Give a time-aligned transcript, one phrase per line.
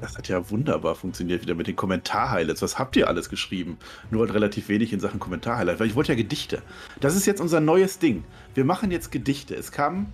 [0.00, 2.62] Das hat ja wunderbar funktioniert wieder mit den Kommentar-Highlights.
[2.62, 3.78] Was habt ihr alles geschrieben?
[4.10, 6.62] Nur halt relativ wenig in Sachen Kommentar-Highlight, weil ich wollte ja Gedichte.
[7.00, 8.24] Das ist jetzt unser neues Ding.
[8.54, 9.54] Wir machen jetzt Gedichte.
[9.54, 10.12] Es kamen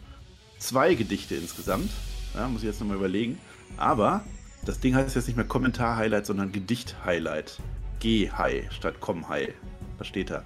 [0.58, 1.90] zwei Gedichte insgesamt.
[2.34, 3.38] Ja, muss ich jetzt nochmal überlegen.
[3.76, 4.24] Aber
[4.64, 7.58] das Ding heißt jetzt nicht mehr Kommentar-Highlight, sondern Gedicht-Highlight.
[7.98, 9.54] G-High statt Com-High.
[9.98, 10.44] Da steht er.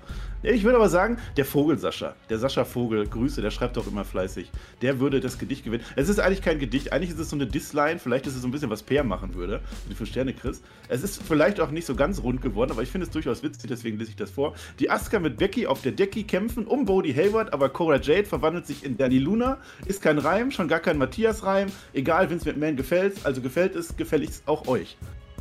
[0.49, 4.05] Ich würde aber sagen, der Vogel Sascha, der Sascha Vogel, Grüße, der schreibt doch immer
[4.05, 4.49] fleißig,
[4.81, 5.83] der würde das Gedicht gewinnen.
[5.97, 8.47] Es ist eigentlich kein Gedicht, eigentlich ist es so eine Disline, vielleicht ist es so
[8.47, 10.63] ein bisschen, was Peer machen würde, die für Sterne Chris.
[10.89, 13.69] Es ist vielleicht auch nicht so ganz rund geworden, aber ich finde es durchaus witzig,
[13.69, 14.55] deswegen lese ich das vor.
[14.79, 18.69] Die Asuka mit Becky auf der Decke kämpfen um Bodie Hayward, aber Cora Jade verwandelt
[18.69, 19.59] sich in Danny Luna.
[19.85, 21.73] Ist kein Reim, schon gar kein Matthias-Reim.
[21.93, 24.97] Egal, Vince McMahon gefällt, also gefällt es, gefällt es auch euch.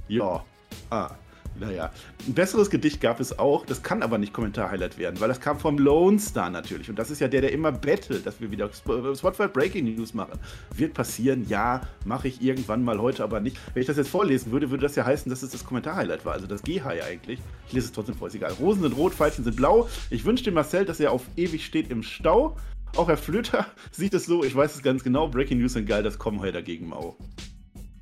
[0.07, 0.43] Ja.
[0.89, 1.11] Ah.
[1.57, 1.91] Naja,
[2.27, 5.57] ein besseres Gedicht gab es auch, das kann aber nicht Kommentar-Highlight werden, weil das kam
[5.57, 6.89] vom Lone Star natürlich.
[6.89, 10.37] Und das ist ja der, der immer bettelt, dass wir wieder Spotify Breaking News machen.
[10.75, 13.57] Wird passieren, ja, mache ich irgendwann mal heute, aber nicht.
[13.73, 16.33] Wenn ich das jetzt vorlesen würde, würde das ja heißen, dass es das Kommentar-Highlight war,
[16.33, 17.39] also das G-High eigentlich.
[17.67, 18.51] Ich lese es trotzdem vor, ist egal.
[18.53, 19.87] Rosen sind rot, Pfeilchen sind blau.
[20.09, 22.57] Ich wünsche dem Marcel, dass er auf ewig steht im Stau.
[22.97, 25.29] Auch Herr Flöter sieht es so, ich weiß es ganz genau.
[25.29, 27.17] Breaking News sind geil, das kommen heute dagegen Mau.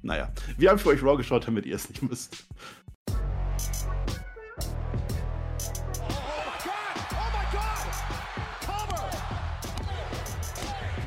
[0.02, 2.46] Naja, wir haben für euch Raw geschaut, damit ihr es nicht müsst.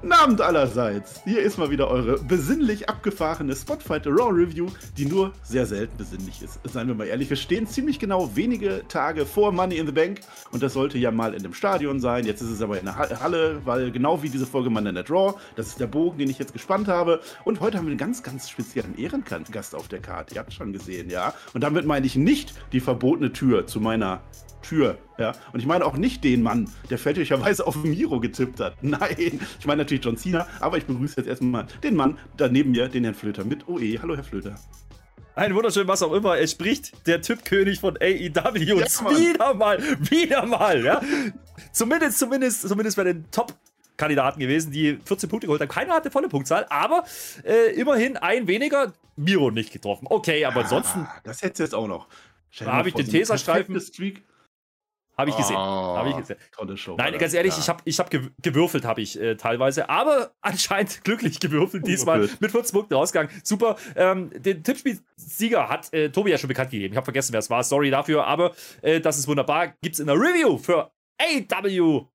[0.00, 1.22] Guten Abend allerseits.
[1.24, 6.40] Hier ist mal wieder eure besinnlich abgefahrene Spotfighter Raw Review, die nur sehr selten besinnlich
[6.40, 6.60] ist.
[6.62, 10.20] Seien wir mal ehrlich, wir stehen ziemlich genau wenige Tage vor Money in the Bank
[10.52, 12.24] und das sollte ja mal in dem Stadion sein.
[12.26, 15.34] Jetzt ist es aber in der Halle, weil genau wie diese Folge Monday Night Raw,
[15.56, 17.20] das ist der Bogen, den ich jetzt gespannt habe.
[17.44, 20.36] Und heute haben wir einen ganz, ganz speziellen Ehrengast auf der Karte.
[20.36, 21.34] Ihr habt schon gesehen, ja.
[21.54, 24.20] Und damit meine ich nicht die verbotene Tür zu meiner
[24.62, 24.98] Tür.
[25.18, 25.32] Ja?
[25.52, 28.76] Und ich meine auch nicht den Mann, der fälschlicherweise auf Miro getippt hat.
[28.82, 32.70] Nein, ich meine natürlich John Cena, aber ich begrüße jetzt erstmal den Mann da neben
[32.70, 33.98] mir, den Herrn Flöter mit OE.
[34.00, 34.56] Hallo, Herr Flöter.
[35.34, 36.36] Ein wunderschön, was auch immer.
[36.36, 38.58] Er spricht der Typkönig von AEW.
[38.58, 39.80] Ja, wieder mal,
[40.10, 41.00] wieder mal, ja.
[41.70, 43.54] zumindest, zumindest, zumindest bei den Top
[43.98, 45.68] Kandidaten gewesen, die 14 Punkte geholt haben.
[45.68, 47.04] Keiner hatte volle Punktzahl, aber
[47.44, 48.94] äh, immerhin ein weniger.
[49.16, 50.06] Miro nicht getroffen.
[50.08, 51.00] Okay, aber ansonsten.
[51.00, 52.06] Ah, das hättest du jetzt auch noch.
[52.58, 53.76] Da habe ich den Tesastreifen.
[55.18, 55.56] Habe ich gesehen.
[55.56, 56.36] Oh, hab ich gesehen.
[56.52, 56.94] Tolle Show.
[56.96, 57.58] Nein, ganz ehrlich, ja.
[57.58, 58.08] ich habe ich hab
[58.40, 63.32] gewürfelt, habe ich äh, teilweise, aber anscheinend glücklich gewürfelt diesmal mit 14 Punkten rausgegangen.
[63.42, 63.76] Super.
[63.96, 66.92] Ähm, den Tippspiel-Sieger hat äh, Tobi ja schon bekannt gegeben.
[66.92, 67.64] Ich habe vergessen, wer es war.
[67.64, 69.74] Sorry dafür, aber äh, das ist wunderbar.
[69.82, 72.06] Gibt es in der Review für AW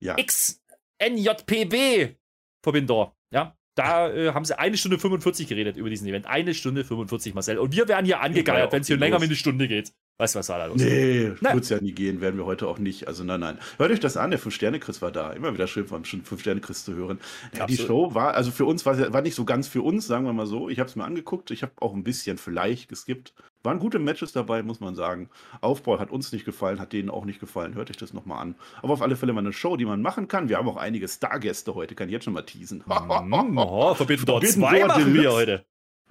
[0.00, 0.16] ja.
[0.16, 2.16] XNJPB
[2.62, 3.12] Verbinder.
[3.32, 6.26] Ja, da äh, haben sie eine Stunde 45 geredet über diesen Event.
[6.26, 7.58] Eine Stunde 45, Marcel.
[7.58, 9.92] Und wir werden hier angegeiert, wenn es hier länger wie eine Stunde geht.
[10.22, 10.76] Weißt du, was war da los?
[10.80, 13.08] Nee, wird es ja nie gehen, werden wir heute auch nicht.
[13.08, 13.58] Also nein, nein.
[13.78, 15.32] Hört euch das an, der Fünf-Sterne-Chris war da.
[15.32, 17.18] Immer wieder schön vom Fünf-Sterne-Chris zu hören.
[17.58, 20.24] Ja, die Show war, also für uns war, war nicht so ganz für uns, sagen
[20.24, 20.68] wir mal so.
[20.68, 23.34] Ich habe es mir angeguckt, ich habe auch ein bisschen vielleicht geskippt.
[23.64, 25.28] Waren gute Matches dabei, muss man sagen.
[25.60, 27.74] Aufbau hat uns nicht gefallen, hat denen auch nicht gefallen.
[27.74, 28.54] Hört euch das nochmal an.
[28.80, 30.48] Aber auf alle Fälle mal eine Show, die man machen kann.
[30.48, 32.84] Wir haben auch einige Stargäste heute, kann ich jetzt schon mal teasen.
[32.86, 35.64] Mm, oh, verbinden dort zwei machen wir heute.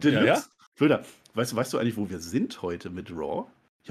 [0.03, 0.44] Ja, ja?
[0.75, 1.05] Flöder,
[1.35, 3.45] weißt, weißt du eigentlich, wo wir sind heute mit Raw?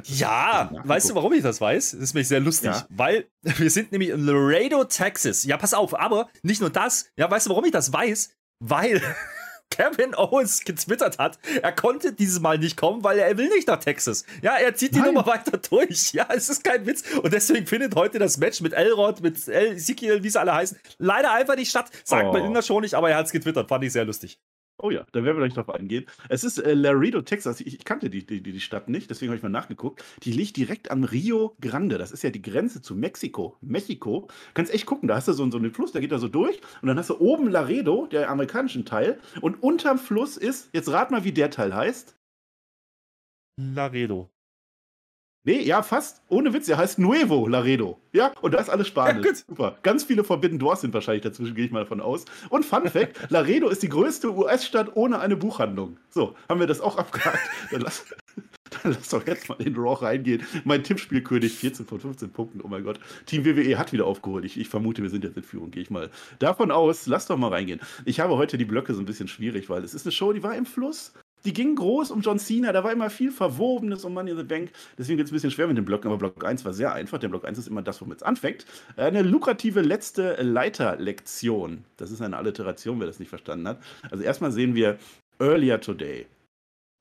[0.04, 1.92] Ja, weißt du, warum ich das weiß?
[1.92, 2.86] Das ist mir sehr lustig, ja.
[2.90, 5.44] weil wir sind nämlich in Laredo, Texas.
[5.44, 7.06] Ja, pass auf, aber nicht nur das.
[7.16, 8.30] Ja, weißt du, warum ich das weiß?
[8.60, 9.02] Weil
[9.70, 13.78] Kevin Owens getwittert hat, er konnte dieses Mal nicht kommen, weil er will nicht nach
[13.78, 14.24] Texas.
[14.42, 15.14] Ja, er zieht die Nein.
[15.14, 16.12] Nummer weiter durch.
[16.12, 17.02] Ja, es ist kein Witz.
[17.16, 21.32] Und deswegen findet heute das Match mit Elrod, mit Ezekiel, wie sie alle heißen, leider
[21.32, 21.90] einfach nicht statt.
[22.04, 22.32] Sagt oh.
[22.32, 23.68] man in der Show nicht, aber er hat es getwittert.
[23.68, 24.38] Fand ich sehr lustig.
[24.82, 26.06] Oh ja, da werden wir gleich drauf eingehen.
[26.28, 27.60] Es ist äh, Laredo, Texas.
[27.60, 30.02] Ich, ich kannte die, die, die, Stadt nicht, deswegen habe ich mal nachgeguckt.
[30.22, 31.98] Die liegt direkt am Rio Grande.
[31.98, 33.56] Das ist ja die Grenze zu Mexiko.
[33.60, 34.28] Mexiko.
[34.54, 36.60] Kannst echt gucken, da hast du so, so einen Fluss, der geht da so durch.
[36.80, 39.20] Und dann hast du oben Laredo, der amerikanischen Teil.
[39.42, 42.16] Und unterm Fluss ist, jetzt rat mal, wie der Teil heißt.
[43.58, 44.30] Laredo.
[45.42, 46.20] Nee, ja, fast.
[46.28, 47.98] Ohne Witz, er heißt Nuevo Laredo.
[48.12, 49.24] Ja, und da ist alles Spanisch.
[49.24, 49.78] Ja, Super.
[49.82, 52.26] Ganz viele Forbidden Doors sind wahrscheinlich dazwischen, gehe ich mal davon aus.
[52.50, 55.96] Und Fun Fact: Laredo ist die größte US-Stadt ohne eine Buchhandlung.
[56.10, 57.38] So, haben wir das auch abgehakt.
[57.70, 58.04] Dann lass,
[58.82, 60.42] dann lass doch jetzt mal in den Raw reingehen.
[60.64, 62.60] Mein Tippspielkönig, 14 von 15 Punkten.
[62.62, 63.00] Oh mein Gott.
[63.24, 64.44] Team WWE hat wieder aufgeholt.
[64.44, 65.70] Ich, ich vermute, wir sind jetzt in Führung.
[65.70, 67.06] Gehe ich mal davon aus.
[67.06, 67.80] Lass doch mal reingehen.
[68.04, 70.42] Ich habe heute die Blöcke so ein bisschen schwierig, weil es ist eine Show, die
[70.42, 71.14] war im Fluss.
[71.44, 74.44] Die gingen groß um John Cena, da war immer viel Verwobenes um Money in the
[74.44, 74.70] Bank.
[74.98, 77.18] Deswegen wird es ein bisschen schwer mit den Blöcken, aber Block 1 war sehr einfach.
[77.18, 78.66] Der Block 1 ist immer das, womit es anfängt.
[78.96, 81.84] Eine lukrative letzte Leiterlektion.
[81.96, 83.80] Das ist eine Alliteration, wer das nicht verstanden hat.
[84.10, 84.98] Also erstmal sehen wir
[85.38, 86.26] Earlier Today.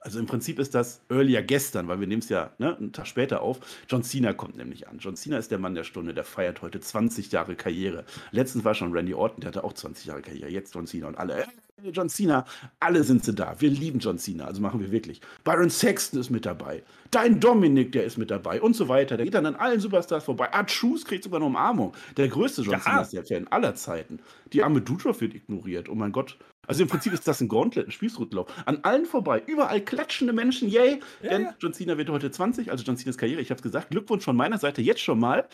[0.01, 3.05] Also im Prinzip ist das earlier gestern, weil wir nehmen es ja ne, einen Tag
[3.05, 3.59] später auf.
[3.89, 4.99] John Cena kommt nämlich an.
[4.99, 8.05] John Cena ist der Mann der Stunde, der feiert heute 20 Jahre Karriere.
[8.31, 10.49] Letztens war schon Randy Orton, der hatte auch 20 Jahre Karriere.
[10.49, 11.45] Jetzt John Cena und alle,
[11.83, 12.45] John Cena,
[12.79, 13.55] alle sind sie da.
[13.59, 15.21] Wir lieben John Cena, also machen wir wirklich.
[15.43, 16.83] Byron Sexton ist mit dabei.
[17.11, 19.17] Dein Dominik, der ist mit dabei und so weiter.
[19.17, 20.53] Der geht dann an allen Superstars vorbei.
[20.53, 21.93] Art Shoes kriegt sogar eine Umarmung.
[22.17, 23.03] Der größte John ja.
[23.03, 24.19] Cena-Fan aller Zeiten.
[24.53, 25.89] Die arme Dutroff wird ignoriert.
[25.89, 26.37] Oh mein Gott,
[26.69, 28.47] also im Prinzip ist das ein Gauntlet, ein Spießrutenlauf.
[28.67, 30.99] An allen vorbei, überall klatschende Menschen, yay!
[31.23, 31.55] Ja, denn ja.
[31.59, 33.89] John Cena wird heute 20, also John Cenas Karriere, ich hab's gesagt.
[33.89, 35.49] Glückwunsch von meiner Seite jetzt schon mal.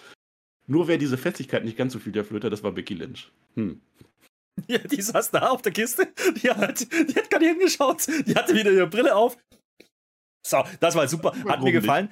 [0.67, 3.31] Nur wäre diese Festigkeit nicht ganz so viel der Flöter, das war Becky Lynch.
[3.55, 3.79] Hm.
[4.67, 6.07] Ja, die saß da auf der Kiste.
[6.41, 8.07] Die hat, die hat gar nicht hingeschaut.
[8.25, 9.37] Die hatte wieder ihre Brille auf.
[10.45, 11.33] So, das war super.
[11.47, 12.09] Hat mir gefallen.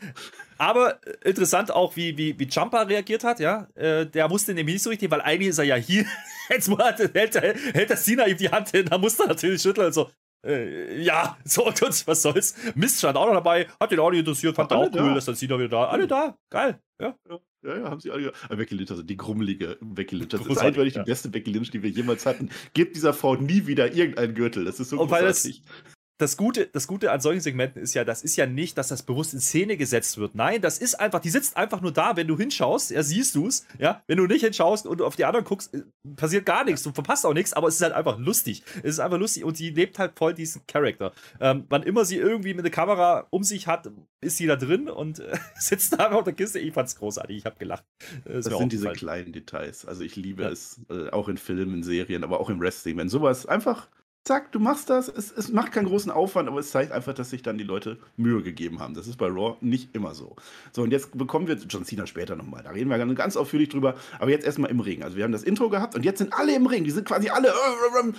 [0.57, 3.67] Aber äh, interessant auch, wie, wie, wie Jumper reagiert hat, ja.
[3.75, 6.05] Äh, der wusste nämlich nicht so richtig, weil eigentlich ist er ja hier.
[6.49, 9.87] Jetzt hält, hält, hält der Sina ihm die Hand hin, da muss er natürlich schütteln
[9.87, 10.09] und so.
[10.45, 12.55] Äh, ja, so und was soll's.
[12.73, 15.13] Mist stand auch noch dabei, hat den auch nicht interessiert, fand er auch cool, da.
[15.13, 15.85] dass dann Sina wieder da.
[15.85, 17.15] Alle da, geil, ja.
[17.29, 17.39] ja.
[17.65, 18.33] Ja, ja, haben sie alle.
[18.47, 20.29] Aber Becky Lynch, also die grummelige Becky Lynch.
[20.29, 21.03] Das ist eindeutig ja.
[21.03, 22.49] die beste Becky Lynch, die wir jemals hatten.
[22.73, 24.65] Gebt dieser Frau nie wieder irgendeinen Gürtel.
[24.65, 25.63] Das ist so und großartig.
[25.63, 28.77] Weil das, das Gute, das Gute an solchen Segmenten ist ja, das ist ja nicht,
[28.77, 30.35] dass das bewusst in Szene gesetzt wird.
[30.35, 33.47] Nein, das ist einfach, die sitzt einfach nur da, wenn du hinschaust, ja, siehst du
[33.47, 34.03] es, ja.
[34.05, 35.81] Wenn du nicht hinschaust und auf die anderen guckst, äh,
[36.15, 38.63] passiert gar nichts, du verpasst auch nichts, aber es ist halt einfach lustig.
[38.77, 41.13] Es ist einfach lustig und sie lebt halt voll diesen Charakter.
[41.39, 43.89] Ähm, wann immer sie irgendwie mit der Kamera um sich hat,
[44.21, 46.59] ist sie da drin und äh, sitzt da auf der Kiste.
[46.59, 47.85] Ich fand's großartig, ich habe gelacht.
[48.25, 49.85] Das, das sind diese kleinen Details.
[49.85, 50.49] Also ich liebe ja.
[50.49, 53.87] es, äh, auch in Filmen, in Serien, aber auch im Wrestling, wenn sowas einfach
[54.23, 55.07] zack, du machst das.
[55.09, 57.97] Es, es, macht keinen großen Aufwand, aber es zeigt einfach, dass sich dann die Leute
[58.15, 58.93] Mühe gegeben haben.
[58.93, 60.35] Das ist bei Raw nicht immer so.
[60.71, 62.63] So, und jetzt bekommen wir John Cena später nochmal.
[62.63, 63.95] Da reden wir ganz ausführlich drüber.
[64.19, 65.03] Aber jetzt erstmal im Ring.
[65.03, 66.83] Also, wir haben das Intro gehabt und jetzt sind alle im Ring.
[66.83, 67.53] Die sind quasi alle.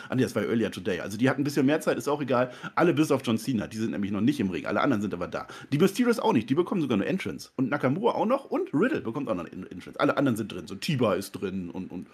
[0.09, 1.01] Ah, nee, das war earlier today.
[1.01, 2.53] Also, die hatten ein bisschen mehr Zeit, ist auch egal.
[2.75, 3.67] Alle bis auf John Cena.
[3.67, 4.67] Die sind nämlich noch nicht im Ring.
[4.67, 5.47] Alle anderen sind aber da.
[5.73, 6.51] Die Mysterios auch nicht.
[6.51, 7.51] Die bekommen sogar nur Entrance.
[7.57, 8.45] Und Nakamura auch noch.
[8.45, 9.99] Und Riddle bekommt auch noch Entrance.
[9.99, 10.67] Alle anderen sind drin.
[10.67, 12.09] So, Tiba ist drin und, und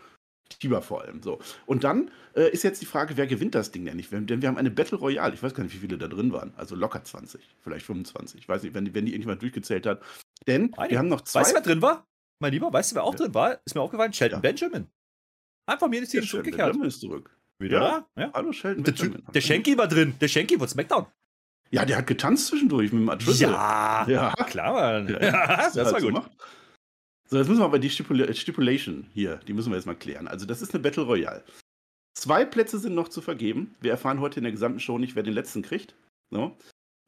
[0.59, 1.23] Tiber vor allem.
[1.23, 1.41] So.
[1.67, 4.13] Und dann äh, ist jetzt die Frage, wer gewinnt das Ding denn nicht?
[4.13, 5.35] Denn wir haben eine Battle Royale.
[5.35, 6.53] Ich weiß gar nicht, wie viele da drin waren.
[6.57, 8.41] Also locker 20, vielleicht 25.
[8.41, 10.03] Ich weiß nicht, wenn die, wenn die irgendjemand durchgezählt hat.
[10.47, 10.91] Denn Nein.
[10.91, 11.41] wir haben noch zwei.
[11.41, 12.07] Weißt du, wer drin war?
[12.41, 13.19] Mein Lieber, weißt du, wer auch ja.
[13.19, 13.61] drin war?
[13.65, 14.41] Ist mir aufgefallen, Shelton ja.
[14.41, 14.87] Benjamin.
[15.67, 16.69] Einfach mir das Team zurückgekehrt.
[16.69, 17.37] Benjamin ist zurück.
[17.59, 18.07] Wieder?
[18.17, 18.23] Ja.
[18.23, 18.31] ja.
[18.35, 19.23] Hallo, Sheldon der, Benjamin.
[19.35, 20.15] Der Schenki war drin.
[20.21, 21.07] Der Schenki von SmackDown.
[21.71, 23.51] Ja, der hat getanzt zwischendurch mit dem Adrizzle.
[23.51, 25.09] Ja, ja, klar, Mann.
[25.09, 26.15] Ja, das, das war gut.
[26.15, 26.25] So
[27.31, 30.27] so, jetzt müssen wir aber die Stipula Stipulation hier, die müssen wir jetzt mal klären.
[30.27, 31.45] Also, das ist eine Battle Royale.
[32.15, 33.77] Zwei Plätze sind noch zu vergeben.
[33.81, 35.95] Wir erfahren heute in der gesamten Show nicht, wer den letzten kriegt.
[36.31, 36.57] So.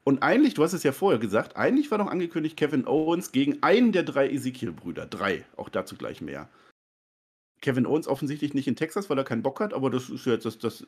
[0.05, 3.61] Und eigentlich, du hast es ja vorher gesagt, eigentlich war noch angekündigt Kevin Owens gegen
[3.63, 5.05] einen der drei Ezekiel-Brüder.
[5.05, 6.49] Drei, auch dazu gleich mehr.
[7.61, 10.45] Kevin Owens offensichtlich nicht in Texas, weil er keinen Bock hat, aber das ist jetzt,
[10.45, 10.85] das, das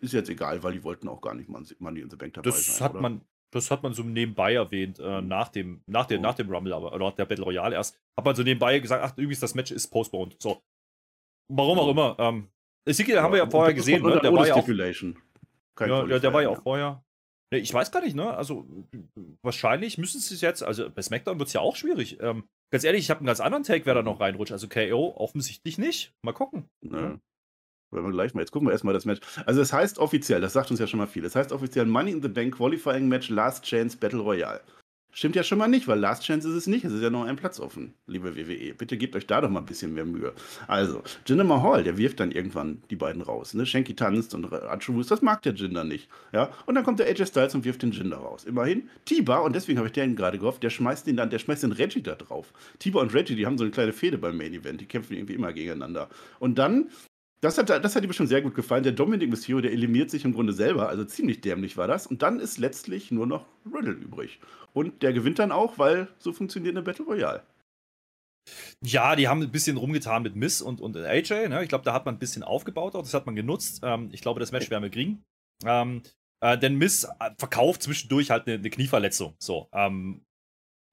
[0.00, 2.66] ist jetzt egal, weil die wollten auch gar nicht Money in the Bank dabei das
[2.66, 2.72] sein.
[2.74, 3.00] Das hat oder?
[3.00, 3.20] man,
[3.52, 6.22] das hat man so nebenbei erwähnt, äh, nach, dem, nach, dem, oh.
[6.22, 7.98] nach dem Rumble, aber, oder der Battle Royale erst.
[8.16, 10.36] Hat man so nebenbei gesagt, ach, übrigens, das Match ist postponed.
[10.40, 10.62] So.
[11.48, 12.16] Warum auch immer.
[12.18, 12.48] Ähm,
[12.86, 14.20] Ezekiel ja, haben wir ja vorher gesehen, ne?
[14.20, 14.66] Der war ja auch.
[15.80, 17.04] Ja, der, der war ja auch vorher.
[17.52, 18.34] Ne, ich weiß gar nicht, ne?
[18.34, 18.66] Also,
[19.42, 22.18] wahrscheinlich müssen sie es jetzt, also bei SmackDown wird es ja auch schwierig.
[22.20, 24.52] Ähm, ganz ehrlich, ich habe einen ganz anderen Take, wer da noch reinrutscht.
[24.52, 26.14] Also KO offensichtlich nicht.
[26.22, 26.70] Mal gucken.
[26.80, 27.18] Ja.
[27.92, 28.40] Wir gleich mal.
[28.40, 29.20] Jetzt gucken wir erstmal das Match.
[29.46, 31.24] Also, es heißt offiziell, das sagt uns ja schon mal viel.
[31.24, 34.60] Es heißt offiziell Money in the Bank Qualifying Match Last Chance Battle Royale.
[35.14, 36.86] Stimmt ja schon mal nicht, weil Last Chance ist es nicht.
[36.86, 38.72] Es ist ja noch ein Platz offen, liebe WWE.
[38.72, 40.32] Bitte gebt euch da doch mal ein bisschen mehr Mühe.
[40.68, 43.52] Also, Jinder Mahal, der wirft dann irgendwann die beiden raus.
[43.52, 43.66] Ne?
[43.66, 46.08] Shanky tanzt und Atschewus, das mag der Jinder nicht.
[46.32, 46.50] Ja?
[46.64, 48.44] Und dann kommt der AJ Styles und wirft den Jinder raus.
[48.44, 51.62] Immerhin, Tiba, und deswegen habe ich den gerade gehofft, der schmeißt den dann, der schmeißt
[51.62, 52.50] den Reggie da drauf.
[52.78, 54.80] Tiba und Reggie, die haben so eine kleine Fehde beim Main Event.
[54.80, 56.08] Die kämpfen irgendwie immer gegeneinander.
[56.38, 56.88] Und dann
[57.42, 58.84] das hat, das hat ihm schon sehr gut gefallen.
[58.84, 60.88] Der Dominic Mysterio, der eliminiert sich im Grunde selber.
[60.88, 62.06] Also ziemlich dämlich war das.
[62.06, 64.38] Und dann ist letztlich nur noch Riddle übrig.
[64.72, 67.42] Und der gewinnt dann auch, weil so funktioniert eine Battle Royale.
[68.80, 71.48] Ja, die haben ein bisschen rumgetan mit Miss und, und AJ.
[71.48, 71.62] Ne?
[71.64, 73.80] Ich glaube, da hat man ein bisschen aufgebaut, auch das hat man genutzt.
[73.82, 75.24] Ähm, ich glaube, das Match werden wir kriegen.
[75.64, 76.02] Ähm,
[76.40, 79.34] äh, denn Miss äh, verkauft zwischendurch halt eine, eine Knieverletzung.
[79.40, 80.24] So, ähm,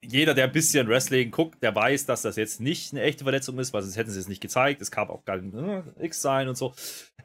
[0.04, 3.60] jeder, der ein bisschen Wrestling guckt, der weiß, dass das jetzt nicht eine echte Verletzung
[3.60, 4.82] ist, weil sonst hätten sie es nicht gezeigt.
[4.82, 6.74] Es kann auch gar nicht äh, X sein und so.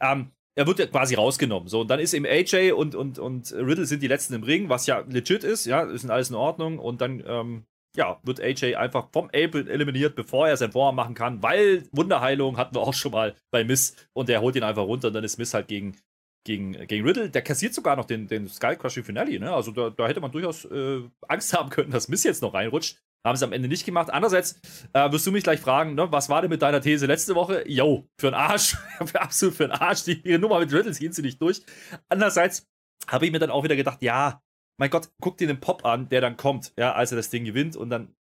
[0.00, 1.68] Ähm, er wird ja quasi rausgenommen.
[1.68, 4.68] So, und dann ist eben AJ und, und, und Riddle sind die letzten im Ring,
[4.68, 6.78] was ja legit ist, ja, ist alles in Ordnung.
[6.78, 7.64] Und dann, ähm,
[7.96, 12.56] ja, wird AJ einfach vom Apron eliminiert, bevor er sein Vorhaben machen kann, weil Wunderheilung
[12.56, 15.24] hatten wir auch schon mal bei Miss und der holt ihn einfach runter und dann
[15.24, 15.96] ist Miss halt gegen
[16.44, 17.30] gegen, gegen Riddle.
[17.30, 19.38] Der kassiert sogar noch den, den Sky Crushing Finale.
[19.38, 19.52] Ne?
[19.52, 22.98] Also da, da hätte man durchaus äh, Angst haben können, dass Miss jetzt noch reinrutscht.
[23.26, 24.10] Haben sie am Ende nicht gemacht.
[24.10, 24.60] Andererseits
[24.92, 27.64] äh, wirst du mich gleich fragen, ne, was war denn mit deiner These letzte Woche?
[27.66, 28.76] Yo, für einen Arsch.
[29.14, 30.04] absolut für einen Arsch.
[30.04, 31.62] Die ihre Nummer mit Riddle ziehen sie nicht durch.
[32.10, 32.66] Andererseits
[33.08, 34.42] habe ich mir dann auch wieder gedacht, ja,
[34.78, 37.44] mein Gott, guck dir den Pop an, der dann kommt, ja, als er das Ding
[37.44, 38.14] gewinnt und dann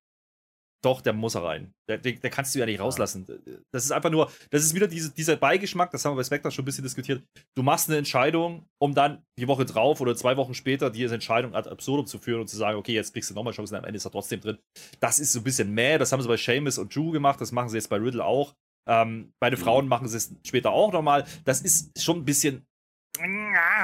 [0.84, 1.72] doch, der muss er rein.
[1.88, 3.26] Der, der, der, kannst du ja nicht rauslassen.
[3.72, 6.52] Das ist einfach nur, das ist wieder diese, dieser Beigeschmack, das haben wir bei SmackDown
[6.52, 7.22] schon ein bisschen diskutiert.
[7.56, 11.54] Du machst eine Entscheidung, um dann die Woche drauf oder zwei Wochen später diese Entscheidung
[11.54, 13.96] ad absurdum zu führen und zu sagen, okay, jetzt kriegst du nochmal Chancen, am Ende
[13.96, 14.58] ist er trotzdem drin.
[15.00, 15.98] Das ist so ein bisschen mehr.
[15.98, 18.54] Das haben sie bei Seamus und Drew gemacht, das machen sie jetzt bei Riddle auch.
[18.88, 19.64] Ähm, bei den mhm.
[19.64, 21.24] Frauen machen sie es später auch nochmal.
[21.44, 22.66] Das ist schon ein bisschen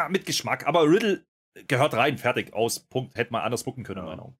[0.09, 1.25] mit Geschmack, aber Riddle
[1.69, 3.17] gehört rein, fertig, aus, Punkt.
[3.17, 4.37] Hätte man anders gucken können, in meiner Meinung.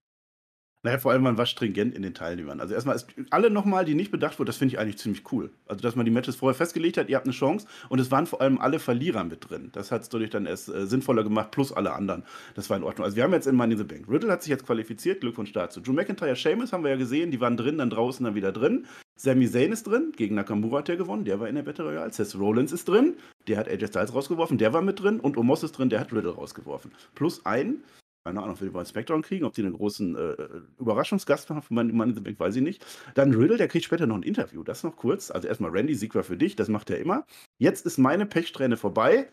[0.83, 2.59] Naja, vor allem man war stringent in den Teilnehmern.
[2.59, 5.51] Also erstmal alle nochmal, die nicht bedacht wurden, das finde ich eigentlich ziemlich cool.
[5.67, 8.27] Also dass man die Matches vorher festgelegt hat, ihr habt eine Chance und es waren
[8.27, 9.69] vor allem alle Verlierer mit drin.
[9.73, 12.25] Das hat es dadurch dann erst äh, sinnvoller gemacht, plus alle anderen.
[12.55, 13.05] Das war in Ordnung.
[13.05, 14.09] Also wir haben jetzt in Money in the Bank.
[14.09, 15.81] Riddle hat sich jetzt qualifiziert, Glückwunsch dazu.
[15.81, 18.87] Drew McIntyre, Seamus haben wir ja gesehen, die waren drin, dann draußen, dann wieder drin.
[19.17, 22.11] Sami Zayn ist drin, gegen Nakamura hat er gewonnen, der war in der Battle Royale.
[22.11, 23.17] Seth Rollins ist drin,
[23.49, 26.11] der hat AJ Styles rausgeworfen, der war mit drin und Omos ist drin, der hat
[26.11, 26.91] Riddle rausgeworfen.
[27.15, 27.83] Plus ein
[28.31, 30.37] keine Ahnung, ob wir bei Spectrum kriegen, ob die einen großen äh,
[30.79, 32.85] Überraschungsgast haben für the Bank, weiß ich nicht.
[33.15, 35.31] Dann Riddle, der kriegt später noch ein Interview, das noch kurz.
[35.31, 37.27] Also erstmal Randy, Sieg war für dich, das macht er immer.
[37.59, 39.31] Jetzt ist meine Pechsträhne vorbei.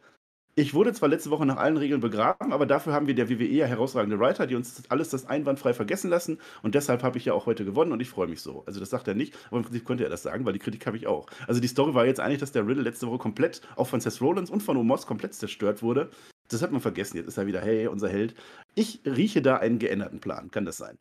[0.55, 3.45] Ich wurde zwar letzte Woche nach allen Regeln begraben, aber dafür haben wir der WWE
[3.45, 6.39] ja herausragende Writer, die uns alles das einwandfrei vergessen lassen.
[6.63, 8.63] Und deshalb habe ich ja auch heute gewonnen und ich freue mich so.
[8.65, 10.87] Also das sagt er nicht, aber im Prinzip könnte er das sagen, weil die Kritik
[10.87, 11.27] habe ich auch.
[11.47, 14.19] Also die Story war jetzt eigentlich, dass der Riddle letzte Woche komplett, auch von Seth
[14.19, 16.09] Rollins und von Omos komplett zerstört wurde.
[16.49, 17.17] Das hat man vergessen.
[17.17, 18.35] Jetzt ist er wieder, hey, unser Held.
[18.75, 20.51] Ich rieche da einen geänderten Plan.
[20.51, 20.97] Kann das sein?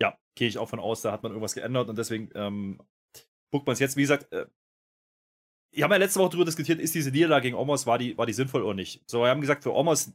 [0.00, 2.80] Ja, gehe ich auch von aus, da hat man irgendwas geändert und deswegen ähm,
[3.52, 3.96] guckt man es jetzt.
[3.96, 4.46] Wie gesagt, äh,
[5.74, 8.26] wir haben ja letzte Woche darüber diskutiert, ist diese Niederlage gegen Omos, war die, war
[8.26, 9.02] die sinnvoll oder nicht?
[9.08, 10.12] So, wir haben gesagt, für Omos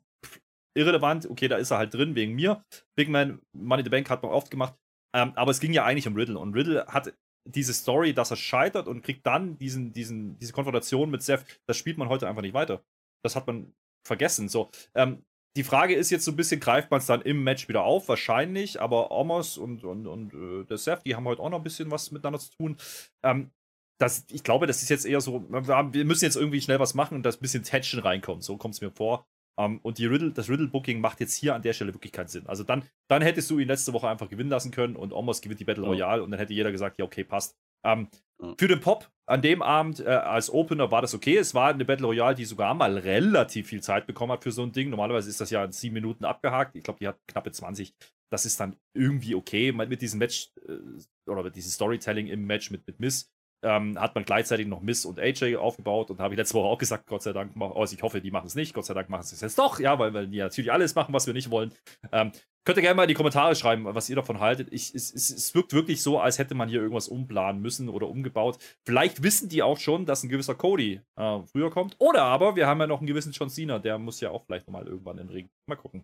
[0.75, 2.63] irrelevant, okay, da ist er halt drin wegen mir.
[2.95, 4.75] Big Man, Money the Bank hat man oft gemacht.
[5.15, 7.13] Ähm, aber es ging ja eigentlich um Riddle und Riddle hat
[7.47, 11.77] diese Story, dass er scheitert und kriegt dann diesen, diesen, diese Konfrontation mit Seth, das
[11.77, 12.83] spielt man heute einfach nicht weiter.
[13.23, 13.73] Das hat man
[14.07, 14.49] vergessen.
[14.49, 15.23] So, ähm,
[15.57, 18.07] die Frage ist jetzt so ein bisschen, greift man es dann im Match wieder auf?
[18.07, 21.63] Wahrscheinlich, aber Omos und, und, und äh, der Seth, die haben heute auch noch ein
[21.63, 22.77] bisschen was miteinander zu tun.
[23.23, 23.51] Ähm,
[23.99, 27.15] das, ich glaube, das ist jetzt eher so, wir müssen jetzt irgendwie schnell was machen
[27.15, 28.43] und dass ein bisschen Tension reinkommt.
[28.43, 29.25] So kommt es mir vor.
[29.59, 32.27] Um, ähm, und die Riddle, das Riddle-Booking macht jetzt hier an der Stelle wirklich keinen
[32.27, 32.45] Sinn.
[32.45, 35.59] Also dann, dann hättest du ihn letzte Woche einfach gewinnen lassen können und Omos gewinnt
[35.59, 37.57] die Battle Royale und dann hätte jeder gesagt, ja, okay, passt.
[37.83, 38.07] Um,
[38.39, 41.37] ähm, für den Pop an dem Abend äh, als Opener war das okay.
[41.37, 44.63] Es war eine Battle Royale, die sogar mal relativ viel Zeit bekommen hat für so
[44.63, 44.89] ein Ding.
[44.89, 46.75] Normalerweise ist das ja in sieben Minuten abgehakt.
[46.75, 47.93] Ich glaube, die hat knappe 20.
[48.31, 49.71] Das ist dann irgendwie okay.
[49.73, 53.29] Mit diesem Match äh, oder mit diesem Storytelling im Match mit, mit Miss
[53.63, 56.77] ähm, hat man gleichzeitig noch Miss und AJ aufgebaut und habe ich letzte Woche auch
[56.77, 59.23] gesagt, Gott sei Dank, also ich hoffe, die machen es nicht, Gott sei Dank machen
[59.23, 61.73] sie es jetzt doch, ja, weil, weil die natürlich alles machen, was wir nicht wollen.
[62.11, 62.31] Ähm,
[62.67, 64.67] könnt ihr gerne mal in die Kommentare schreiben, was ihr davon haltet.
[64.71, 68.09] Ich, es, es, es, wirkt wirklich so, als hätte man hier irgendwas umplanen müssen oder
[68.09, 68.57] umgebaut.
[68.85, 71.95] Vielleicht wissen die auch schon, dass ein gewisser Cody äh, früher kommt.
[71.97, 74.67] Oder aber wir haben ja noch einen gewissen John Cena, der muss ja auch vielleicht
[74.67, 75.49] nochmal irgendwann in den Ring.
[75.65, 76.03] Mal gucken.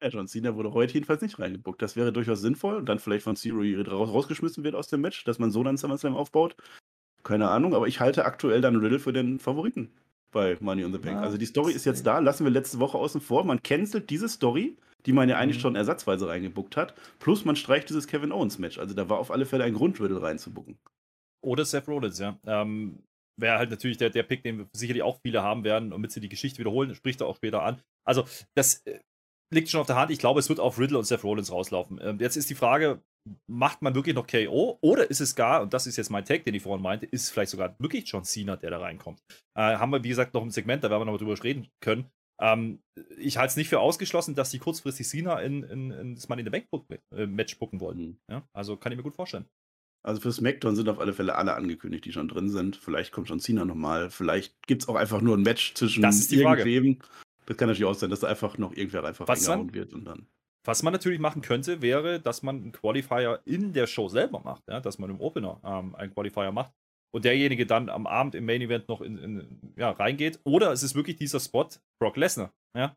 [0.00, 1.82] Ja, John Cena wurde heute jedenfalls nicht reingebuckt.
[1.82, 5.40] Das wäre durchaus sinnvoll und dann vielleicht von Zero rausgeschmissen wird aus dem Match, dass
[5.40, 6.54] man so dann SummerSlam aufbaut.
[7.24, 9.90] Keine Ahnung, aber ich halte aktuell dann Riddle für den Favoriten
[10.30, 11.16] bei Money on the Bank.
[11.16, 13.42] Ja, also die Story ist jetzt da, lassen wir letzte Woche außen vor.
[13.42, 14.76] Man cancelt diese Story,
[15.06, 15.62] die man ja eigentlich mhm.
[15.62, 18.78] schon ersatzweise reingebuckt hat, plus man streicht dieses Kevin Owens Match.
[18.78, 20.78] Also da war auf alle Fälle ein Grund, Riddle reinzubucken.
[21.42, 22.38] Oder Seth Rollins, ja.
[22.46, 23.02] Ähm,
[23.40, 26.28] Wäre halt natürlich der, der Pick, den sicherlich auch viele haben werden, damit sie die
[26.28, 27.80] Geschichte wiederholen, spricht er auch später an.
[28.04, 29.00] Also, das äh,
[29.50, 30.10] liegt schon auf der Hand.
[30.10, 31.98] Ich glaube, es wird auf Riddle und Seth Rollins rauslaufen.
[32.02, 33.02] Ähm, jetzt ist die Frage,
[33.46, 36.44] macht man wirklich noch KO oder ist es gar, und das ist jetzt mein Take,
[36.44, 39.22] den ich vorhin meinte, ist vielleicht sogar wirklich John Cena, der da reinkommt.
[39.56, 41.68] Äh, haben wir, wie gesagt, noch ein Segment, da werden wir noch mal drüber reden
[41.80, 42.10] können.
[42.40, 42.80] Ähm,
[43.18, 46.40] ich halte es nicht für ausgeschlossen, dass die kurzfristig Cena in, in, in das Money
[46.40, 47.98] in the Bank äh, Match gucken wollen.
[47.98, 48.16] Mhm.
[48.28, 48.42] Ja?
[48.52, 49.46] Also kann ich mir gut vorstellen.
[50.02, 52.76] Also für SmackDown sind auf alle Fälle alle angekündigt, die schon drin sind.
[52.76, 54.10] Vielleicht kommt John Cena nochmal.
[54.10, 56.96] Vielleicht gibt es auch einfach nur ein Match zwischen das ist die irgendwem.
[56.96, 57.10] Frage.
[57.44, 60.26] Das kann natürlich auch sein, dass da einfach noch irgendwer einfach Was wird und dann.
[60.64, 64.62] Was man natürlich machen könnte, wäre, dass man einen Qualifier in der Show selber macht,
[64.68, 64.80] ja?
[64.80, 66.72] dass man im Opener ähm, einen Qualifier macht
[67.12, 70.40] und derjenige dann am Abend im Main Event noch in, in, ja, reingeht.
[70.44, 72.52] Oder es ist wirklich dieser Spot Brock Lesnar.
[72.76, 72.96] Ja?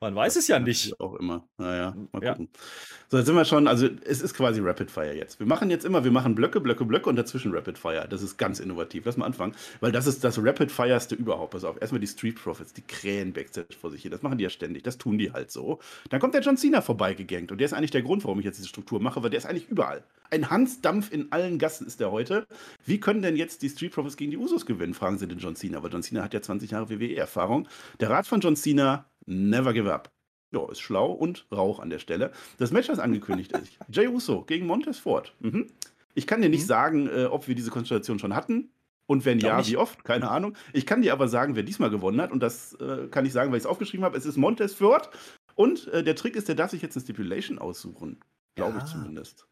[0.00, 1.00] Man weiß das es ja nicht.
[1.00, 1.44] Auch immer.
[1.56, 2.48] Naja, mal gucken.
[2.52, 2.60] Ja.
[3.08, 5.40] So, jetzt sind wir schon, also es ist quasi Rapid Fire jetzt.
[5.40, 8.06] Wir machen jetzt immer, wir machen Blöcke, Blöcke, Blöcke und dazwischen Rapid Fire.
[8.08, 9.06] Das ist ganz innovativ.
[9.06, 11.50] Lass mal anfangen, weil das ist das Rapid Fireste überhaupt.
[11.50, 14.10] Pass auf, erstmal die Street Profits, die krähen Backstage vor sich hier.
[14.12, 15.80] Das machen die ja ständig, das tun die halt so.
[16.10, 18.58] Dann kommt der John Cena vorbeigegangt und der ist eigentlich der Grund, warum ich jetzt
[18.58, 20.04] diese Struktur mache, weil der ist eigentlich überall.
[20.30, 22.46] Ein Hansdampf in allen Gassen ist der heute.
[22.84, 25.56] Wie können denn jetzt die Street Profits gegen die Usos gewinnen, fragen sie den John
[25.56, 25.78] Cena.
[25.78, 27.66] Aber John Cena hat ja 20 Jahre WWE-Erfahrung.
[27.98, 30.10] Der Rat von John Cena, never give up.
[30.50, 32.32] Ja, ist schlau und Rauch an der Stelle.
[32.56, 33.78] Das Match, das angekündigt ist.
[33.90, 35.34] Jay Uso gegen Montez Ford.
[35.40, 35.66] Mhm.
[36.14, 36.66] Ich kann dir nicht mhm.
[36.66, 38.70] sagen, äh, ob wir diese Konstellation schon hatten.
[39.06, 40.04] Und wenn ja, wie oft?
[40.04, 40.54] Keine Ahnung.
[40.72, 42.30] Ich kann dir aber sagen, wer diesmal gewonnen hat.
[42.30, 44.18] Und das äh, kann ich sagen, weil ich es aufgeschrieben habe.
[44.18, 45.10] Es ist Montez Ford.
[45.54, 48.20] Und äh, der Trick ist, der darf sich jetzt eine Stipulation aussuchen.
[48.54, 48.84] Glaube ja.
[48.84, 49.46] ich zumindest.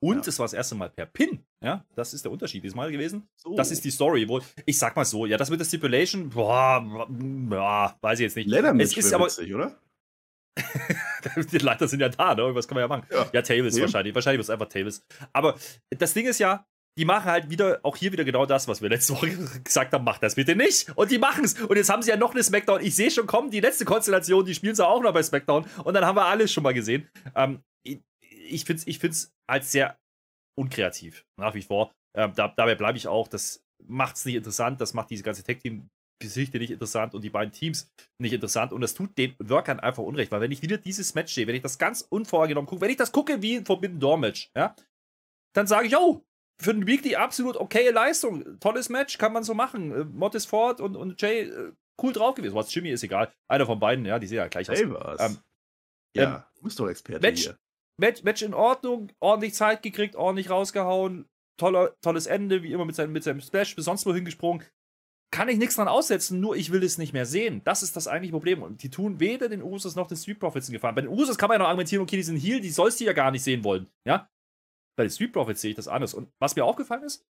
[0.00, 1.44] Und es war das erste Mal per Pin.
[1.62, 3.28] Ja, das ist der Unterschied diesmal gewesen.
[3.36, 3.56] So.
[3.56, 4.28] Das ist die Story.
[4.28, 8.36] Wo, ich sag mal so, ja, das mit der Stipulation, boah, boah weiß ich jetzt
[8.36, 8.48] nicht.
[8.48, 9.76] Leathermatch es ist aber witzig, oder?
[11.52, 12.42] die Leiter sind ja da, ne?
[12.42, 13.06] Irgendwas kann man ja machen.
[13.10, 13.82] Ja, ja Tables ja.
[13.82, 14.14] wahrscheinlich.
[14.14, 15.04] Wahrscheinlich wird es einfach Tables.
[15.32, 15.56] Aber
[15.90, 16.64] das Ding ist ja,
[16.96, 19.30] die machen halt wieder, auch hier wieder genau das, was wir letzte Woche
[19.64, 20.90] gesagt haben, macht das bitte nicht.
[20.96, 21.54] Und die machen es.
[21.54, 22.80] Und jetzt haben sie ja noch eine Smackdown.
[22.82, 25.66] Ich sehe schon kommen, die letzte Konstellation, die spielen sie auch noch bei Smackdown.
[25.84, 27.08] Und dann haben wir alles schon mal gesehen.
[27.34, 27.62] Ähm,
[28.48, 29.98] ich finde es ich find's halt sehr
[30.56, 31.92] unkreativ, nach wie vor.
[32.16, 35.44] Ähm, da, dabei bleibe ich auch, das macht es nicht interessant, das macht diese ganze
[35.44, 35.88] Tech-Team
[36.20, 38.72] Geschichte nicht interessant und die beiden Teams nicht interessant.
[38.72, 41.54] Und das tut den Workern einfach Unrecht, weil wenn ich wieder dieses Match sehe, wenn
[41.54, 44.74] ich das ganz unvorgenommen gucke, wenn ich das gucke wie ein Forbidden Door Match, ja,
[45.54, 46.24] dann sage ich, oh,
[46.60, 48.58] für den Weekly absolut okaye Leistung.
[48.58, 49.92] Tolles Match, kann man so machen.
[49.92, 52.54] Äh, Mottis Ford und, und Jay, äh, cool drauf gewesen.
[52.54, 53.32] Was Jimmy ist egal.
[53.46, 54.80] Einer von beiden, ja, die sehen ja gleich aus.
[54.80, 55.38] Ähm,
[56.16, 57.58] ja, ähm, musst doch Experte Match, hier.
[58.00, 61.26] Match, Match in Ordnung, ordentlich Zeit gekriegt, ordentlich rausgehauen.
[61.60, 64.64] Toller, tolles Ende, wie immer mit seinem, mit seinem Splash, bis sonst wohin gesprungen
[65.30, 67.60] kann ich nichts dran aussetzen, nur ich will es nicht mehr sehen.
[67.64, 68.62] Das ist das eigentliche Problem.
[68.62, 70.94] Und die tun weder den Usos noch den Street Profits Gefahren.
[70.94, 73.04] Bei den Usos kann man ja noch argumentieren, okay, die sind Heal, die sollst du
[73.04, 73.88] ja gar nicht sehen wollen.
[74.06, 74.28] Ja?
[74.96, 76.14] Bei den Street Profits sehe ich das anders.
[76.14, 77.26] Und was mir aufgefallen ist,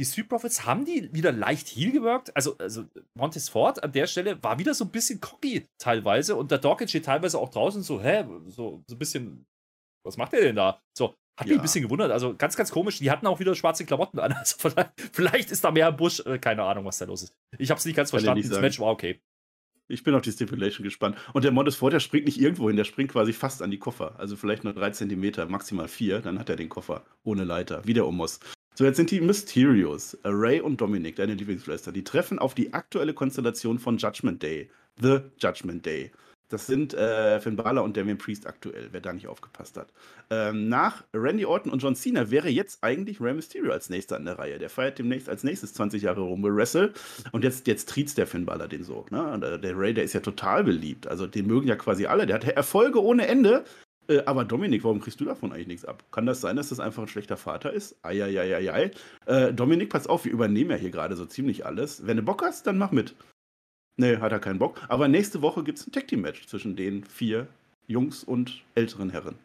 [0.00, 2.36] die Street Profits haben die wieder leicht Heal gewirkt.
[2.36, 2.84] Also, also
[3.16, 6.36] Montes Ford an der Stelle war wieder so ein bisschen cocky teilweise.
[6.36, 9.46] Und der Dawkins steht teilweise auch draußen so, hä, so, so ein bisschen,
[10.04, 10.80] was macht der denn da?
[10.96, 12.12] So, hat mich ein bisschen gewundert.
[12.12, 12.98] Also ganz, ganz komisch.
[12.98, 14.32] Die hatten auch wieder schwarze Klamotten an.
[14.38, 16.20] Also vielleicht, vielleicht ist da mehr im Busch.
[16.20, 17.34] Äh, keine Ahnung, was da los ist.
[17.58, 18.40] Ich habe es nicht ganz Kann verstanden.
[18.40, 19.20] Nicht das Match war okay.
[19.86, 21.16] Ich bin auf die Stipulation gespannt.
[21.32, 24.18] Und der Montesfort, der springt nicht irgendwo hin, der springt quasi fast an die Koffer.
[24.18, 26.20] Also vielleicht nur drei Zentimeter, maximal vier.
[26.20, 27.82] Dann hat er den Koffer ohne Leiter.
[27.84, 28.40] Wie der Omos.
[28.76, 31.92] So, jetzt sind die Mysterios, Ray und Dominic, deine Lieblingsflüster.
[31.92, 34.70] Die treffen auf die aktuelle Konstellation von Judgment Day.
[35.00, 36.10] The Judgment Day.
[36.48, 39.92] Das sind äh, Finn Balor und Damien Priest aktuell, wer da nicht aufgepasst hat.
[40.30, 44.26] Ähm, nach Randy Orton und John Cena wäre jetzt eigentlich Rey Mysterio als nächster an
[44.26, 44.58] der Reihe.
[44.58, 46.92] Der feiert demnächst als nächstes 20 Jahre Rumble Wrestle.
[47.32, 49.06] Und jetzt, jetzt triezt der Finn Balor den so.
[49.10, 49.38] Ne?
[49.40, 51.06] Der, der Ray, der ist ja total beliebt.
[51.06, 52.26] Also den mögen ja quasi alle.
[52.26, 53.64] Der hat Erfolge ohne Ende.
[54.08, 56.04] Äh, aber Dominik, warum kriegst du davon eigentlich nichts ab?
[56.12, 57.96] Kann das sein, dass das einfach ein schlechter Vater ist?
[58.02, 58.90] Eieieiei.
[59.26, 62.06] Äh, Dominik, pass auf, wir übernehmen ja hier gerade so ziemlich alles.
[62.06, 63.14] Wenn du Bock hast, dann mach mit.
[63.96, 64.80] Nee, hat er keinen Bock.
[64.88, 67.46] Aber nächste Woche gibt es ein Tag Team Match zwischen den vier
[67.86, 69.38] Jungs und älteren Herren.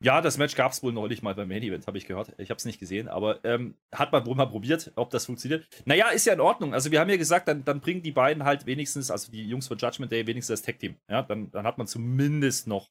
[0.00, 2.32] Ja, das Match gab es wohl neulich mal beim Main Event, habe ich gehört.
[2.38, 5.66] Ich habe es nicht gesehen, aber ähm, hat man wohl mal probiert, ob das funktioniert.
[5.86, 6.72] Naja, ist ja in Ordnung.
[6.72, 9.66] Also, wir haben ja gesagt, dann, dann bringen die beiden halt wenigstens, also die Jungs
[9.66, 10.94] von Judgment Day, wenigstens das Tag Team.
[11.10, 12.90] Ja, dann, dann hat man zumindest noch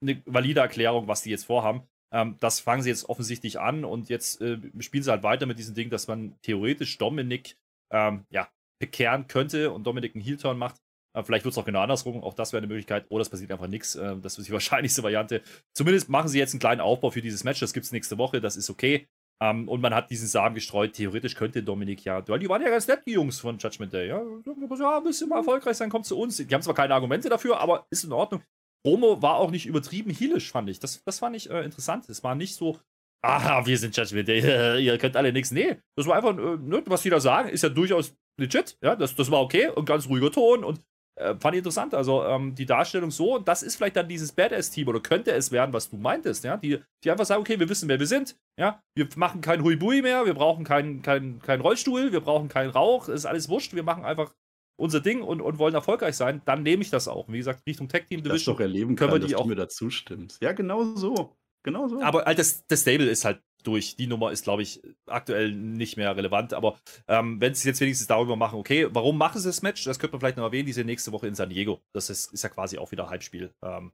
[0.00, 1.82] eine valide Erklärung, was die jetzt vorhaben.
[2.12, 5.60] Ähm, das fangen sie jetzt offensichtlich an und jetzt äh, spielen sie halt weiter mit
[5.60, 7.56] diesem Ding, dass man theoretisch Dominik
[7.92, 8.48] ähm, ja,
[8.82, 10.76] bekehren könnte und Dominik einen Heel-Turn macht.
[11.16, 13.06] Äh, vielleicht wird es auch genau andersrum, auch das wäre eine Möglichkeit.
[13.08, 13.94] Oder es passiert einfach nichts.
[13.94, 15.42] Äh, das ist die wahrscheinlichste Variante.
[15.74, 17.60] Zumindest machen sie jetzt einen kleinen Aufbau für dieses Match.
[17.60, 19.08] Das gibt es nächste Woche, das ist okay.
[19.40, 20.92] Ähm, und man hat diesen Samen gestreut.
[20.94, 24.08] Theoretisch könnte Dominik ja, die waren ja ganz nett, die Jungs von Judgment Day.
[24.08, 26.36] Ja, ja bisschen mal erfolgreich sein, kommt zu uns.
[26.36, 28.42] Die haben zwar keine Argumente dafür, aber ist in Ordnung.
[28.84, 30.80] Promo war auch nicht übertrieben heelisch, fand ich.
[30.80, 32.08] Das, das fand ich äh, interessant.
[32.08, 32.78] Es war nicht so,
[33.22, 35.50] aha, wir sind Judgment Day, ihr könnt alle nichts.
[35.50, 38.76] Nee, das war einfach, äh, ne, was die da sagen, ist ja durchaus legit.
[38.82, 40.80] Ja, das, das war okay und ganz ruhiger Ton und
[41.16, 41.94] äh, fand ich interessant.
[41.94, 45.52] Also ähm, die Darstellung so, und das ist vielleicht dann dieses Badass-Team oder könnte es
[45.52, 48.36] werden, was du meintest, ja, die, die einfach sagen, okay, wir wissen, wer wir sind,
[48.58, 52.70] ja, wir machen kein Huibui mehr, wir brauchen keinen kein, kein Rollstuhl, wir brauchen keinen
[52.70, 54.34] Rauch, ist alles wurscht, wir machen einfach
[54.80, 57.28] unser Ding und, und wollen erfolgreich sein, dann nehme ich das auch.
[57.28, 58.34] Wie gesagt, Richtung Tech Team Division.
[58.34, 60.42] Das doch erleben können kann, wir die dass auch, du mir dazu stimmst.
[60.42, 61.36] Ja, genau so.
[61.62, 62.00] Genau so.
[62.02, 63.96] Aber halt das, das Stable ist halt durch.
[63.96, 66.54] Die Nummer ist, glaube ich, aktuell nicht mehr relevant.
[66.54, 69.84] Aber ähm, wenn sie es jetzt wenigstens darüber machen, okay, warum machen sie das Match?
[69.84, 70.66] Das könnte man vielleicht noch erwähnen.
[70.66, 71.80] Die sind nächste Woche in San Diego.
[71.92, 73.92] Das ist, ist ja quasi auch wieder Halbspiel ähm,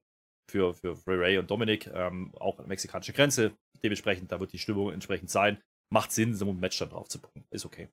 [0.51, 1.89] für, für Ray Ray und Dominic.
[1.93, 3.53] Ähm, auch an der mexikanischen Grenze.
[3.83, 5.59] Dementsprechend, da wird die Stimmung entsprechend sein.
[5.91, 7.45] Macht Sinn, so ein Match dann drauf zu packen.
[7.51, 7.89] Ist okay.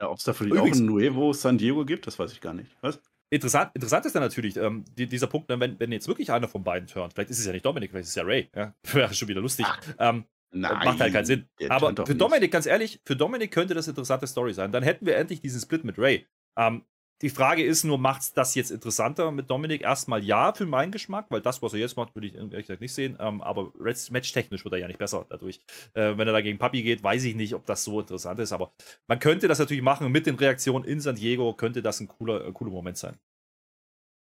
[0.00, 2.40] Ja, ob es da für die auch ein Nuevo San Diego gibt, das weiß ich
[2.40, 2.70] gar nicht.
[2.82, 3.00] Was?
[3.30, 6.48] Interessant, interessant ist dann natürlich ähm, die, dieser Punkt, ne, wenn, wenn jetzt wirklich einer
[6.48, 8.74] von beiden turnt, vielleicht ist es ja nicht Dominik, vielleicht ist es ja Ray, ja,
[8.92, 9.66] wäre schon wieder lustig.
[9.98, 11.48] Ähm, Nein, macht halt keinen Sinn.
[11.68, 14.72] Aber für Dominik, ganz ehrlich, für Dominik könnte das eine interessante Story sein.
[14.72, 16.26] Dann hätten wir endlich diesen Split mit Ray.
[16.56, 16.84] Ähm,
[17.22, 19.82] die Frage ist nur, macht das jetzt interessanter mit Dominik?
[19.82, 22.82] Erstmal ja, für meinen Geschmack, weil das, was er jetzt macht, würde ich ehrlich gesagt
[22.82, 23.16] nicht sehen.
[23.18, 23.72] Ähm, aber
[24.10, 25.60] matchtechnisch wird er ja nicht besser dadurch.
[25.94, 28.52] Äh, wenn er da gegen Papi geht, weiß ich nicht, ob das so interessant ist.
[28.52, 28.72] Aber
[29.06, 32.46] man könnte das natürlich machen mit den Reaktionen in San Diego, könnte das ein cooler,
[32.46, 33.18] äh, cooler Moment sein.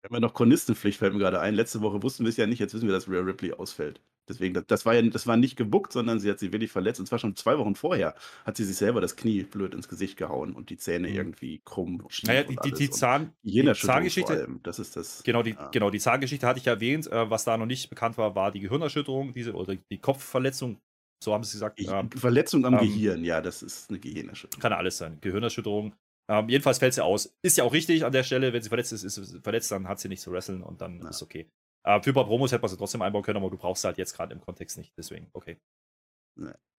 [0.01, 1.55] Wir haben ja noch Chronistenpflicht, fällt mir gerade ein.
[1.55, 4.01] Letzte Woche wussten wir es ja nicht, jetzt wissen wir, dass Rhea Ripley ausfällt.
[4.29, 6.99] Deswegen, das war ja das war nicht gebuckt, sondern sie hat sich wirklich verletzt.
[6.99, 8.15] Und zwar schon zwei Wochen vorher
[8.45, 11.15] hat sie sich selber das Knie blöd ins Gesicht gehauen und die Zähne mhm.
[11.15, 12.07] irgendwie krumm.
[12.23, 14.47] Naja, die, die, die, Zahn, die Zahngeschichte.
[14.63, 15.23] Das ist das.
[15.23, 15.69] Genau, die, ja.
[15.69, 17.11] genau, die Zahngeschichte hatte ich ja erwähnt.
[17.11, 20.79] Äh, was da noch nicht bekannt war, war die Gehirnerschütterung diese, oder die Kopfverletzung.
[21.23, 21.79] So haben sie gesagt.
[21.81, 24.61] Ähm, Verletzung am ähm, Gehirn, ja, das ist eine Gehirnerschütterung.
[24.61, 25.17] Kann alles sein.
[25.21, 25.93] Gehirnerschütterung.
[26.29, 27.35] Ähm, jedenfalls fällt sie aus.
[27.41, 29.87] Ist ja auch richtig an der Stelle, wenn sie verletzt ist, ist sie verletzt, dann
[29.87, 31.09] hat sie nicht zu wresteln und dann ja.
[31.09, 31.49] ist okay.
[31.89, 33.87] Äh, für ein paar Promos hätte man sie trotzdem einbauen können, aber du brauchst sie
[33.87, 34.93] halt jetzt gerade im Kontext nicht.
[34.95, 35.59] Deswegen, okay.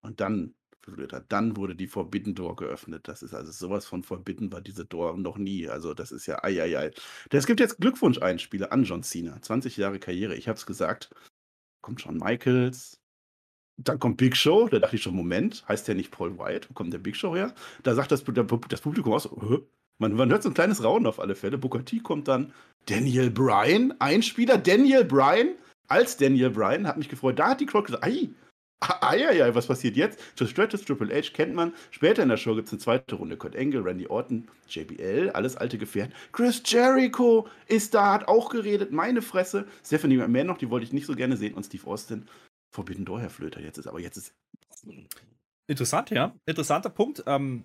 [0.03, 0.55] Und dann,
[1.29, 3.09] dann wurde die Forbidden Door geöffnet.
[3.09, 5.69] Das ist also sowas von Forbidden war diese Door noch nie.
[5.69, 6.91] Also das ist ja ei, ei, ei.
[7.31, 9.43] Es gibt jetzt Glückwunsch-Einspieler an John Cena.
[9.43, 10.37] 20 Jahre Karriere.
[10.37, 11.11] Ich habe es gesagt.
[11.83, 13.01] Kommt Shawn Michaels,
[13.79, 16.69] dann kommt Big Show, da dachte ich schon, Moment, heißt der nicht Paul White?
[16.69, 17.55] Wo kommt der Big Show her?
[17.83, 19.67] Da sagt das, das Publikum auch so,
[20.01, 21.59] man, man, hört so ein kleines Raunen auf alle Fälle.
[21.59, 22.53] Booker T kommt dann,
[22.87, 25.55] Daniel Bryan, Einspieler, Daniel Bryan,
[25.89, 27.39] als Daniel Bryan, hat mich gefreut.
[27.39, 28.31] Da hat die Crowd gesagt, ei,
[28.81, 30.19] ei, ei, ei, was passiert jetzt?
[30.37, 31.75] Trish Stratus, Triple H kennt man.
[31.91, 33.37] Später in der Show gibt es eine zweite Runde.
[33.37, 36.15] Kurt Angle, Randy Orton, JBL, alles alte Gefährten.
[36.33, 39.67] Chris Jericho ist da, hat auch geredet, meine Fresse.
[39.85, 41.55] Stephanie McMahon noch, die wollte ich nicht so gerne sehen.
[41.55, 42.27] Und Steve Austin
[42.73, 43.61] Forbidden Door, Herr Flöter.
[43.61, 44.35] Jetzt ist aber jetzt ist.
[45.67, 46.35] Interessant, ja.
[46.47, 47.23] Interessanter Punkt.
[47.27, 47.65] Ähm,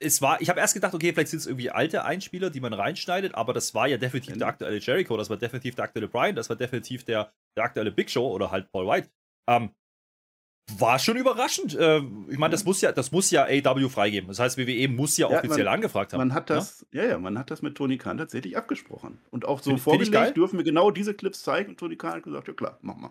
[0.00, 2.72] es war, ich habe erst gedacht, okay, vielleicht sind es irgendwie alte Einspieler, die man
[2.72, 6.34] reinschneidet, aber das war ja definitiv der aktuelle Jericho, das war definitiv der aktuelle Brian,
[6.34, 9.10] das war definitiv der, der aktuelle Big Show oder halt Paul White.
[9.46, 9.70] Ähm,
[10.78, 11.74] war schon überraschend.
[11.74, 14.28] Äh, ich meine, das muss ja, das muss ja AW freigeben.
[14.28, 16.18] Das heißt, WWE muss ja, ja offiziell man, angefragt haben.
[16.18, 17.02] Man hat das, ja?
[17.02, 19.18] ja, ja, man hat das mit Tony Khan tatsächlich abgesprochen.
[19.30, 21.70] Und auch so find, vorgelegt, find dürfen wir genau diese Clips zeigen.
[21.70, 23.10] Und Tony Khan hat gesagt, ja klar, mach mal.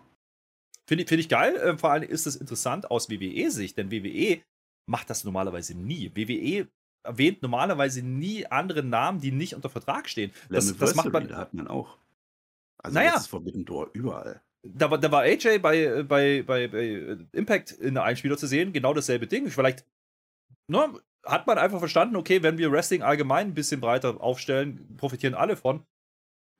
[0.86, 1.54] Finde find ich geil.
[1.56, 4.40] Äh, vor allem ist es interessant aus WWE-Sicht, denn WWE
[4.86, 6.10] macht das normalerweise nie.
[6.14, 6.66] WWE
[7.02, 10.32] erwähnt normalerweise nie andere Namen, die nicht unter Vertrag stehen.
[10.48, 11.34] Das, das macht man.
[11.36, 11.98] hat man auch.
[12.78, 13.12] Also naja.
[13.12, 14.42] das ist Forbidden Door überall.
[14.62, 18.72] Da war, da war AJ bei, bei, bei, bei Impact in der Einspieler zu sehen,
[18.72, 19.48] genau dasselbe Ding.
[19.48, 19.86] Vielleicht
[20.68, 25.34] ne, hat man einfach verstanden, okay, wenn wir Wrestling allgemein ein bisschen breiter aufstellen, profitieren
[25.34, 25.84] alle von.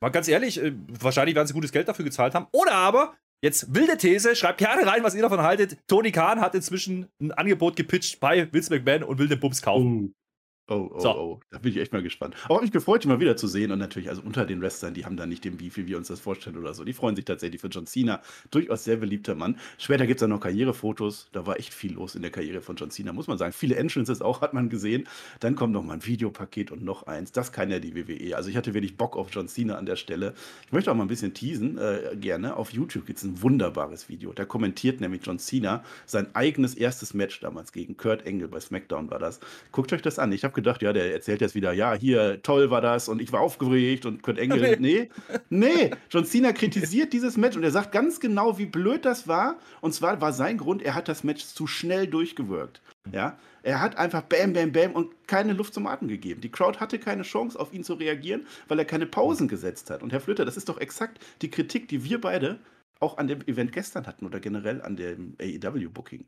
[0.02, 2.46] Mal ganz ehrlich, äh, wahrscheinlich werden sie gutes Geld dafür gezahlt haben.
[2.52, 5.78] Oder aber Jetzt wilde These, schreibt gerne rein, was ihr davon haltet.
[5.86, 10.14] Tony Khan hat inzwischen ein Angebot gepitcht bei Vince McMahon und will den Bums kaufen.
[10.70, 11.10] Oh, oh, so.
[11.10, 11.40] oh.
[11.50, 12.36] Da bin ich echt mal gespannt.
[12.44, 13.72] Aber habe mich gefreut, ihn mal wieder zu sehen.
[13.72, 16.06] Und natürlich, also unter den Wrestlern, die haben da nicht den Beef, wie wir uns
[16.06, 16.84] das vorstellen oder so.
[16.84, 18.22] Die freuen sich tatsächlich für John Cena.
[18.52, 19.58] Durchaus sehr beliebter Mann.
[19.78, 21.28] Später gibt es dann noch Karrierefotos.
[21.32, 23.52] Da war echt viel los in der Karriere von John Cena, muss man sagen.
[23.52, 25.08] Viele Entrances auch hat man gesehen.
[25.40, 27.32] Dann kommt noch mal ein Videopaket und noch eins.
[27.32, 28.36] Das kann ja die WWE.
[28.36, 30.34] Also ich hatte wirklich Bock auf John Cena an der Stelle.
[30.66, 32.54] Ich möchte auch mal ein bisschen teasen, äh, gerne.
[32.54, 34.32] Auf YouTube gibt es ein wunderbares Video.
[34.32, 39.10] Da kommentiert nämlich John Cena sein eigenes erstes Match damals gegen Kurt Angle bei SmackDown
[39.10, 39.40] war das.
[39.72, 40.30] Guckt euch das an.
[40.30, 43.32] Ich habe gedacht, ja, der erzählt jetzt wieder, ja, hier, toll war das und ich
[43.32, 45.10] war aufgeregt und Kurt Engel, nee,
[45.48, 49.58] nee, John Cena kritisiert dieses Match und er sagt ganz genau, wie blöd das war.
[49.80, 52.80] Und zwar war sein Grund, er hat das Match zu schnell durchgewirkt.
[53.12, 56.40] Ja, er hat einfach Bam, Bam, Bam und keine Luft zum Atmen gegeben.
[56.40, 60.02] Die Crowd hatte keine Chance, auf ihn zu reagieren, weil er keine Pausen gesetzt hat.
[60.02, 62.58] Und Herr Flöter, das ist doch exakt die Kritik, die wir beide
[63.00, 66.26] auch an dem Event gestern hatten oder generell an dem AEW-Booking.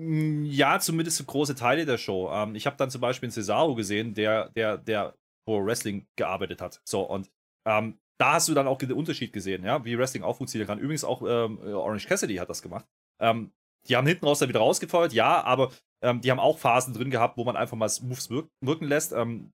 [0.00, 2.30] Hm, ja, zumindest für große Teile der Show.
[2.32, 5.14] Ähm, ich habe dann zum Beispiel einen Cesaro gesehen, der, der, der
[5.46, 6.80] Pro Wrestling gearbeitet hat.
[6.84, 7.30] So, und
[7.66, 10.78] ähm, da hast du dann auch den Unterschied gesehen, ja, wie Wrestling auch funktionieren kann.
[10.78, 12.86] Übrigens auch ähm, Orange Cassidy hat das gemacht.
[13.20, 13.52] Ähm,
[13.86, 17.10] die haben hinten raus dann wieder rausgefeuert, ja, aber ähm, die haben auch Phasen drin
[17.10, 19.12] gehabt, wo man einfach mal Moves wirk wirken lässt.
[19.12, 19.52] Ähm,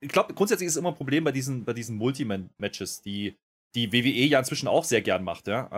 [0.00, 3.36] ich glaube, grundsätzlich ist immer ein Problem bei diesen, bei diesen Multiman-Matches, die
[3.74, 5.68] die WWE ja inzwischen auch sehr gern macht, ja.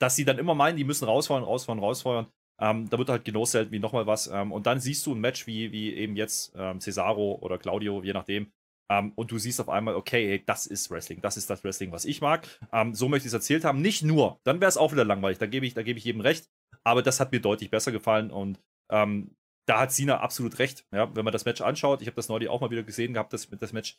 [0.00, 2.26] dass sie dann immer meinen, die müssen rausfeuern, rausfeuern, rausfeuern.
[2.60, 4.28] Ähm, da wird halt selten wie nochmal was.
[4.28, 8.02] Ähm, und dann siehst du ein Match wie, wie eben jetzt ähm, Cesaro oder Claudio,
[8.02, 8.52] je nachdem.
[8.90, 11.20] Ähm, und du siehst auf einmal, okay, hey, das ist Wrestling.
[11.20, 12.48] Das ist das Wrestling, was ich mag.
[12.72, 13.82] Ähm, so möchte ich es erzählt haben.
[13.82, 15.38] Nicht nur, dann wäre es auch wieder langweilig.
[15.38, 16.48] Da gebe ich, geb ich jedem recht.
[16.84, 18.30] Aber das hat mir deutlich besser gefallen.
[18.30, 20.86] Und ähm, da hat Sina absolut recht.
[20.92, 23.32] Ja, wenn man das Match anschaut, ich habe das neulich auch mal wieder gesehen gehabt,
[23.32, 23.98] das, das Match.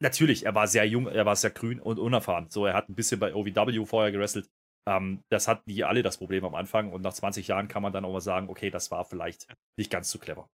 [0.00, 2.50] natürlich, er war sehr jung, er war sehr grün und unerfahren.
[2.50, 4.50] So, er hat ein bisschen bei OVW vorher gewrestelt.
[4.86, 7.92] Ähm, das hatten die alle das Problem am Anfang und nach 20 Jahren kann man
[7.92, 10.48] dann auch mal sagen, okay, das war vielleicht nicht ganz so clever.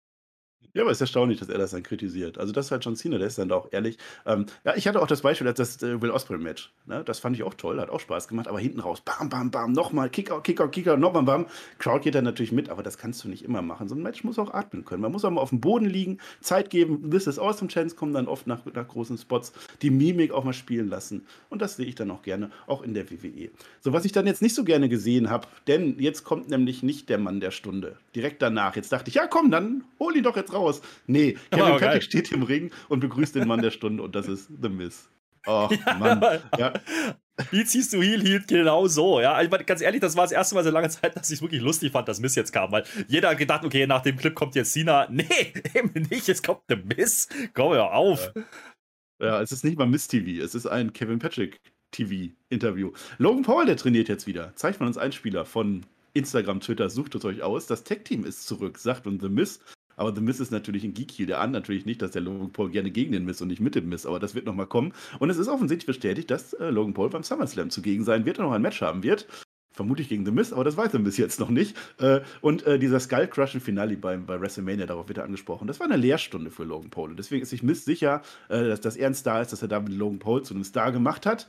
[0.75, 2.39] Ja, aber es ist erstaunlich, dass er das dann kritisiert.
[2.39, 3.99] Also das ist halt John Cena, der ist dann auch ehrlich.
[4.25, 6.73] Ähm, ja, ich hatte auch das Beispiel, das äh, Will Ospreay Match.
[6.87, 7.03] Ne?
[7.05, 8.49] Das fand ich auch toll, hat auch Spaß gemacht.
[8.49, 11.47] Aber hinten raus, bam, bam, bam, nochmal, Kickout, Kickout, Kickout, nochmal, bam.
[11.79, 13.89] Crowd geht dann natürlich mit, aber das kannst du nicht immer machen.
[13.89, 15.03] So ein Match muss auch atmen können.
[15.03, 17.11] Man muss auch mal auf dem Boden liegen, Zeit geben.
[17.11, 17.69] This is awesome.
[17.69, 19.53] Chance kommen dann oft nach, nach großen Spots.
[19.83, 21.27] Die Mimik auch mal spielen lassen.
[21.49, 23.51] Und das sehe ich dann auch gerne, auch in der WWE.
[23.81, 27.09] So, was ich dann jetzt nicht so gerne gesehen habe, denn jetzt kommt nämlich nicht
[27.09, 27.97] der Mann der Stunde.
[28.15, 28.77] Direkt danach.
[28.77, 30.56] Jetzt dachte ich, ja komm, dann hol ihn doch jetzt raus.
[31.07, 34.29] Nee, Kevin oh, Patrick steht im Ring und begrüßt den Mann der Stunde und das
[34.29, 35.09] ist The Miz.
[35.47, 36.21] Oh, Mann.
[36.59, 36.73] Ja.
[37.51, 39.41] Wie ziehst du Heal Heal genau so, ja?
[39.43, 41.43] Ich meine, ganz ehrlich, das war das erste Mal seit langer Zeit, dass ich es
[41.43, 44.35] wirklich lustig fand, dass Miss jetzt kam, weil jeder hat gedacht, okay, nach dem Clip
[44.35, 45.07] kommt jetzt Cena.
[45.11, 47.29] Nee, eben nicht, jetzt kommt The Miss.
[47.55, 48.33] Komm ja auf.
[49.21, 49.27] Ja.
[49.27, 52.93] ja, es ist nicht mal Miss TV, es ist ein Kevin Patrick TV-Interview.
[53.19, 54.55] Logan Paul, der trainiert jetzt wieder.
[54.57, 57.67] Zeigt man uns Einspieler von Instagram, Twitter, sucht es euch aus.
[57.67, 59.61] Das Tech-Team ist zurück, sagt uns The Miss.
[59.97, 61.27] Aber The Miss ist natürlich ein Geek Heel.
[61.27, 63.75] Der ahnt natürlich nicht, dass der Logan Paul gerne gegen den Miss und nicht mit
[63.75, 64.07] dem Miss.
[64.07, 64.93] Aber das wird nochmal kommen.
[65.19, 68.45] Und es ist offensichtlich bestätigt, dass äh, Logan Paul beim SummerSlam zugegen sein wird und
[68.45, 69.27] noch ein Match haben wird.
[69.73, 71.77] Vermutlich gegen The Miss, aber das weiß er bis jetzt noch nicht.
[71.99, 75.67] Äh, und äh, dieser Skull Crushing Finale beim, bei WrestleMania, darauf wird er angesprochen.
[75.67, 77.11] Das war eine Lehrstunde für Logan Paul.
[77.11, 79.69] Und deswegen ist sich Miss sicher, äh, dass, dass er ein Star ist, dass er
[79.69, 81.47] damit Logan Paul zu einem Star gemacht hat.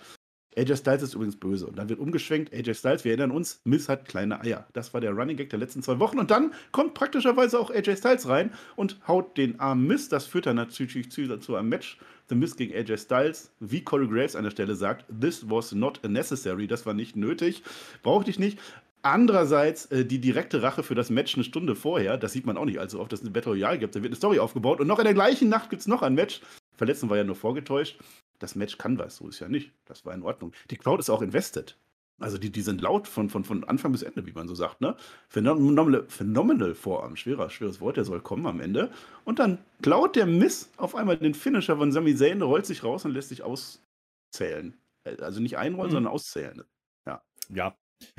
[0.57, 1.67] AJ Styles ist übrigens böse.
[1.67, 2.53] Und dann wird umgeschwenkt.
[2.53, 4.65] AJ Styles, wir erinnern uns, Miss hat kleine Eier.
[4.73, 6.17] Das war der Running Gag der letzten zwei Wochen.
[6.17, 10.09] Und dann kommt praktischerweise auch AJ Styles rein und haut den armen Miss.
[10.09, 11.99] Das führt dann natürlich zu, einem Match.
[12.29, 13.51] The Miss gegen AJ Styles.
[13.59, 16.67] Wie Corey Graves an der Stelle sagt, this was not necessary.
[16.67, 17.61] Das war nicht nötig.
[18.01, 18.59] Brauchte ich nicht.
[19.03, 22.65] Andererseits äh, die direkte Rache für das Match eine Stunde vorher, das sieht man auch
[22.65, 23.95] nicht allzu oft, dass es eine Battle Royale gibt.
[23.95, 26.15] Da wird eine Story aufgebaut und noch in der gleichen Nacht gibt es noch ein
[26.15, 26.41] Match.
[26.75, 27.97] Verletzung war ja nur vorgetäuscht
[28.39, 29.71] das Match kann was, so ist ja nicht.
[29.85, 30.53] Das war in Ordnung.
[30.69, 31.77] Die Crowd ist auch invested.
[32.19, 34.81] Also die, die sind laut von, von, von Anfang bis Ende, wie man so sagt.
[34.81, 34.95] Ne?
[35.29, 38.91] Phenomenal, phenomenal Vorarm, schwerer, schweres Wort, der soll kommen am Ende.
[39.23, 43.05] Und dann klaut der Miss auf einmal den Finisher von Sami Zayn, rollt sich raus
[43.05, 44.75] und lässt sich auszählen.
[45.03, 45.95] Also nicht einrollen, mhm.
[45.95, 46.63] sondern auszählen.
[47.05, 47.21] Ja.
[47.49, 47.75] Ja,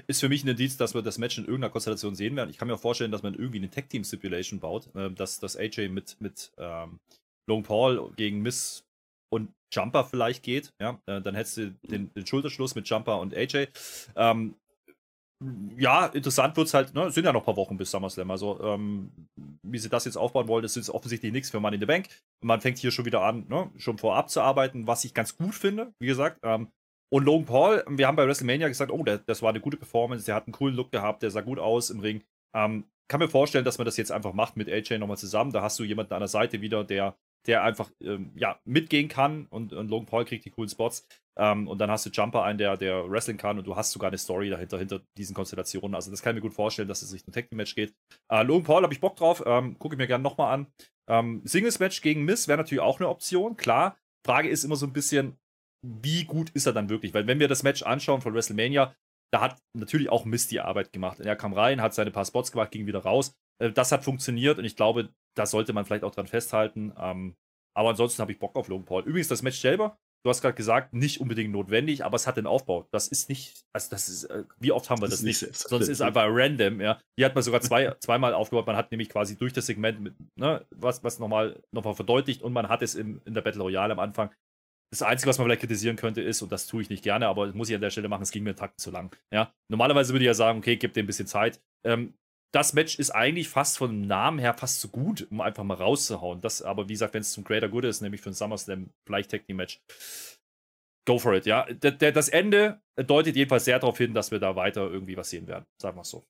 [0.06, 2.50] ist für mich ein Indiz, dass wir das Match in irgendeiner Konstellation sehen werden.
[2.50, 5.88] Ich kann mir auch vorstellen, dass man irgendwie eine Tag-Team-Stipulation baut, äh, dass, dass AJ
[5.88, 7.00] mit, mit ähm,
[7.46, 8.84] Long Paul gegen Miss
[9.30, 13.34] und Jumper vielleicht geht, ja, äh, dann hättest du den, den, Schulterschluss mit Jumper und
[13.34, 13.66] AJ.
[14.16, 14.54] Ähm,
[15.76, 18.30] ja, interessant wird es halt, ne, es sind ja noch ein paar Wochen bis SummerSlam.
[18.30, 19.12] Also, ähm,
[19.62, 22.08] wie sie das jetzt aufbauen wollen, das ist offensichtlich nichts für Money in the Bank.
[22.42, 25.54] Man fängt hier schon wieder an, ne, schon vorab zu arbeiten, was ich ganz gut
[25.54, 26.38] finde, wie gesagt.
[26.42, 26.72] Ähm,
[27.10, 30.26] und Logan Paul, wir haben bei WrestleMania gesagt, oh, der, das war eine gute Performance,
[30.26, 32.22] der hat einen coolen Look gehabt, der sah gut aus im Ring.
[32.54, 35.52] Ähm, kann mir vorstellen, dass man das jetzt einfach macht mit AJ nochmal zusammen.
[35.52, 37.16] Da hast du jemanden an der Seite wieder, der
[37.48, 41.08] der einfach ähm, ja, mitgehen kann und, und Logan Paul kriegt die coolen Spots.
[41.36, 44.08] Ähm, und dann hast du Jumper ein, der, der wrestling kann und du hast sogar
[44.08, 45.94] eine Story dahinter, hinter diesen Konstellationen.
[45.94, 47.94] Also das kann ich mir gut vorstellen, dass es sich ein Tag Match geht.
[48.30, 50.66] Äh, Logan Paul habe ich Bock drauf, ähm, gucke ich mir gerne nochmal an.
[51.08, 53.96] Ähm, Singles Match gegen Miss wäre natürlich auch eine Option, klar.
[54.26, 55.38] Frage ist immer so ein bisschen,
[55.82, 57.14] wie gut ist er dann wirklich?
[57.14, 58.94] Weil wenn wir das Match anschauen von WrestleMania,
[59.32, 61.20] da hat natürlich auch Miss die Arbeit gemacht.
[61.20, 63.34] Er kam rein, hat seine paar Spots gemacht, ging wieder raus.
[63.58, 66.92] Äh, das hat funktioniert und ich glaube, da sollte man vielleicht auch dran festhalten.
[66.98, 67.36] Ähm,
[67.76, 69.04] aber ansonsten habe ich Bock auf Logan Paul.
[69.04, 72.46] Übrigens, das Match selber, du hast gerade gesagt, nicht unbedingt notwendig, aber es hat den
[72.46, 72.88] Aufbau.
[72.90, 75.38] Das ist nicht, also das ist, äh, wie oft haben wir das, das nicht?
[75.38, 76.98] Sonst ist es einfach random, ja.
[77.16, 78.66] Hier hat man sogar zwei, zweimal aufgebaut.
[78.66, 82.52] Man hat nämlich quasi durch das Segment mit, ne, was, was nochmal, nochmal verdeutlicht und
[82.52, 84.30] man hat es im, in der Battle Royale am Anfang.
[84.90, 87.46] Das Einzige, was man vielleicht kritisieren könnte, ist, und das tue ich nicht gerne, aber
[87.46, 89.14] das muss ich an der Stelle machen, es ging mir einen Takt zu lang.
[89.30, 89.52] Ja?
[89.70, 91.60] Normalerweise würde ich ja sagen, okay, gib dem ein bisschen Zeit.
[91.84, 92.14] Ähm,
[92.52, 96.40] das Match ist eigentlich fast vom Namen her fast so gut, um einfach mal rauszuhauen.
[96.40, 99.30] Das aber, wie gesagt, wenn es zum Greater Good ist, nämlich für ein SummerSlam, vielleicht
[99.30, 99.80] Tag Match,
[101.06, 101.64] go for it, ja.
[101.72, 105.66] Das Ende deutet jedenfalls sehr darauf hin, dass wir da weiter irgendwie was sehen werden.
[105.80, 106.24] Sagen wir es so.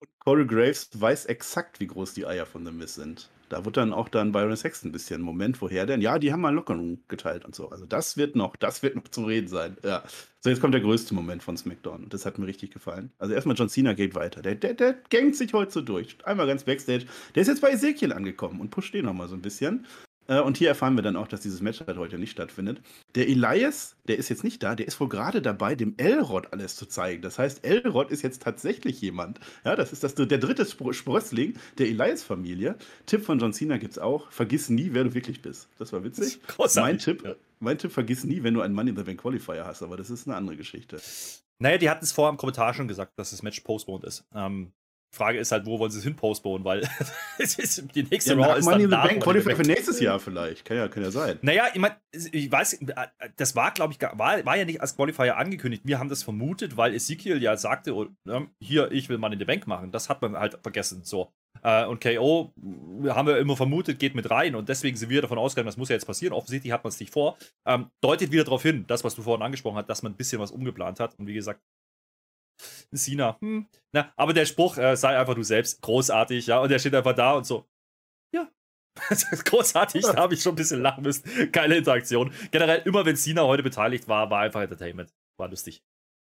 [0.00, 3.28] Und Corey Graves weiß exakt, wie groß die Eier von The Miz sind.
[3.48, 6.00] Da wird dann auch dann Byron Sexton ein bisschen Moment, woher denn?
[6.00, 7.70] Ja, die haben mal Lockerung geteilt und so.
[7.70, 9.76] Also das wird noch, das wird noch zu reden sein.
[9.82, 10.02] Ja.
[10.40, 12.04] So, jetzt kommt der größte Moment von SmackDown.
[12.04, 13.10] Und das hat mir richtig gefallen.
[13.18, 14.40] Also erstmal John Cena geht weiter.
[14.40, 16.16] Der, der, der gängt sich heute so durch.
[16.24, 17.06] Einmal ganz Backstage.
[17.34, 19.86] Der ist jetzt bei Ezekiel angekommen und pusht den nochmal so ein bisschen.
[20.28, 22.80] Äh, und hier erfahren wir dann auch, dass dieses Match halt heute nicht stattfindet.
[23.14, 26.76] Der Elias, der ist jetzt nicht da, der ist wohl gerade dabei, dem Elrod alles
[26.76, 27.22] zu zeigen.
[27.22, 29.40] Das heißt, Elrod ist jetzt tatsächlich jemand.
[29.64, 32.76] Ja, das ist das, der dritte Sprössling der Elias-Familie.
[33.06, 34.30] Tipp von John Cena gibt es auch.
[34.30, 35.68] Vergiss nie, wer du wirklich bist.
[35.78, 36.40] Das war witzig.
[36.58, 37.34] Das mein Tipp, ja.
[37.60, 40.10] mein Tipp, vergiss nie, wenn du einen Money in the Bank Qualifier hast, aber das
[40.10, 41.00] ist eine andere Geschichte.
[41.58, 44.24] Naja, die hatten es vorher im Kommentar schon gesagt, dass das Match postponed ist.
[44.34, 44.72] Ähm,
[45.10, 46.88] Frage ist halt, wo wollen sie es hin postponen, weil
[47.38, 50.64] es ist, die nächste ja, Raw ist dann the Bank Qualifier für nächstes Jahr vielleicht.
[50.64, 51.38] Kann ja, kann ja sein.
[51.42, 52.80] Naja, ich meine, ich weiß,
[53.36, 55.82] das war, glaube ich, war, war ja nicht als Qualifier angekündigt.
[55.86, 58.06] Wir haben das vermutet, weil Ezekiel ja sagte, oh,
[58.60, 59.90] hier, ich will Money in the Bank machen.
[59.90, 61.04] Das hat man halt vergessen.
[61.04, 61.32] So.
[61.62, 62.52] Äh, und KO,
[63.08, 65.88] haben wir immer vermutet, geht mit rein und deswegen sind wir davon ausgegangen, das muss
[65.88, 66.32] ja jetzt passieren.
[66.32, 67.36] Offensichtlich hat man es nicht vor.
[67.66, 70.40] Ähm, deutet wieder darauf hin, das, was du vorhin angesprochen hast, dass man ein bisschen
[70.40, 71.18] was umgeplant hat.
[71.18, 71.60] Und wie gesagt,
[72.90, 76.78] Sina, hm, na, aber der Spruch, äh, sei einfach du selbst, großartig, ja, und der
[76.78, 77.66] steht einfach da und so,
[78.32, 78.50] ja.
[79.44, 81.52] großartig, da habe ich schon ein bisschen lachen müssen.
[81.52, 82.32] Keine Interaktion.
[82.50, 85.14] Generell, immer wenn Sina heute beteiligt war, war einfach Entertainment.
[85.36, 85.82] War lustig.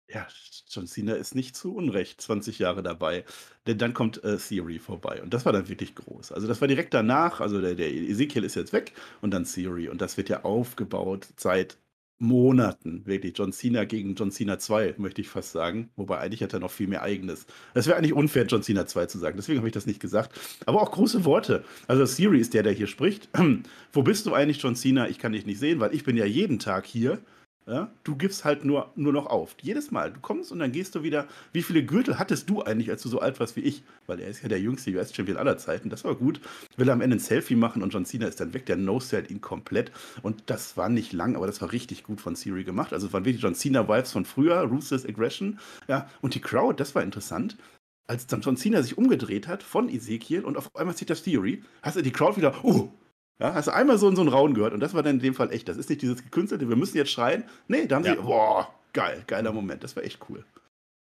[0.08, 0.26] Ja,
[0.68, 3.24] John Cena ist nicht zu Unrecht 20 Jahre dabei,
[3.66, 6.32] denn dann kommt äh, Theory vorbei und das war dann wirklich groß.
[6.32, 8.92] Also das war direkt danach, also der, der Ezekiel ist jetzt weg
[9.22, 11.78] und dann Theory und das wird ja aufgebaut seit
[12.22, 13.36] Monaten, wirklich.
[13.36, 15.90] John Cena gegen John Cena 2, möchte ich fast sagen.
[15.96, 17.46] Wobei eigentlich hat er noch viel mehr eigenes.
[17.74, 19.36] Es wäre eigentlich unfair, John Cena 2 zu sagen.
[19.36, 20.38] Deswegen habe ich das nicht gesagt.
[20.64, 21.64] Aber auch große Worte.
[21.88, 23.28] Also Siri ist der, der hier spricht.
[23.92, 25.08] Wo bist du eigentlich, John Cena?
[25.08, 27.18] Ich kann dich nicht sehen, weil ich bin ja jeden Tag hier.
[27.66, 27.90] Ja?
[28.02, 29.54] Du gibst halt nur, nur noch auf.
[29.60, 30.12] Jedes Mal.
[30.12, 31.28] Du kommst und dann gehst du wieder.
[31.52, 33.82] Wie viele Gürtel hattest du eigentlich, als du so alt warst wie ich?
[34.06, 35.88] Weil er ist ja der jüngste US-Champion aller Zeiten.
[35.88, 36.40] Das war gut.
[36.76, 38.66] Will am Ende ein Selfie machen und John Cena ist dann weg.
[38.66, 39.92] Der No-Set ihn komplett.
[40.22, 42.92] Und das war nicht lang, aber das war richtig gut von Siri gemacht.
[42.92, 44.60] Also es waren wirklich John Cena-Vibes von früher.
[44.62, 45.58] Ruthless Aggression.
[45.88, 46.08] Ja.
[46.20, 47.56] Und die Crowd, das war interessant
[48.08, 51.62] als dann John Cena sich umgedreht hat von Ezekiel und auf einmal sieht das Theory,
[51.82, 52.90] hast du die Crowd wieder, oh,
[53.40, 55.34] ja, hast du einmal so, so einen Raun gehört und das war dann in dem
[55.34, 55.68] Fall echt.
[55.68, 57.44] Das ist nicht dieses gekünstelte, wir müssen jetzt schreien.
[57.68, 58.14] Nee, da haben ja.
[58.14, 59.82] sie, boah, geil, geiler Moment.
[59.82, 60.44] Das war echt cool.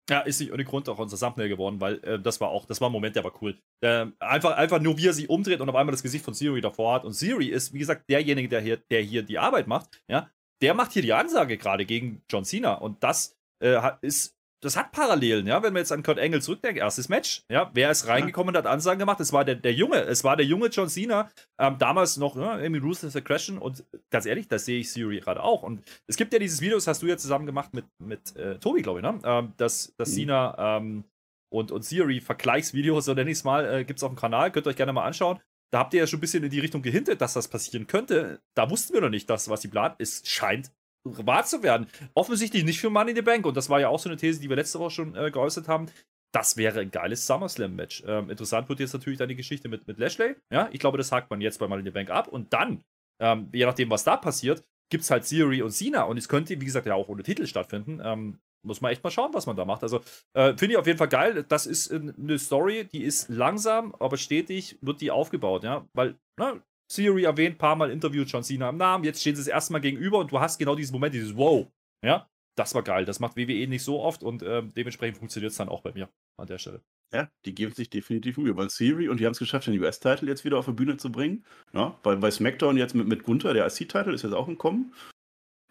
[0.10, 2.82] Ja, ist nicht ohne Grund auch unser Thumbnail geworden, weil äh, das war auch, das
[2.82, 3.58] war ein Moment, der war cool.
[3.82, 6.60] Äh, einfach, einfach nur, wie er sich umdreht und auf einmal das Gesicht von Siri
[6.60, 7.06] davor hat.
[7.06, 10.30] Und Siri ist, wie gesagt, derjenige, der hier, der hier die Arbeit macht, ja,
[10.62, 12.74] der macht hier die Ansage gerade gegen John Cena.
[12.74, 16.82] Und das äh, ist das hat Parallelen, ja, wenn wir jetzt an Kurt Engel zurückdenken,
[16.82, 19.19] erstes Match, ja, wer ist reingekommen und hat Ansagen gemacht?
[19.19, 22.60] Es war der, der Junge, es war der junge John Cena, ähm, damals noch, ja,
[22.60, 26.32] irgendwie Ruthless Aggression und ganz ehrlich, das sehe ich Siri gerade auch und es gibt
[26.32, 29.04] ja dieses Video, das hast du ja zusammen gemacht mit, mit äh, Tobi, glaube ich,
[29.04, 30.15] ne, ähm, dass, dass mhm.
[30.15, 31.04] Cena ähm,
[31.52, 34.52] und, und Siri Vergleichsvideos, so nenne ich es mal, äh, gibt es auf dem Kanal,
[34.52, 35.39] könnt ihr euch gerne mal anschauen.
[35.74, 38.41] Da habt ihr ja schon ein bisschen in die Richtung gehintet, dass das passieren könnte.
[38.56, 39.95] Da wussten wir noch nicht, dass was sie plant.
[40.00, 40.71] Es scheint
[41.04, 41.88] wahr zu werden.
[42.14, 43.46] Offensichtlich nicht für Money in the Bank.
[43.46, 45.68] Und das war ja auch so eine These, die wir letzte Woche schon äh, geäußert
[45.68, 45.88] haben.
[46.34, 48.04] Das wäre ein geiles SummerSlam-Match.
[48.08, 50.36] Ähm, interessant wird jetzt natürlich dann die Geschichte mit, mit Lashley.
[50.52, 52.28] Ja, ich glaube, das hakt man jetzt bei Money in the Bank ab.
[52.28, 52.84] Und dann,
[53.22, 56.04] ähm, je nachdem, was da passiert, gibt es halt Theory und Cena.
[56.04, 58.02] Und es könnte, wie gesagt, ja auch ohne Titel stattfinden.
[58.04, 59.84] Ähm, muss man echt mal schauen, was man da macht.
[59.84, 60.02] Also
[60.34, 61.44] äh, finde ich auf jeden Fall geil.
[61.48, 65.88] Das ist eine Story, die ist langsam, aber stetig wird die aufgebaut, ja.
[65.94, 66.62] Weil, na, ne,
[66.94, 69.80] Theory erwähnt, paar Mal interviewt John Cena im Namen, jetzt stehen sie das erste Mal
[69.80, 71.68] gegenüber und du hast genau diesen Moment, dieses Wow.
[72.04, 73.06] Ja, das war geil.
[73.06, 76.10] Das macht WWE nicht so oft und äh, dementsprechend funktioniert es dann auch bei mir
[76.38, 76.82] an der Stelle.
[77.14, 78.56] Ja, die geben sich definitiv Mühe.
[78.56, 81.12] Weil Theory und die haben es geschafft, den US-Title jetzt wieder auf die Bühne zu
[81.12, 81.46] bringen.
[81.74, 84.94] Ja, bei, bei SmackDown jetzt mit, mit Gunther, der IC-Title ist jetzt auch im Kommen.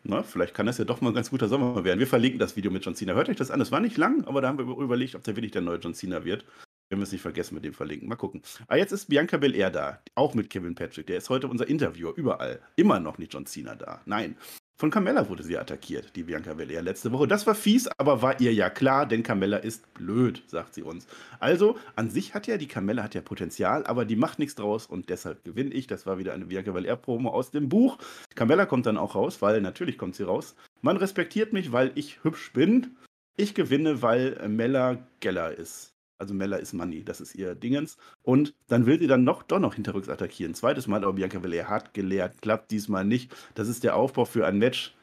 [0.03, 1.99] Na, vielleicht kann das ja doch mal ein ganz guter Sommer werden.
[1.99, 3.15] Wir verlinken das Video mit John Cena.
[3.15, 3.61] Hört euch das an.
[3.61, 5.95] Es war nicht lang, aber da haben wir überlegt, ob der wirklich der neue John
[5.95, 6.45] Cena wird.
[6.90, 8.09] Wenn wir es nicht vergessen mit dem verlinken.
[8.09, 8.42] Mal gucken.
[8.66, 10.03] Ah, jetzt ist Bianca Belair da.
[10.16, 11.07] Auch mit Kevin Patrick.
[11.07, 12.12] Der ist heute unser Interviewer.
[12.16, 12.61] Überall.
[12.74, 14.00] Immer noch nicht John Cena da.
[14.07, 14.37] Nein.
[14.76, 17.29] Von Carmella wurde sie attackiert, die Bianca Belair letzte Woche.
[17.29, 21.07] Das war fies, aber war ihr ja klar, denn Carmella ist blöd, sagt sie uns.
[21.38, 24.87] Also, an sich hat ja die Carmella hat ja Potenzial, aber die macht nichts draus
[24.87, 25.87] und deshalb gewinne ich.
[25.87, 27.98] Das war wieder eine Bianca Belair-Promo aus dem Buch.
[28.35, 30.57] Carmella kommt dann auch raus, weil natürlich kommt sie raus.
[30.81, 32.96] Man respektiert mich, weil ich hübsch bin.
[33.37, 35.92] Ich gewinne, weil Mella Geller ist.
[36.21, 37.97] Also Mella ist Money, das ist ihr Dingens.
[38.23, 40.55] Und dann will sie dann noch, doch noch hinterrücks attackieren.
[40.55, 43.35] Zweites Mal, aber Bianca Belair hat gelehrt, klappt diesmal nicht.
[43.55, 44.95] Das ist der Aufbau für ein Match.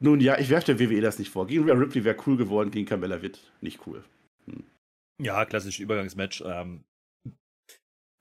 [0.00, 1.46] Nun ja, ich werfe der WWE das nicht vor.
[1.46, 4.04] Gegen Rhea Ripley wäre cool geworden, gegen Carmella wird nicht cool.
[4.46, 4.64] Hm.
[5.20, 6.44] Ja, klassisches Übergangsmatch.
[6.46, 6.84] Ähm,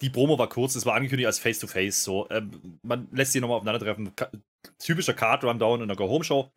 [0.01, 2.01] die Promo war kurz, es war angekündigt als Face-to-Face.
[2.01, 4.15] -face, so, ähm, man lässt sie nochmal aufeinandertreffen.
[4.15, 4.31] Ka
[4.79, 6.51] typischer Card-Rundown in der Go-Home-Show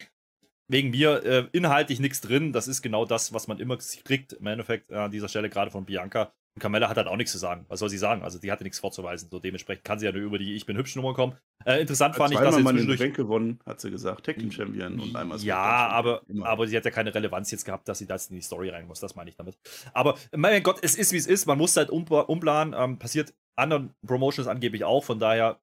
[0.71, 2.53] wegen mir äh, inhaltlich nichts drin.
[2.53, 5.85] Das ist genau das, was man immer kriegt im Endeffekt an dieser Stelle, gerade von
[5.85, 6.33] Bianca.
[6.55, 7.65] Und Carmella hat halt auch nichts zu sagen.
[7.69, 8.23] Was soll sie sagen?
[8.23, 9.29] Also die hatte nichts vorzuweisen.
[9.31, 11.37] So dementsprechend kann sie ja nur über die Ich bin hübsch Nummer kommen.
[11.65, 12.99] Äh, interessant fand ich, dass sie zwischendurch...
[12.99, 14.27] Bank gewonnen, hat sie gesagt.
[14.27, 17.89] Tag Team Champion und einmal Ja, aber, aber sie hat ja keine Relevanz jetzt gehabt,
[17.89, 19.01] dass sie das in die Story rein muss.
[19.01, 19.57] Das meine ich damit.
[19.93, 21.47] Aber mein Gott, es ist wie es ist.
[21.47, 22.75] Man muss halt um, umplanen.
[22.77, 25.05] Ähm, passiert anderen Promotions angeblich auch.
[25.05, 25.61] Von daher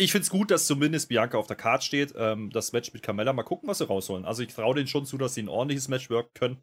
[0.00, 2.14] ich finde es gut, dass zumindest Bianca auf der Karte steht.
[2.16, 4.24] Ähm, das Match mit Carmella, mal gucken, was sie rausholen.
[4.24, 6.62] Also ich traue denen schon zu, dass sie ein ordentliches Match worken können.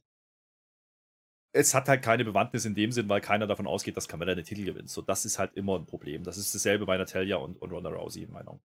[1.54, 4.44] Es hat halt keine Bewandtnis in dem Sinn, weil keiner davon ausgeht, dass Carmella den
[4.44, 4.90] Titel gewinnt.
[4.90, 6.24] So, das ist halt immer ein Problem.
[6.24, 8.62] Das ist dasselbe bei Natalia und, und Ronda Rousey in meiner Meinung.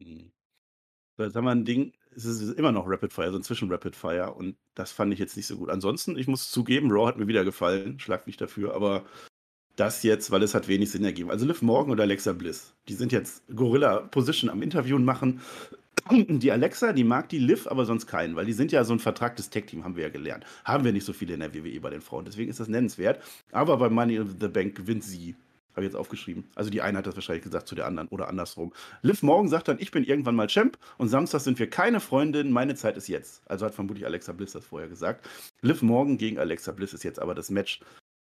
[0.00, 0.32] Mhm.
[1.16, 4.34] So, haben wir ein Ding, es ist immer noch Rapid Fire, so inzwischen Rapid Fire
[4.34, 5.70] und das fand ich jetzt nicht so gut.
[5.70, 9.06] Ansonsten, ich muss zugeben, Raw hat mir wieder gefallen, schlag mich dafür, aber
[9.76, 11.30] das jetzt, weil es hat wenig Sinn ergeben.
[11.30, 15.40] Also Liv Morgan oder Alexa Bliss, die sind jetzt Gorilla Position am Interviewen machen.
[16.10, 18.98] die Alexa, die mag die Liv, aber sonst keinen, weil die sind ja so ein
[18.98, 20.44] vertragtes Tech-Team, haben wir ja gelernt.
[20.64, 23.22] Haben wir nicht so viele in der WWE bei den Frauen, deswegen ist das nennenswert.
[23.52, 25.36] Aber bei Money in the Bank gewinnt sie.
[25.72, 26.44] Habe ich jetzt aufgeschrieben.
[26.54, 28.72] Also die eine hat das wahrscheinlich gesagt zu der anderen oder andersrum.
[29.02, 32.50] Liv Morgan sagt dann, ich bin irgendwann mal Champ und Samstag sind wir keine Freundin,
[32.50, 33.42] meine Zeit ist jetzt.
[33.44, 35.28] Also hat vermutlich Alexa Bliss das vorher gesagt.
[35.60, 37.80] Liv Morgan gegen Alexa Bliss ist jetzt aber das Match.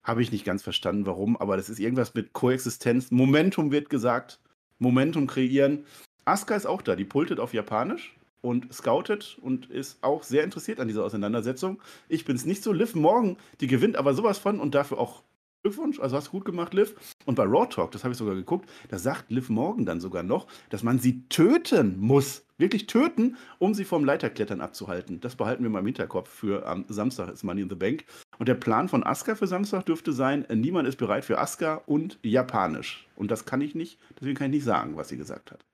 [0.09, 3.11] Habe ich nicht ganz verstanden, warum, aber das ist irgendwas mit Koexistenz.
[3.11, 4.40] Momentum wird gesagt.
[4.78, 5.84] Momentum kreieren.
[6.24, 10.80] Asuka ist auch da, die pultet auf Japanisch und scoutet und ist auch sehr interessiert
[10.80, 11.82] an dieser Auseinandersetzung.
[12.09, 12.72] Ich bin es nicht so.
[12.72, 15.24] Liv Morgan, die gewinnt aber sowas von und dafür auch
[15.62, 16.94] Glückwunsch, also hast du gut gemacht, Liv.
[17.26, 20.22] Und bei Raw Talk, das habe ich sogar geguckt, da sagt Liv Morgan dann sogar
[20.22, 22.44] noch, dass man sie töten muss.
[22.59, 25.20] Wirklich töten, um sie vom Leiterklettern abzuhalten.
[25.20, 28.04] Das behalten wir mal im Hinterkopf für am Samstag ist Money in the Bank.
[28.38, 32.18] Und der Plan von Asuka für Samstag dürfte sein, niemand ist bereit für Asuka und
[32.22, 33.06] Japanisch.
[33.14, 35.64] Und das kann ich nicht, deswegen kann ich nicht sagen, was sie gesagt hat.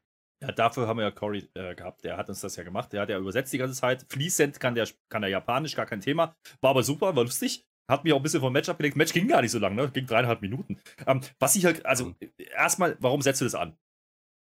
[0.43, 2.05] Ja, dafür haben wir ja Cory äh, gehabt.
[2.05, 2.93] Der hat uns das ja gemacht.
[2.93, 4.05] Der hat ja übersetzt die ganze Zeit.
[4.11, 6.35] Fließend kann der, kann der Japanisch, gar kein Thema.
[6.61, 7.65] War aber super, war lustig.
[7.89, 8.97] Hat mich auch ein bisschen vom Match abgelenkt.
[8.97, 9.91] Match ging gar nicht so lang, ne?
[9.91, 10.79] Ging dreieinhalb Minuten.
[11.07, 12.15] Ähm, was ich halt, also,
[12.57, 13.77] erstmal, warum setzt du das an?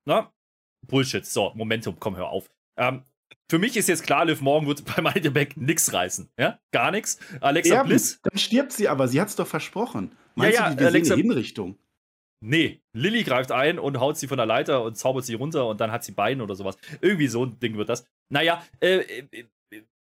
[0.05, 0.31] Na?
[0.87, 1.25] Bullshit.
[1.25, 2.49] So, Momentum, komm, hör auf.
[2.77, 3.03] Ähm,
[3.49, 6.29] für mich ist jetzt klar, Liv Morgan wird bei Money Back nichts reißen.
[6.37, 6.59] Ja?
[6.71, 7.19] Gar nichts.
[7.41, 8.19] Alexa ja, Bliss.
[8.21, 10.11] Dann stirbt sie aber, sie hat es doch versprochen.
[10.35, 11.77] Meinst ja, ja, du, die, Alexa, Hinrichtung?
[12.43, 15.79] Nee, Lilly greift ein und haut sie von der Leiter und zaubert sie runter und
[15.79, 16.77] dann hat sie Beine oder sowas.
[16.99, 18.05] Irgendwie so ein Ding wird das.
[18.29, 19.45] Naja, äh, äh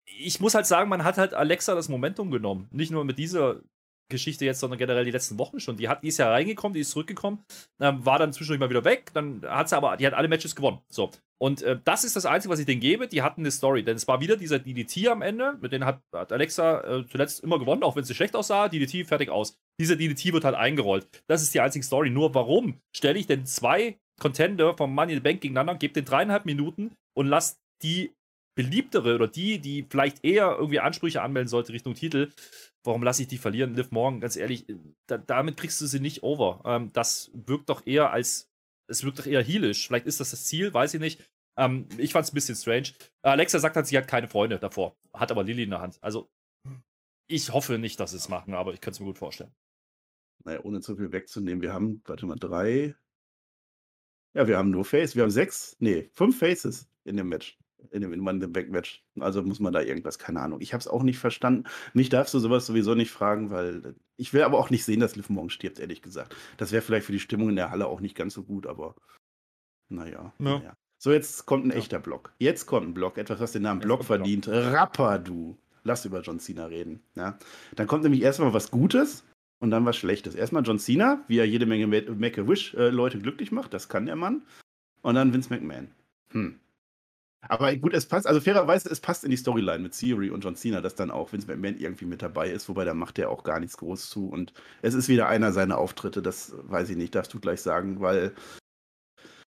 [0.08, 2.68] ich muss halt sagen, man hat halt Alexa das Momentum genommen.
[2.72, 3.62] Nicht nur mit dieser
[4.10, 5.78] Geschichte jetzt, sondern generell die letzten Wochen schon.
[5.78, 7.44] Die, hat, die ist ja reingekommen, die ist zurückgekommen,
[7.80, 10.56] ähm, war dann zwischendurch mal wieder weg, dann hat sie aber, die hat alle Matches
[10.56, 10.80] gewonnen.
[10.90, 11.12] So.
[11.40, 13.08] Und äh, das ist das Einzige, was ich denen gebe.
[13.08, 16.02] Die hatten eine Story, denn es war wieder dieser DDT am Ende, mit dem hat,
[16.14, 18.70] hat Alexa äh, zuletzt immer gewonnen, auch wenn sie schlecht aussah.
[18.70, 19.56] DDT fertig aus.
[19.80, 21.08] Dieser DDT wird halt eingerollt.
[21.28, 22.10] Das ist die einzige Story.
[22.10, 26.06] Nur warum stelle ich denn zwei Contender vom Money in the Bank gegeneinander, gebe den
[26.06, 28.14] dreieinhalb Minuten und lasse die
[28.58, 32.32] beliebtere oder die, die vielleicht eher irgendwie Ansprüche anmelden sollte Richtung Titel,
[32.84, 33.76] warum lasse ich die verlieren?
[33.76, 34.66] Liv Morgan, ganz ehrlich,
[35.06, 36.64] da, damit kriegst du sie nicht over.
[36.66, 38.52] Ähm, das wirkt doch eher als,
[38.88, 39.88] es wirkt doch eher heelisch.
[39.88, 41.24] Vielleicht ist das das Ziel, weiß ich nicht.
[41.56, 42.88] Ähm, ich fand es ein bisschen strange.
[43.22, 46.00] Alexa sagt halt, sie hat keine Freunde davor, hat aber Lilly in der Hand.
[46.02, 46.28] Also,
[47.28, 49.54] ich hoffe nicht, dass sie es machen, aber ich könnte es mir gut vorstellen.
[50.46, 52.96] Naja, ohne zu viel wegzunehmen, wir haben, warte mal, drei.
[54.34, 57.58] Ja, wir haben nur Face, wir haben sechs, nee, fünf Faces in dem Match
[57.92, 59.04] in dem Money Back-Match.
[59.20, 60.62] Also muss man da irgendwas, keine Ahnung.
[60.62, 61.66] Ich habe es auch nicht verstanden.
[61.94, 65.16] Mich darfst du sowas sowieso nicht fragen, weil ich will aber auch nicht sehen, dass
[65.16, 66.36] Liv morgen stirbt, ehrlich gesagt.
[66.58, 68.96] Das wäre vielleicht für die Stimmung in der Halle auch nicht ganz so gut, aber
[69.90, 70.34] naja.
[70.40, 70.60] Ja.
[70.60, 70.74] naja.
[71.00, 72.02] So, jetzt kommt ein echter ja.
[72.02, 72.34] Block.
[72.40, 74.48] Jetzt kommt ein Block, etwas, was den Namen Block verdient.
[74.48, 75.58] Rapper, du.
[75.84, 77.02] Lass über John Cena reden.
[77.16, 77.38] Ja?
[77.76, 79.24] Dann kommt nämlich erstmal was Gutes
[79.60, 80.36] und dann was Schlechtes.
[80.36, 84.42] Erstmal John Cena, wie er jede Menge Make-A-Wish-Leute glücklich macht, das kann der Mann.
[85.02, 85.90] Und dann Vince McMahon.
[86.32, 86.60] Hm.
[87.50, 90.56] Aber gut, es passt, also fairerweise, es passt in die Storyline mit Theory und John
[90.56, 93.44] Cena, dass dann auch Vince McMahon irgendwie mit dabei ist, wobei da macht er auch
[93.44, 94.30] gar nichts groß zu.
[94.30, 98.02] Und es ist wieder einer seiner Auftritte, das weiß ich nicht, darfst du gleich sagen,
[98.02, 98.34] weil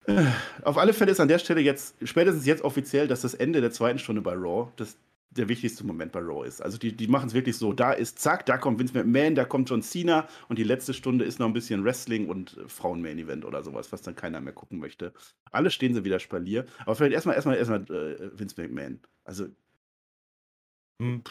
[0.05, 0.25] äh,
[0.63, 3.71] auf alle Fälle ist an der Stelle jetzt, spätestens jetzt offiziell, dass das Ende der
[3.71, 4.97] zweiten Stunde bei Raw, das
[5.29, 6.61] der wichtigste Moment bei Raw ist.
[6.61, 9.45] Also die, die machen es wirklich so, da ist zack, da kommt Vince McMahon, da
[9.45, 13.45] kommt John Cena und die letzte Stunde ist noch ein bisschen Wrestling und äh, Frauen-Main-Event
[13.45, 15.13] oder sowas, was dann keiner mehr gucken möchte.
[15.51, 16.65] Alle stehen sie wieder Spalier.
[16.79, 18.99] Aber vielleicht erstmal erstmal erstmal äh, Vince McMahon.
[19.23, 19.47] Also
[21.01, 21.23] hm.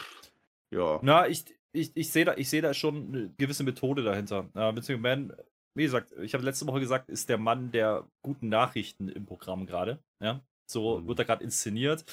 [0.71, 1.01] ja.
[1.03, 4.49] Na, ich, ich, ich sehe da, seh da schon eine gewisse Methode dahinter.
[4.55, 5.33] Uh, Vince McMahon,
[5.75, 9.67] wie gesagt, ich habe letzte Woche gesagt, ist der Mann der guten Nachrichten im Programm
[9.67, 10.03] gerade.
[10.21, 10.43] Ja?
[10.71, 11.09] So mhm.
[11.09, 12.05] wird er gerade inszeniert.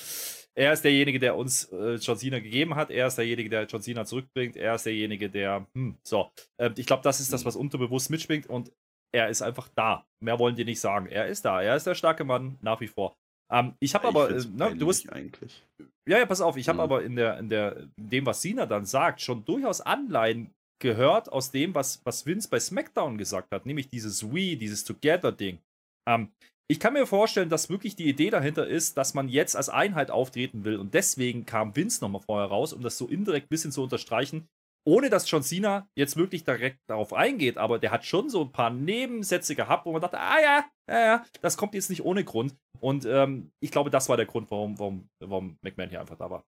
[0.55, 2.91] Er ist derjenige, der uns äh, John Cena gegeben hat.
[2.91, 4.55] Er ist derjenige, der John Cena zurückbringt.
[4.55, 5.67] Er ist derjenige, der.
[5.75, 6.31] Hm, so.
[6.57, 7.47] Äh, ich glaube, das ist das, mhm.
[7.47, 8.71] was unterbewusst mitschwingt und
[9.11, 10.05] er ist einfach da.
[10.23, 11.07] Mehr wollen die nicht sagen.
[11.07, 11.61] Er ist da.
[11.61, 13.15] Er ist der starke Mann nach wie vor.
[13.51, 14.29] Ähm, ich habe aber.
[14.29, 15.09] Äh, ne, du hast.
[15.09, 15.63] Eigentlich.
[16.07, 16.57] Ja, ja, pass auf.
[16.57, 16.83] Ich habe mhm.
[16.83, 21.31] aber in, der, in, der, in dem, was Cena dann sagt, schon durchaus Anleihen gehört
[21.31, 25.59] aus dem, was, was Vince bei SmackDown gesagt hat, nämlich dieses We, dieses Together-Ding.
[26.09, 26.33] Ähm,
[26.67, 30.11] ich kann mir vorstellen, dass wirklich die Idee dahinter ist, dass man jetzt als Einheit
[30.11, 33.71] auftreten will und deswegen kam Vince nochmal vorher raus, um das so indirekt ein bisschen
[33.71, 34.47] zu unterstreichen,
[34.85, 38.51] ohne dass John Cena jetzt wirklich direkt darauf eingeht, aber der hat schon so ein
[38.51, 42.23] paar Nebensätze gehabt, wo man dachte, ah ja, ja, ja, das kommt jetzt nicht ohne
[42.23, 42.55] Grund.
[42.79, 46.29] Und ähm, ich glaube, das war der Grund, warum, warum, warum McMahon hier einfach da
[46.29, 46.43] war.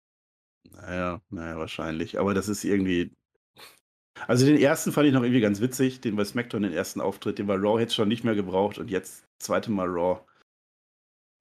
[0.72, 2.20] Naja, naja, wahrscheinlich.
[2.20, 3.12] Aber das ist irgendwie.
[4.28, 7.38] Also den ersten fand ich noch irgendwie ganz witzig, den bei SmackDown, den ersten Auftritt,
[7.38, 10.22] den bei Raw hätte schon nicht mehr gebraucht und jetzt zweite Mal Raw.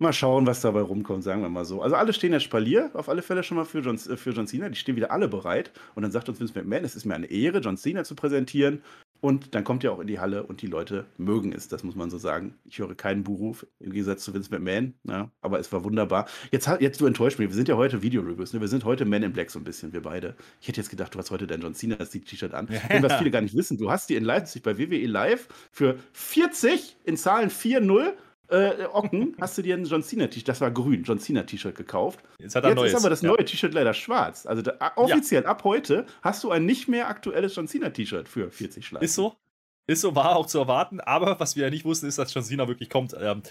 [0.00, 1.80] Mal schauen, was dabei rumkommt, sagen wir mal so.
[1.80, 4.48] Also alle stehen ja Spalier, auf alle Fälle schon mal für John, äh, für John
[4.48, 4.68] Cena.
[4.68, 5.70] Die stehen wieder alle bereit.
[5.94, 8.82] Und dann sagt uns Vince McMahon, es ist mir eine Ehre, John Cena zu präsentieren.
[9.24, 11.94] Und dann kommt er auch in die Halle und die Leute mögen es, das muss
[11.94, 12.58] man so sagen.
[12.66, 16.26] Ich höre keinen Buhruf, im Gegensatz zu Vince McMahon, ja, aber es war wunderbar.
[16.50, 18.60] Jetzt, jetzt du enttäuscht mich, wir sind ja heute Video-Reviews, ne?
[18.60, 20.36] wir sind heute Men in Black so ein bisschen, wir beide.
[20.60, 22.66] Ich hätte jetzt gedacht, du hast heute dein John Cena T-Shirt an.
[22.66, 25.96] Und was viele gar nicht wissen, du hast die in Leipzig bei WWE Live für
[26.12, 28.12] 40 in Zahlen 4-0
[28.48, 31.74] äh, Ocken hast du dir ein John Cena T-Shirt, das war grün, John Cena T-Shirt
[31.74, 32.20] gekauft.
[32.38, 33.28] Jetzt, hat er Jetzt neues, ist aber das ja.
[33.28, 34.46] neue T-Shirt leider schwarz.
[34.46, 35.48] Also da, offiziell ja.
[35.48, 39.04] ab heute hast du ein nicht mehr aktuelles John Cena T-Shirt für 40 Schleifen.
[39.04, 39.36] Ist so?
[39.86, 42.42] Ist so, war auch zu erwarten, aber was wir ja nicht wussten, ist, dass John
[42.42, 43.14] Cena wirklich kommt.
[43.20, 43.42] Ähm,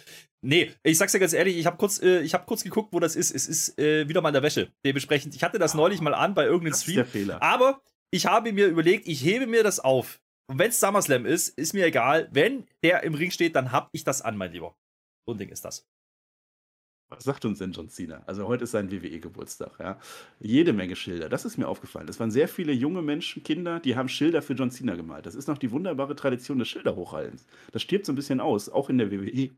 [0.42, 3.16] nee, ich sag's dir ganz ehrlich, ich habe kurz, äh, hab kurz geguckt, wo das
[3.16, 3.36] ist.
[3.36, 5.36] Es ist äh, wieder mal in der Wäsche, dementsprechend.
[5.36, 6.98] Ich hatte das neulich mal an bei irgendeinem Stream.
[6.98, 7.44] Das ist der Fehler.
[7.44, 10.20] Aber ich habe mir überlegt, ich hebe mir das auf.
[10.48, 12.30] Und wenn es SummerSlam ist, ist mir egal.
[12.32, 14.76] Wenn der im Ring steht, dann hab ich das an, mein Lieber.
[15.26, 15.88] So ein Ding ist das.
[17.10, 18.24] Was sagt uns denn John Cena?
[18.26, 20.00] Also heute ist sein WWE-Geburtstag, ja.
[20.40, 21.30] Jede Menge Schilder.
[21.30, 22.08] Das ist mir aufgefallen.
[22.10, 25.28] Es waren sehr viele junge Menschen, Kinder, die haben Schilder für John Cena gemalt.
[25.28, 27.46] Das ist noch die wunderbare Tradition des Schilderhochhallens.
[27.72, 29.52] Das stirbt so ein bisschen aus, auch in der WWE.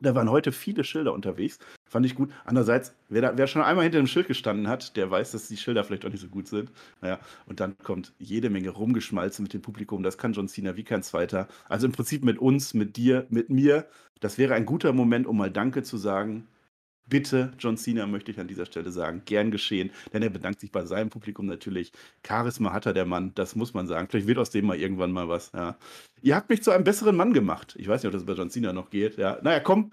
[0.00, 1.58] Da waren heute viele Schilder unterwegs.
[1.88, 2.32] Fand ich gut.
[2.44, 5.56] Andererseits, wer, da, wer schon einmal hinter dem Schild gestanden hat, der weiß, dass die
[5.56, 6.72] Schilder vielleicht auch nicht so gut sind.
[7.00, 10.02] Naja, und dann kommt jede Menge rumgeschmalzen mit dem Publikum.
[10.02, 11.46] Das kann John Cena wie kein zweiter.
[11.68, 13.86] Also im Prinzip mit uns, mit dir, mit mir.
[14.20, 16.48] Das wäre ein guter Moment, um mal Danke zu sagen.
[17.08, 20.70] Bitte, John Cena, möchte ich an dieser Stelle sagen, gern geschehen, denn er bedankt sich
[20.70, 21.92] bei seinem Publikum natürlich.
[22.26, 24.08] Charisma hat er, der Mann, das muss man sagen.
[24.08, 25.50] Vielleicht wird aus dem mal irgendwann mal was.
[25.52, 25.76] Ja.
[26.22, 27.74] Ihr habt mich zu einem besseren Mann gemacht.
[27.78, 29.18] Ich weiß nicht, ob das bei John Cena noch geht.
[29.18, 29.38] Ja.
[29.42, 29.90] Naja, komm.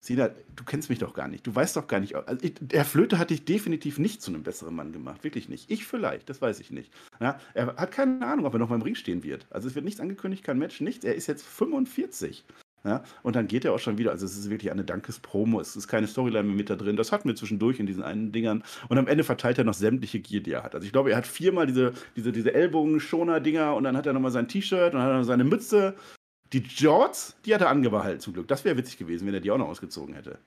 [0.00, 1.46] Cena, du kennst mich doch gar nicht.
[1.46, 2.14] Du weißt doch gar nicht.
[2.14, 5.24] Also ich, der Flöte hat dich definitiv nicht zu einem besseren Mann gemacht.
[5.24, 5.70] Wirklich nicht.
[5.70, 6.92] Ich vielleicht, das weiß ich nicht.
[7.20, 9.46] Ja, er hat keine Ahnung, ob er noch mal im Ring stehen wird.
[9.50, 11.04] Also es wird nichts angekündigt, kein Match, nichts.
[11.04, 12.44] Er ist jetzt 45.
[12.84, 14.12] Ja, und dann geht er auch schon wieder.
[14.12, 15.60] Also, es ist wirklich eine Dankespromo.
[15.60, 16.96] Es ist keine Storyline mehr mit da drin.
[16.96, 18.62] Das hatten wir zwischendurch in diesen einen Dingern.
[18.88, 20.74] Und am Ende verteilt er noch sämtliche Gier, die er hat.
[20.74, 24.30] Also, ich glaube, er hat viermal diese, diese, diese Ellbogenschoner-Dinger und dann hat er nochmal
[24.30, 25.96] sein T-Shirt und dann hat er seine Mütze.
[26.52, 28.48] Die Jorts, die hat er angebehalten, zum Glück.
[28.48, 30.38] Das wäre witzig gewesen, wenn er die auch noch ausgezogen hätte.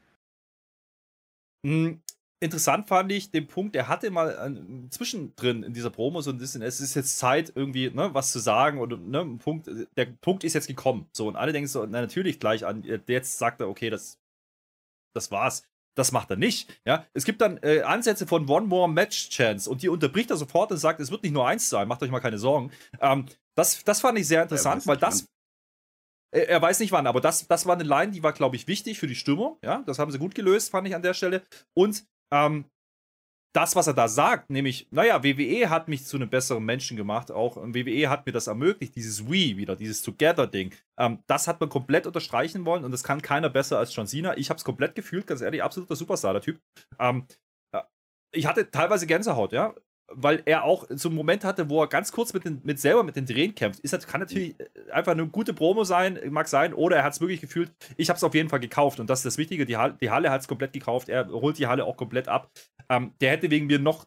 [2.44, 6.40] Interessant fand ich den Punkt, er hatte mal äh, zwischendrin in dieser Promo so ein
[6.40, 10.06] bisschen, es ist jetzt Zeit, irgendwie ne, was zu sagen und ne, ein Punkt, der
[10.06, 11.08] Punkt ist jetzt gekommen.
[11.14, 14.20] So, und alle denken so, na, natürlich gleich an, jetzt sagt er, okay, das,
[15.16, 15.64] das war's.
[15.96, 16.82] Das macht er nicht.
[16.84, 20.38] Ja, es gibt dann äh, Ansätze von One More Match Chance und die unterbricht er
[20.38, 22.72] sofort und sagt, es wird nicht nur eins sein, macht euch mal keine Sorgen.
[23.00, 23.26] Ähm,
[23.56, 25.26] das, das fand ich sehr interessant, weil das,
[26.32, 28.98] er weiß nicht wann, aber das, das war eine Line, die war, glaube ich, wichtig
[28.98, 29.58] für die Stimmung.
[29.62, 31.44] Ja, das haben sie gut gelöst, fand ich an der Stelle.
[31.74, 32.66] Und ähm,
[33.54, 37.32] das, was er da sagt, nämlich, naja, WWE hat mich zu einem besseren Menschen gemacht,
[37.32, 40.74] auch WWE hat mir das ermöglicht, dieses We wieder, dieses Together-Ding.
[40.98, 44.38] Ähm, das hat man komplett unterstreichen wollen und das kann keiner besser als John Cena.
[44.38, 46.62] Ich habe es komplett gefühlt, ganz ehrlich, absoluter Superstar, der Typ.
[46.98, 47.28] Ähm,
[47.74, 47.82] äh,
[48.34, 49.76] ich hatte teilweise Gänsehaut, ja
[50.14, 53.04] weil er auch so einen Moment hatte, wo er ganz kurz mit, den, mit selber
[53.04, 53.80] mit den Drehen kämpft.
[53.80, 54.56] Ist, kann natürlich
[54.92, 57.72] einfach eine gute Promo sein, mag sein, oder er hat es wirklich gefühlt.
[57.98, 59.66] Ich habe es auf jeden Fall gekauft und das ist das Wichtige.
[59.66, 61.10] Die Halle, die Halle hat es komplett gekauft.
[61.10, 62.52] Er holt die Halle auch komplett ab.
[62.90, 64.06] Ähm, der hätte wegen mir noch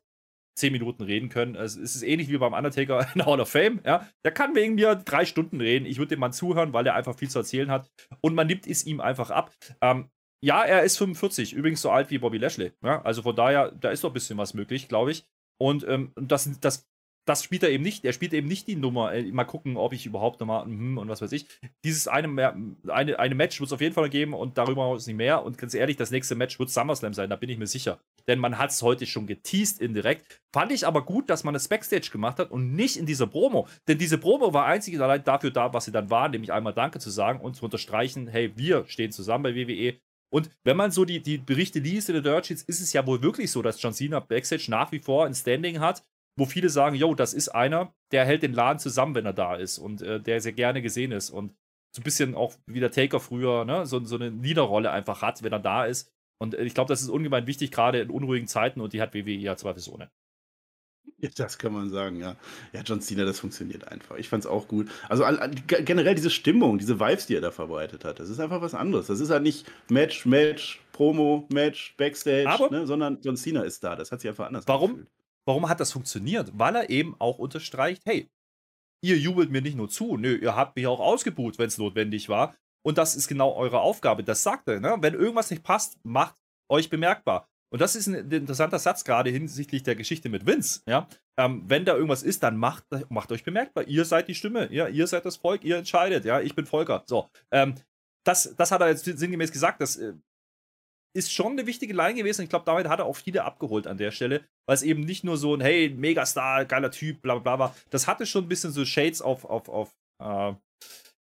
[0.56, 1.56] zehn Minuten reden können.
[1.56, 3.80] Also es ist ähnlich wie beim Undertaker in Hall of Fame.
[3.84, 4.08] Ja?
[4.24, 5.86] Der kann wegen mir drei Stunden reden.
[5.86, 7.90] Ich würde dem Mann zuhören, weil er einfach viel zu erzählen hat.
[8.20, 9.52] Und man nimmt es ihm einfach ab.
[9.80, 10.08] Ähm,
[10.42, 12.72] ja, er ist 45, übrigens so alt wie Bobby Lashley.
[12.82, 13.02] Ja?
[13.02, 15.26] Also von daher, da ist doch ein bisschen was möglich, glaube ich.
[15.58, 16.86] Und ähm, das, das,
[17.26, 18.04] das spielt er eben nicht.
[18.04, 19.12] Er spielt eben nicht die Nummer.
[19.12, 21.46] Äh, mal gucken, ob ich überhaupt nochmal hm, und was weiß ich.
[21.84, 22.54] Dieses eine,
[22.88, 25.42] eine, eine Match wird es auf jeden Fall geben und darüber hinaus nicht mehr.
[25.42, 27.98] Und ganz ehrlich, das nächste Match wird SummerSlam sein, da bin ich mir sicher.
[28.26, 30.40] Denn man hat es heute schon geteased indirekt.
[30.52, 33.68] Fand ich aber gut, dass man es Backstage gemacht hat und nicht in dieser Promo.
[33.88, 36.74] Denn diese Promo war einzig und allein dafür da, was sie dann war, nämlich einmal
[36.74, 39.98] Danke zu sagen und zu unterstreichen, hey, wir stehen zusammen bei WWE.
[40.34, 43.06] Und wenn man so die, die Berichte liest in den Dirt Sheets, ist es ja
[43.06, 46.02] wohl wirklich so, dass John Cena Backstage nach wie vor ein Standing hat,
[46.36, 49.54] wo viele sagen, yo, das ist einer, der hält den Laden zusammen, wenn er da
[49.54, 51.54] ist und äh, der sehr gerne gesehen ist und
[51.94, 55.44] so ein bisschen auch wie der Taker früher, ne, so, so eine Niederrolle einfach hat,
[55.44, 56.10] wenn er da ist.
[56.40, 59.14] Und äh, ich glaube, das ist ungemein wichtig, gerade in unruhigen Zeiten und die hat
[59.14, 60.10] WWE ja zweifelsohne.
[61.18, 62.36] Ja, das kann man sagen, ja.
[62.72, 64.16] Ja, John Cena, das funktioniert einfach.
[64.16, 64.90] Ich fand es auch gut.
[65.08, 65.24] Also
[65.66, 69.06] generell diese Stimmung, diese Vibes, die er da verbreitet hat, das ist einfach was anderes.
[69.06, 73.96] Das ist halt nicht Match, Match, Promo, Match, Backstage, ne, sondern John Cena ist da.
[73.96, 75.08] Das hat sich einfach anders warum, gefühlt.
[75.46, 76.50] Warum hat das funktioniert?
[76.54, 78.28] Weil er eben auch unterstreicht, hey,
[79.02, 82.28] ihr jubelt mir nicht nur zu, nö, ihr habt mich auch ausgebucht, wenn es notwendig
[82.28, 82.54] war.
[82.82, 84.24] Und das ist genau eure Aufgabe.
[84.24, 84.80] Das sagt er.
[84.80, 84.96] Ne?
[85.00, 86.36] Wenn irgendwas nicht passt, macht
[86.68, 87.48] euch bemerkbar.
[87.74, 90.82] Und das ist ein interessanter Satz, gerade hinsichtlich der Geschichte mit Vince.
[90.86, 91.08] Ja?
[91.36, 93.82] Ähm, wenn da irgendwas ist, dann macht, macht euch bemerkbar.
[93.88, 94.86] Ihr seid die Stimme, ja?
[94.86, 96.24] ihr seid das Volk, ihr entscheidet.
[96.24, 96.40] Ja?
[96.40, 97.02] Ich bin Volker.
[97.08, 97.28] So.
[97.50, 97.74] Ähm,
[98.24, 100.14] das, das hat er jetzt sinngemäß gesagt, dass, äh,
[101.16, 102.42] ist schon eine wichtige Line gewesen.
[102.42, 105.24] Ich glaube, damit hat er auch viele abgeholt an der Stelle, weil es eben nicht
[105.24, 107.74] nur so ein, hey, Megastar, geiler Typ, bla bla bla.
[107.90, 110.54] Das hatte schon ein bisschen so Shades auf, auf, auf, äh,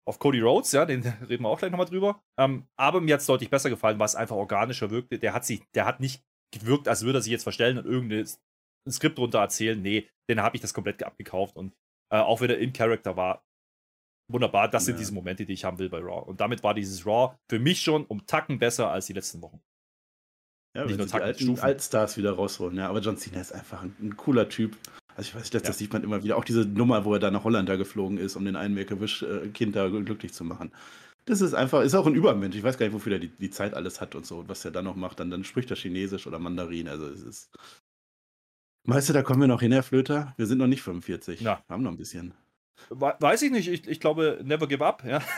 [0.06, 2.22] auf Cody Rhodes, ja, den reden wir auch gleich nochmal drüber.
[2.38, 5.18] Ähm, aber mir hat es deutlich besser gefallen, weil es einfach organischer wirkte.
[5.18, 8.26] Der hat sich, der hat nicht gewirkt, als würde er sich jetzt verstellen und irgendein
[8.90, 9.80] Skript runter erzählen.
[9.80, 11.56] Nee, den habe ich das komplett abgekauft.
[11.56, 11.74] Und
[12.12, 13.44] äh, auch wenn er in Character war,
[14.30, 14.68] wunderbar.
[14.68, 14.86] Das ja.
[14.86, 16.28] sind diese Momente, die ich haben will bei Raw.
[16.28, 19.60] Und damit war dieses Raw für mich schon um Tacken besser als die letzten Wochen.
[20.76, 22.76] Ja, Nicht nur Tacken, die alten Altstars wieder rausholen.
[22.76, 24.76] Ja, aber John Cena ist einfach ein, ein cooler Typ.
[25.16, 25.68] Also ich weiß nicht, das, ja.
[25.68, 26.36] das, sieht man immer wieder.
[26.36, 29.76] Auch diese Nummer, wo er da nach Holland da geflogen ist, um den einen Make-A-Wish-Kind
[29.76, 30.72] da glücklich zu machen.
[31.26, 32.56] Das ist einfach, ist auch ein Übermensch.
[32.56, 34.46] Ich weiß gar nicht, wofür er die, die Zeit alles hat und so.
[34.48, 36.88] was er dann noch macht, dann, dann spricht er Chinesisch oder Mandarin.
[36.88, 37.50] Also es ist.
[38.86, 40.34] Meinst du, da kommen wir noch hin, Herr Flöter?
[40.36, 41.40] Wir sind noch nicht 45.
[41.40, 41.62] Ja.
[41.66, 42.34] Wir haben noch ein bisschen.
[42.90, 43.68] Weiß ich nicht.
[43.68, 45.04] Ich, ich glaube, never give up.
[45.04, 45.22] Ja.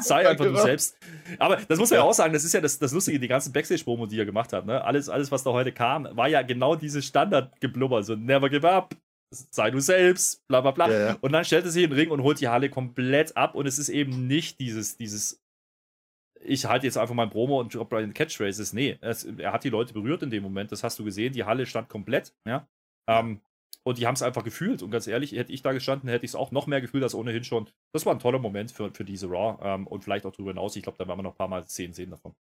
[0.00, 0.96] Sei einfach du selbst.
[1.38, 2.04] Aber das muss man ja.
[2.04, 4.52] ja auch sagen, das ist ja das, das Lustige, die ganzen Backstage-Promo, die er gemacht
[4.52, 4.66] hat.
[4.66, 4.82] Ne?
[4.82, 8.02] Alles, alles, was da heute kam, war ja genau dieses Standardgeblubber.
[8.02, 8.94] So, never give up,
[9.30, 10.90] sei du selbst, bla bla bla.
[10.90, 11.16] Ja, ja.
[11.20, 13.54] Und dann stellt er sich in den Ring und holt die Halle komplett ab.
[13.54, 15.40] Und es ist eben nicht dieses, dieses
[16.42, 18.72] ich halte jetzt einfach mein Promo und droppe Brian Catchphrases.
[18.72, 20.72] Nee, es, er hat die Leute berührt in dem Moment.
[20.72, 21.32] Das hast du gesehen.
[21.32, 22.34] Die Halle stand komplett.
[22.46, 22.66] Ja.
[23.08, 23.40] Ähm,
[23.82, 24.82] und die haben es einfach gefühlt.
[24.82, 27.14] Und ganz ehrlich, hätte ich da gestanden, hätte ich es auch noch mehr gefühlt als
[27.14, 27.68] ohnehin schon.
[27.92, 29.58] Das war ein toller Moment für, für diese Raw.
[29.62, 30.76] Ähm, und vielleicht auch darüber hinaus.
[30.76, 32.34] Ich glaube, da werden wir noch ein paar Mal Szenen sehen davon.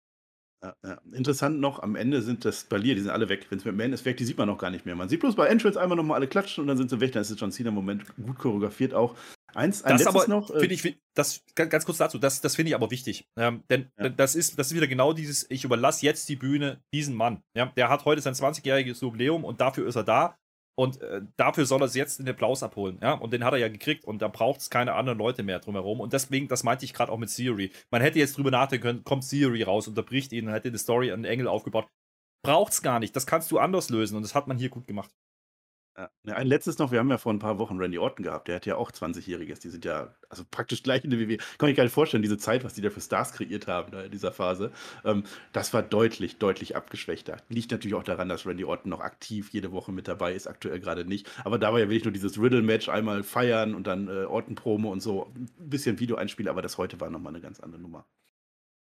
[0.63, 1.01] Ja, ja.
[1.11, 3.45] Interessant noch, am Ende sind das Balier, die sind alle weg.
[3.49, 4.95] Wenn es mit Man ist weg, die sieht man noch gar nicht mehr.
[4.95, 7.11] Man sieht bloß bei Entrance einmal nochmal alle klatschen und dann sind sie weg.
[7.11, 9.15] Dann ist es John Cena im Moment gut choreografiert auch.
[9.53, 10.49] Eins, ein das aber, noch.
[10.49, 13.27] Äh, finde ich, das, ganz kurz dazu, das, das finde ich aber wichtig.
[13.37, 14.09] Ähm, denn ja.
[14.09, 17.43] das, ist, das ist wieder genau dieses, ich überlasse jetzt die Bühne diesem Mann.
[17.55, 20.37] Ja, der hat heute sein 20-jähriges Jubiläum und dafür ist er da.
[20.79, 22.99] Und äh, dafür soll er jetzt den Applaus abholen.
[23.01, 23.13] Ja?
[23.13, 24.05] Und den hat er ja gekriegt.
[24.05, 25.99] Und da braucht es keine anderen Leute mehr drumherum.
[25.99, 27.71] Und deswegen, das meinte ich gerade auch mit Theory.
[27.89, 31.25] Man hätte jetzt drüber nachdenken können, kommt Theory raus, unterbricht ihn hätte eine Story an
[31.25, 31.87] Engel aufgebaut.
[32.43, 33.15] Braucht es gar nicht.
[33.15, 34.15] Das kannst du anders lösen.
[34.15, 35.09] Und das hat man hier gut gemacht.
[35.97, 38.57] Ja, ein letztes noch, wir haben ja vor ein paar Wochen Randy Orton gehabt, der
[38.57, 41.37] hat ja auch 20-Jähriges, die sind ja also praktisch gleich in der WWE.
[41.57, 44.01] Kann ich gar nicht vorstellen, diese Zeit, was die da für Stars kreiert haben da
[44.03, 44.71] in dieser Phase.
[45.03, 45.23] Ähm,
[45.53, 47.37] das war deutlich, deutlich abgeschwächter.
[47.49, 50.79] Liegt natürlich auch daran, dass Randy Orton noch aktiv jede Woche mit dabei ist, aktuell
[50.79, 51.31] gerade nicht.
[51.43, 54.99] Aber da war ja wirklich nur dieses Riddle-Match, einmal feiern und dann äh, Orton-Promo und
[54.99, 58.05] so, ein bisschen Video einspielen, aber das heute war nochmal eine ganz andere Nummer.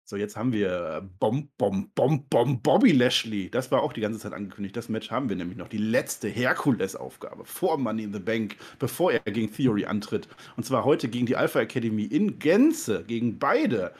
[0.09, 3.51] So, jetzt haben wir Bom, Bom, Bom, Bom, Bobby Lashley.
[3.51, 4.77] Das war auch die ganze Zeit angekündigt.
[4.77, 5.67] Das Match haben wir nämlich noch.
[5.67, 10.29] Die letzte Herkules-Aufgabe vor Money in the Bank, bevor er gegen Theory antritt.
[10.55, 13.93] Und zwar heute gegen die Alpha Academy in Gänze, gegen beide.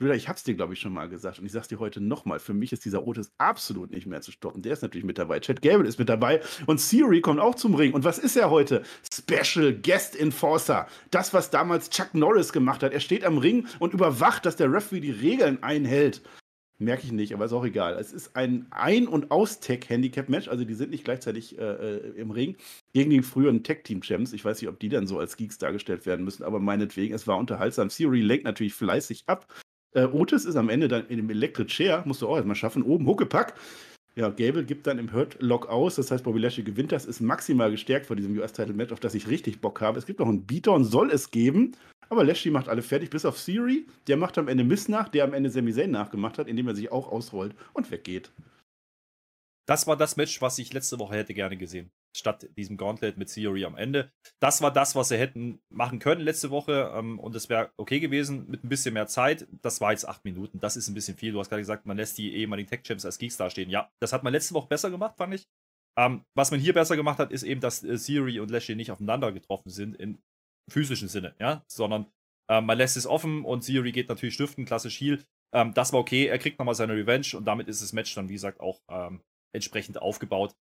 [0.00, 2.38] Brüder, ich hab's dir, glaube ich, schon mal gesagt und ich sag's dir heute nochmal.
[2.38, 4.62] Für mich ist dieser Otis absolut nicht mehr zu stoppen.
[4.62, 5.40] Der ist natürlich mit dabei.
[5.40, 7.92] Chad Gable ist mit dabei und Siri kommt auch zum Ring.
[7.92, 8.82] Und was ist er heute?
[9.12, 10.86] Special Guest Enforcer.
[11.10, 12.94] Das, was damals Chuck Norris gemacht hat.
[12.94, 16.22] Er steht am Ring und überwacht, dass der Referee die Regeln einhält.
[16.78, 17.98] Merke ich nicht, aber ist auch egal.
[17.98, 22.56] Es ist ein Ein- und Aus-Tech-Handicap-Match, also die sind nicht gleichzeitig äh, äh im Ring
[22.94, 24.32] gegen die früheren Tech-Team-Champs.
[24.32, 27.26] Ich weiß nicht, ob die dann so als Geeks dargestellt werden müssen, aber meinetwegen, es
[27.26, 27.90] war unterhaltsam.
[27.90, 29.46] Theory lenkt natürlich fleißig ab
[29.94, 32.82] äh, Otis ist am Ende dann in dem Electric Chair, musst du auch erstmal schaffen,
[32.82, 33.54] oben Huckepack.
[34.16, 37.20] Ja, Gable gibt dann im Hurt Lock aus, das heißt, Bobby Lashley gewinnt das, ist
[37.20, 39.98] maximal gestärkt vor diesem US-Title-Match, auf das ich richtig Bock habe.
[39.98, 41.76] Es gibt noch einen Beatdown, soll es geben,
[42.08, 43.86] aber Lashley macht alle fertig, bis auf Theory.
[44.08, 46.74] Der macht am Ende Miss nach, der am Ende Sami Zayn nachgemacht hat, indem er
[46.74, 48.32] sich auch ausrollt und weggeht.
[49.66, 53.32] Das war das Match, was ich letzte Woche hätte gerne gesehen statt diesem Gauntlet mit
[53.32, 54.12] Theory am Ende.
[54.40, 58.00] Das war das, was sie hätten machen können letzte Woche ähm, und es wäre okay
[58.00, 59.46] gewesen mit ein bisschen mehr Zeit.
[59.62, 60.60] Das war jetzt acht Minuten.
[60.60, 61.32] Das ist ein bisschen viel.
[61.32, 63.70] Du hast gerade gesagt, man lässt die ehemaligen Tech-Champs als Geeks dastehen.
[63.70, 65.46] Ja, das hat man letzte Woche besser gemacht, fand ich.
[65.98, 68.90] Ähm, was man hier besser gemacht hat, ist eben, dass äh, Theory und Lashley nicht
[68.90, 70.18] aufeinander getroffen sind im
[70.70, 72.06] physischen Sinne, ja, sondern
[72.48, 75.22] äh, man lässt es offen und Theory geht natürlich stiften, klassisch Heal.
[75.52, 76.26] Ähm, das war okay.
[76.26, 79.20] Er kriegt nochmal seine Revenge und damit ist das Match dann, wie gesagt, auch ähm,
[79.52, 80.54] entsprechend aufgebaut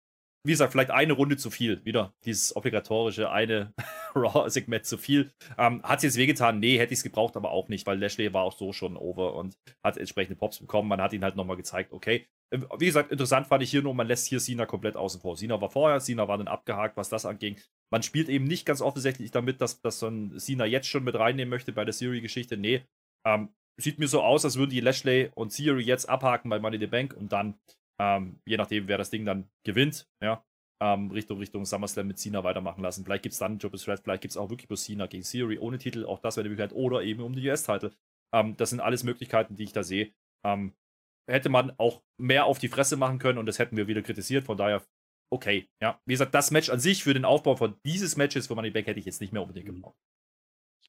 [0.43, 1.83] wie gesagt, vielleicht eine Runde zu viel.
[1.85, 3.73] Wieder dieses obligatorische eine
[4.15, 5.31] Raw-Segment zu viel.
[5.57, 6.59] Ähm, hat es jetzt wehgetan?
[6.59, 9.35] Nee, hätte ich es gebraucht, aber auch nicht, weil Lashley war auch so schon over
[9.35, 10.87] und hat entsprechende Pops bekommen.
[10.87, 12.27] Man hat ihn halt nochmal gezeigt, okay.
[12.51, 15.35] Ähm, wie gesagt, interessant fand ich hier nur, man lässt hier Sina komplett außen vor.
[15.35, 17.59] Sina war vorher, Sina war dann abgehakt, was das anging.
[17.91, 21.49] Man spielt eben nicht ganz offensichtlich damit, dass, dass ein Sina jetzt schon mit reinnehmen
[21.49, 22.57] möchte bei der Siri-Geschichte.
[22.57, 22.83] Nee,
[23.25, 26.79] ähm, sieht mir so aus, als würden die Lashley und Siri jetzt abhaken bei Money
[26.79, 27.59] the Bank und dann
[27.99, 30.43] ähm, je nachdem, wer das Ding dann gewinnt, ja,
[30.81, 33.03] ähm, Richtung, Richtung SummerSlam mit Cena weitermachen lassen.
[33.03, 35.57] Vielleicht gibt es dann Jobs Red, vielleicht gibt es auch wirklich bloß Cena gegen Theory
[35.57, 37.91] ohne Titel, auch das wäre die Möglichkeit, oder eben um die US-Titel.
[38.33, 40.13] Ähm, das sind alles Möglichkeiten, die ich da sehe.
[40.45, 40.75] Ähm,
[41.29, 44.45] hätte man auch mehr auf die Fresse machen können und das hätten wir wieder kritisiert,
[44.45, 44.83] von daher
[45.31, 45.67] okay.
[45.81, 48.71] Ja, wie gesagt, das Match an sich für den Aufbau von dieses Matches für Money
[48.71, 49.97] Back hätte ich jetzt nicht mehr unbedingt gebraucht.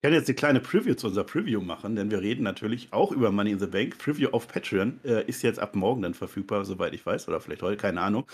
[0.01, 3.11] Ich kann jetzt eine kleine Preview zu unserer Preview machen, denn wir reden natürlich auch
[3.11, 3.99] über Money in the Bank.
[3.99, 7.63] Preview auf Patreon äh, ist jetzt ab morgen dann verfügbar, soweit ich weiß, oder vielleicht
[7.63, 8.25] heute, keine Ahnung.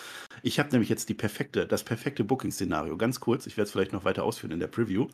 [0.43, 2.99] Ich habe nämlich jetzt die perfekte, das perfekte Booking-Szenario.
[2.99, 5.09] Ganz kurz, ich werde es vielleicht noch weiter ausführen in der Preview.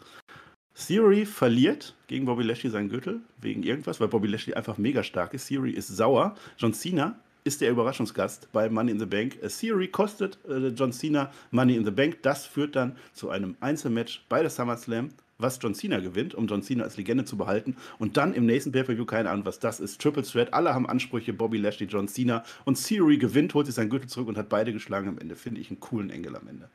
[0.74, 5.34] Theory verliert gegen Bobby Lashley seinen Gürtel wegen irgendwas, weil Bobby Lashley einfach mega stark
[5.34, 5.46] ist.
[5.46, 6.34] Theory ist sauer.
[6.58, 9.38] John Cena ist der Überraschungsgast bei Money in the Bank.
[9.40, 12.22] Theory kostet äh, John Cena Money in the Bank.
[12.22, 15.10] Das führt dann zu einem Einzelmatch bei der SummerSlam
[15.42, 17.76] was John Cena gewinnt, um John Cena als Legende zu behalten.
[17.98, 20.52] Und dann im nächsten Pay-Per-View, keine Ahnung, was das ist, Triple Threat.
[20.54, 22.44] Alle haben Ansprüche, Bobby Lashley, John Cena.
[22.64, 25.36] Und Theory gewinnt, holt sich sein Gürtel zurück und hat beide geschlagen am Ende.
[25.36, 26.70] Finde ich einen coolen Engel am Ende.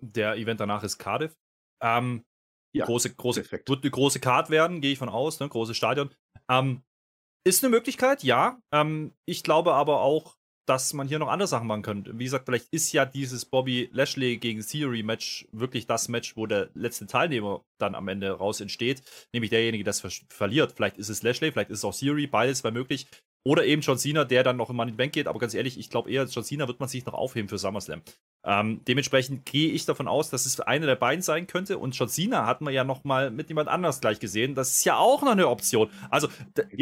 [0.00, 1.34] Der Event danach ist Cardiff.
[1.82, 2.22] Ähm,
[2.72, 5.48] ja, große, große, wird eine große Card werden, gehe ich von aus, ne?
[5.48, 6.10] großes Stadion.
[6.48, 6.82] Ähm,
[7.44, 8.60] ist eine Möglichkeit, ja.
[8.72, 10.36] Ähm, ich glaube aber auch,
[10.70, 12.16] dass man hier noch andere Sachen machen könnte.
[12.16, 16.46] Wie gesagt, vielleicht ist ja dieses Bobby Lashley gegen Theory Match wirklich das Match, wo
[16.46, 19.02] der letzte Teilnehmer dann am Ende raus entsteht,
[19.32, 20.74] nämlich derjenige, der es verliert.
[20.76, 23.08] Vielleicht ist es Lashley, vielleicht ist es auch Theory, beides wäre möglich.
[23.42, 25.26] Oder eben John Cena, der dann noch in Money in Bank geht.
[25.26, 28.02] Aber ganz ehrlich, ich glaube eher, John Cena wird man sich noch aufheben für SummerSlam.
[28.44, 31.78] Ähm, dementsprechend gehe ich davon aus, dass es einer der beiden sein könnte.
[31.78, 34.54] Und John Cena hat man ja noch mal mit jemand anders gleich gesehen.
[34.54, 35.90] Das ist ja auch noch eine Option.
[36.10, 36.28] Also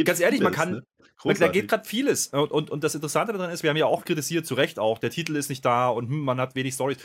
[0.05, 0.83] ganz ehrlich, man kann,
[1.25, 1.35] ne?
[1.35, 2.29] da geht gerade vieles.
[2.29, 4.99] Und, und, und das Interessante daran ist, wir haben ja auch kritisiert, zu Recht auch,
[4.99, 6.99] der Titel ist nicht da und hm, man hat wenig Stories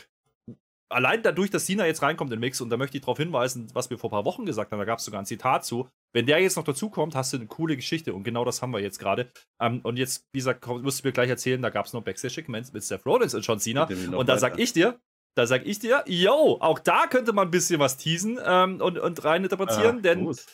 [0.88, 3.68] allein dadurch, dass Cena jetzt reinkommt in den Mix, und da möchte ich darauf hinweisen,
[3.74, 5.88] was wir vor ein paar Wochen gesagt haben, da gab es sogar ein Zitat zu,
[6.12, 8.80] wenn der jetzt noch dazukommt, hast du eine coole Geschichte und genau das haben wir
[8.80, 9.30] jetzt gerade.
[9.60, 12.72] Ähm, und jetzt, wie gesagt, musst du mir gleich erzählen, da gab es noch Backstage-Segments
[12.72, 13.88] mit Seth Rollins und John Cena.
[14.12, 15.00] Und da sag ich dir,
[15.36, 18.98] da sag ich dir, yo, auch da könnte man ein bisschen was teasen ähm, und,
[18.98, 20.44] und rein interpretieren, ah, denn gut.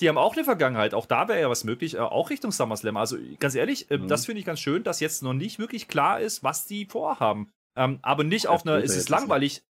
[0.00, 0.94] die haben auch eine Vergangenheit.
[0.94, 2.96] Auch da wäre ja was möglich, äh, auch Richtung SummerSlam.
[2.96, 4.06] Also ganz ehrlich, äh, mhm.
[4.06, 7.50] das finde ich ganz schön, dass jetzt noch nicht wirklich klar ist, was die vorhaben.
[7.76, 9.62] Ähm, aber nicht auf einer, es ist langweilig,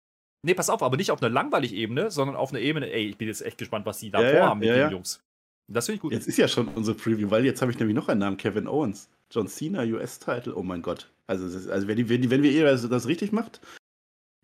[0.42, 3.18] Nee, pass auf, aber nicht auf einer langweilig Ebene, sondern auf einer Ebene, ey, ich
[3.18, 5.22] bin jetzt echt gespannt, was die da ja, vorhaben ja, mit ja, den Jungs.
[5.68, 6.12] Das finde ich gut.
[6.12, 8.66] Jetzt ist ja schon unsere Preview, weil jetzt habe ich nämlich noch einen Namen, Kevin
[8.66, 9.08] Owens.
[9.30, 11.08] John Cena, US-Title, oh mein Gott.
[11.26, 13.60] Also, also wenn, die, wenn, die, wenn wir ihr das, das richtig macht,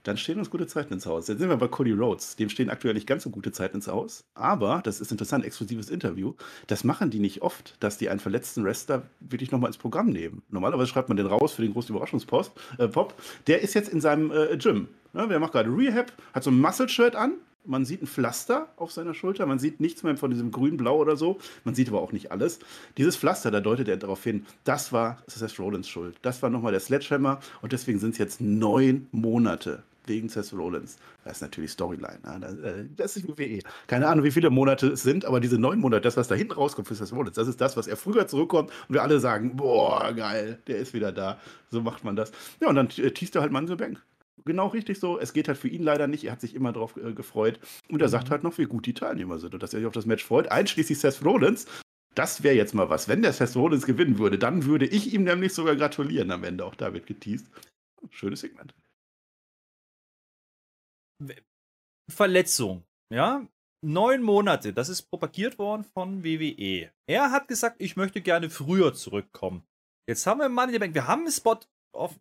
[0.07, 1.27] dann stehen uns gute Zeiten ins Haus.
[1.27, 2.37] Jetzt sind wir bei Cody Rhodes.
[2.37, 4.25] Dem stehen aktuell nicht ganz so gute Zeiten ins Haus.
[4.35, 6.35] Aber, das ist interessant, exklusives Interview.
[6.69, 10.43] Das machen die nicht oft, dass die einen verletzten Wrestler wirklich nochmal ins Programm nehmen.
[10.49, 12.53] Normalerweise schreibt man den raus für den großen Überraschungspop.
[12.79, 12.89] Äh,
[13.49, 14.89] Der ist jetzt in seinem äh, Gym.
[15.13, 17.33] Ja, der macht gerade Rehab, hat so ein Muscle-Shirt an.
[17.65, 19.45] Man sieht ein Pflaster auf seiner Schulter.
[19.45, 21.39] Man sieht nichts mehr von diesem grün-blau oder so.
[21.65, 22.61] Man sieht aber auch nicht alles.
[22.97, 26.17] Dieses Pflaster, da deutet er darauf hin, das war Seth Rollins Schuld.
[26.23, 27.41] Das war nochmal der Sledgehammer.
[27.63, 30.99] Und deswegen sind es jetzt neun Monate wegen Seth Rollins.
[31.25, 32.19] Das ist natürlich Storyline.
[32.25, 32.89] Ne?
[32.97, 33.61] Das ist WWE.
[33.87, 36.53] Keine Ahnung, wie viele Monate es sind, aber diese neun Monate, das, was da hinten
[36.53, 39.57] rauskommt für Seth Rollins, das ist das, was er früher zurückkommt und wir alle sagen,
[39.57, 41.39] boah, geil, der ist wieder da.
[41.71, 42.33] So macht man das.
[42.61, 44.03] Ja, und dann teast er halt so Bank.
[44.45, 45.19] Genau richtig so.
[45.19, 46.25] Es geht halt für ihn leider nicht.
[46.25, 47.59] Er hat sich immer darauf äh, gefreut.
[47.89, 48.31] Und er sagt mhm.
[48.31, 50.51] halt noch, wie gut die Teilnehmer sind und dass er sich auf das Match freut.
[50.51, 51.67] Einschließlich Seth Rollins.
[52.15, 53.09] Das wäre jetzt mal was.
[53.09, 56.65] Wenn der Seth Rollins gewinnen würde, dann würde ich ihm nämlich sogar gratulieren am Ende.
[56.65, 57.47] Auch da wird geteased.
[58.11, 58.73] Schönes Segment.
[62.11, 63.47] Verletzung, ja,
[63.85, 66.93] neun Monate, das ist propagiert worden von WWE.
[67.09, 69.67] Er hat gesagt, ich möchte gerne früher zurückkommen.
[70.09, 71.59] Jetzt haben wir Money in the Bank, wir haben einen Spot
[71.95, 72.19] auf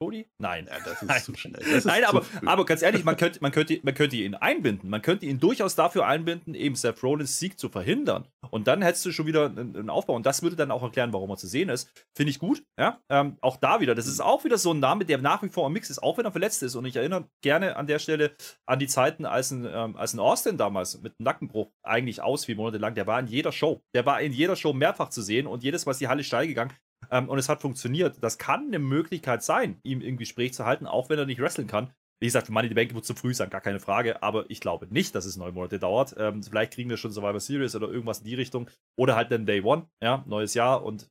[0.00, 0.26] Cody?
[0.38, 0.68] Nein.
[0.70, 1.22] Ja, das ist Nein.
[1.22, 1.60] zu schnell.
[1.60, 4.88] Ist Nein, aber, aber ganz ehrlich, man könnte, man, könnte, man könnte ihn einbinden.
[4.88, 8.28] Man könnte ihn durchaus dafür einbinden, eben Seth Rollins Sieg zu verhindern.
[8.50, 10.14] Und dann hättest du schon wieder einen Aufbau.
[10.14, 11.90] Und das würde dann auch erklären, warum er zu sehen ist.
[12.16, 12.62] Finde ich gut.
[12.78, 13.00] Ja?
[13.10, 13.94] Ähm, auch da wieder.
[13.94, 16.16] Das ist auch wieder so ein Name, der nach wie vor im Mix ist, auch
[16.16, 16.76] wenn er verletzt ist.
[16.76, 18.36] Und ich erinnere gerne an der Stelle
[18.66, 22.54] an die Zeiten, als ein, ähm, als ein Austin damals mit Nackenbruch eigentlich aus wie
[22.54, 22.94] monatelang.
[22.94, 23.82] Der war in jeder Show.
[23.94, 26.46] Der war in jeder Show mehrfach zu sehen und jedes Mal ist die Halle steil
[26.46, 26.72] gegangen.
[27.10, 28.22] Ähm, und es hat funktioniert.
[28.22, 31.68] Das kann eine Möglichkeit sein, ihm im Gespräch zu halten, auch wenn er nicht wresteln
[31.68, 31.92] kann.
[32.20, 34.22] Wie gesagt, Money the Bank wird zu früh sein, gar keine Frage.
[34.22, 36.14] Aber ich glaube nicht, dass es neun Monate dauert.
[36.18, 38.68] Ähm, vielleicht kriegen wir schon Survivor Series oder irgendwas in die Richtung.
[38.96, 41.08] Oder halt dann Day One, ja, neues Jahr und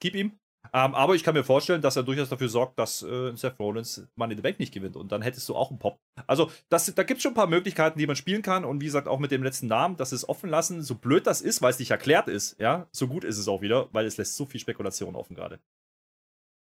[0.00, 0.38] keep ihm.
[0.72, 4.06] Ähm, aber ich kann mir vorstellen, dass er durchaus dafür sorgt, dass äh, Seth Rollins
[4.16, 4.96] Money in the Bank nicht gewinnt.
[4.96, 5.98] Und dann hättest du auch einen Pop.
[6.26, 8.64] Also, das, da gibt es schon ein paar Möglichkeiten, die man spielen kann.
[8.64, 11.40] Und wie gesagt, auch mit dem letzten Namen, dass es offen lassen, so blöd das
[11.40, 14.16] ist, weil es nicht erklärt ist, ja, so gut ist es auch wieder, weil es
[14.16, 15.60] lässt so viel Spekulation offen gerade.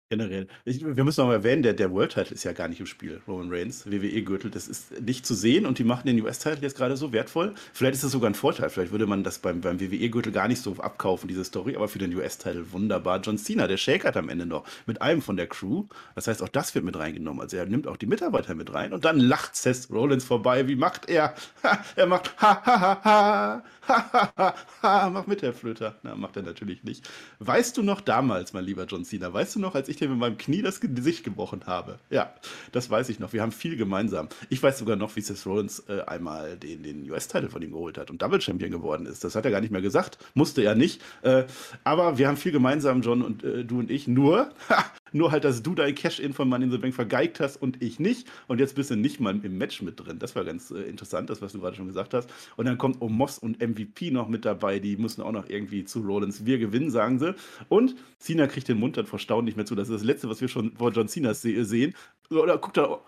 [0.10, 0.48] Generell.
[0.66, 3.22] Ich, wir müssen aber erwähnen, der, der World Title ist ja gar nicht im Spiel,
[3.28, 4.52] Roman Reigns, WWE-Gürtel.
[4.52, 7.56] Das ist nicht zu sehen und die machen den US-Title jetzt gerade so wertvoll.
[7.74, 8.70] Vielleicht ist das sogar ein Vorteil.
[8.70, 11.98] Vielleicht würde man das beim, beim WWE-Gürtel gar nicht so abkaufen, diese Story, aber für
[11.98, 13.20] den US-Title wunderbar.
[13.20, 15.86] John Cena, der shakert am Ende noch mit einem von der Crew.
[16.14, 17.42] Das heißt, auch das wird mit reingenommen.
[17.42, 20.68] Also er nimmt auch die Mitarbeiter mit rein und dann lacht Seth Rollins vorbei.
[20.68, 21.34] Wie macht er?
[21.64, 23.64] Ha, er macht ha ha ha ha.
[23.88, 25.96] Ha, ha, ha, mach mit, Herr Flöter.
[26.04, 27.08] Na, macht er natürlich nicht.
[27.40, 30.10] Weißt du noch damals, mein lieber John Cena, weißt du noch, als ich ich dir
[30.10, 32.00] mit meinem Knie das Gesicht gebrochen habe.
[32.10, 32.34] Ja,
[32.72, 33.34] das weiß ich noch.
[33.34, 34.30] Wir haben viel gemeinsam.
[34.50, 37.98] Ich weiß sogar noch, wie Seth Rollins äh, einmal den, den US-Titel von ihm geholt
[37.98, 39.24] hat und Double Champion geworden ist.
[39.24, 40.18] Das hat er gar nicht mehr gesagt.
[40.34, 41.02] Musste er nicht.
[41.22, 41.46] Äh,
[41.84, 44.08] aber wir haben viel gemeinsam, John und äh, du und ich.
[44.08, 44.50] Nur,
[45.16, 48.00] nur halt, dass du dein Cash-In von Money in the Bank vergeigt hast und ich
[48.00, 48.28] nicht.
[48.48, 50.20] Und jetzt bist du nicht mal im Match mit drin.
[50.20, 52.30] Das war ganz äh, interessant, das, was du gerade schon gesagt hast.
[52.58, 54.80] Und dann kommt Omos und MVP noch mit dabei.
[54.80, 56.46] Die müssen auch noch irgendwie zu Rollins.
[56.46, 57.34] Wir gewinnen, sagen sie.
[57.70, 59.74] Und Cena kriegt den Mund dann vor Staunen nicht mehr zu.
[59.74, 61.96] Das ist das Letzte, was wir schon vor John Cena sehen.
[62.30, 63.00] Oder guckt da,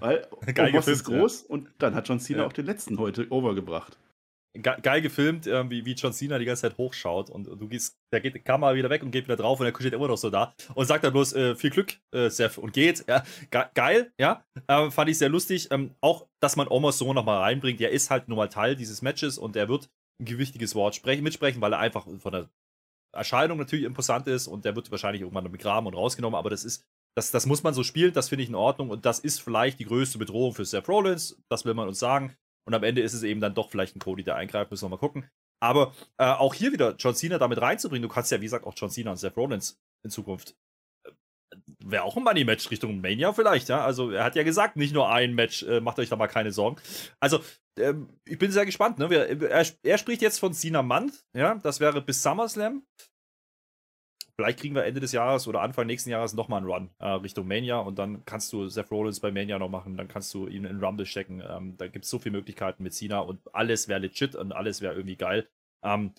[0.00, 0.26] weil
[0.58, 1.54] Omos ist groß ja.
[1.54, 2.46] und dann hat John Cena ja.
[2.46, 3.98] auch den letzten heute overgebracht
[4.62, 8.20] geil gefilmt, äh, wie, wie John Cena die ganze Zeit hochschaut und du gehst, der
[8.20, 10.30] geht die Kamera wieder weg und geht wieder drauf und er steht immer noch so
[10.30, 13.04] da und sagt dann bloß äh, viel Glück, äh, Seth, und geht.
[13.08, 14.44] Ja, ge geil, ja.
[14.68, 15.68] Ähm, fand ich sehr lustig.
[15.70, 19.02] Ähm, auch, dass man Omos so nochmal reinbringt, der ist halt nun mal Teil dieses
[19.02, 19.90] Matches und er wird
[20.20, 22.48] ein gewichtiges Wort sprechen, mitsprechen, weil er einfach von der
[23.12, 26.84] Erscheinung natürlich imposant ist und der wird wahrscheinlich irgendwann begraben und rausgenommen, aber das ist,
[27.16, 29.78] das, das muss man so spielen, das finde ich in Ordnung und das ist vielleicht
[29.78, 32.36] die größte Bedrohung für Seth Rollins, das will man uns sagen.
[32.66, 34.90] Und am Ende ist es eben dann doch vielleicht ein Cody, der eingreift, müssen wir
[34.90, 35.28] mal gucken.
[35.60, 38.74] Aber äh, auch hier wieder John Cena damit reinzubringen, du kannst ja, wie gesagt, auch
[38.76, 40.56] John Cena und Seth Rollins in Zukunft.
[41.06, 41.10] Äh,
[41.84, 43.84] Wäre auch ein Money-Match Richtung Mania vielleicht, ja.
[43.84, 46.52] Also er hat ja gesagt, nicht nur ein Match, äh, macht euch da mal keine
[46.52, 46.76] Sorgen.
[47.20, 47.40] Also,
[47.78, 49.08] ähm, ich bin sehr gespannt, ne?
[49.14, 52.82] Er, er, spricht jetzt von Cena Month, ja, das wäre bis SummerSlam.
[54.36, 57.46] Vielleicht kriegen wir Ende des Jahres oder Anfang nächsten Jahres nochmal einen Run äh, Richtung
[57.46, 60.64] Mania und dann kannst du Seth Rollins bei Mania noch machen, dann kannst du ihn
[60.64, 61.40] in Rumble stecken.
[61.48, 64.80] Ähm, da gibt es so viele Möglichkeiten mit Cena und alles wäre legit und alles
[64.80, 65.48] wäre irgendwie geil.
[65.84, 66.12] Ähm,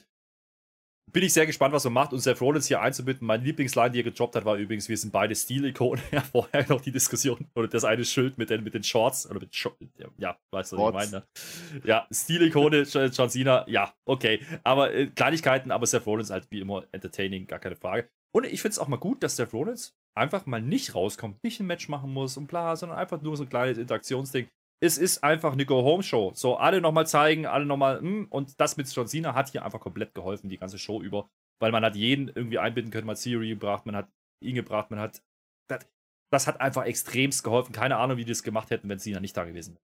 [1.11, 3.25] bin ich sehr gespannt, was man macht und Seth Rollins hier einzubinden.
[3.25, 6.03] Meine Lieblingsline, die er gedroppt hat, war übrigens, wir sind beide Stil-Ikonen.
[6.11, 9.39] Ja, vorher noch die Diskussion oder das eine Schild mit den, mit den Shorts oder
[9.39, 9.67] mit Sh
[10.17, 11.11] ja, weißt du, was ich meine.
[11.11, 11.81] Ne?
[11.83, 14.39] Ja, Stil-Ikone, John Cena, ja, okay.
[14.63, 18.09] Aber äh, Kleinigkeiten, aber Seth Rollins halt wie immer entertaining, gar keine Frage.
[18.33, 21.59] Und ich finde es auch mal gut, dass Seth Rollins einfach mal nicht rauskommt, nicht
[21.59, 24.47] ein Match machen muss und bla, sondern einfach nur so ein kleines Interaktionsding
[24.79, 26.33] es ist einfach eine Go-Home-Show.
[26.35, 29.79] So, alle nochmal zeigen, alle nochmal, hm, und das mit John Cena hat hier einfach
[29.79, 31.29] komplett geholfen, die ganze Show über.
[31.59, 34.09] Weil man hat jeden irgendwie einbinden können, man hat Theory gebracht, man hat
[34.41, 35.21] ihn gebracht, man hat.
[35.67, 35.87] Das,
[36.31, 37.71] das hat einfach extremst geholfen.
[37.71, 39.85] Keine Ahnung, wie die das gemacht hätten, wenn Cena nicht da gewesen wäre.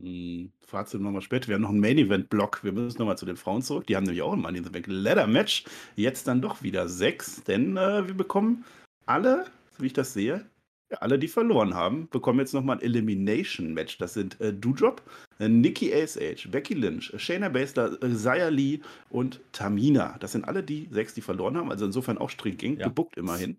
[0.00, 1.48] Hm, Fazit nochmal später.
[1.48, 2.64] Wir haben noch einen Main-Event-Block.
[2.64, 3.86] Wir müssen nochmal zu den Frauen zurück.
[3.86, 5.64] Die haben nämlich auch ein Money in the Bank Ladder-Match.
[5.96, 8.64] Jetzt dann doch wieder sechs, denn äh, wir bekommen
[9.06, 9.46] alle,
[9.76, 10.46] so wie ich das sehe,
[10.90, 13.98] ja, alle, die verloren haben, bekommen jetzt nochmal ein Elimination-Match.
[13.98, 15.02] Das sind äh, Doudrop,
[15.38, 18.80] äh, Nikki ASH, Becky Lynch, Shayna Baszler, äh, Zaya Lee
[19.10, 20.16] und Tamina.
[20.20, 21.70] Das sind alle die sechs, die verloren haben.
[21.70, 22.86] Also insofern auch stringent ja.
[22.86, 23.58] gebuckt immerhin.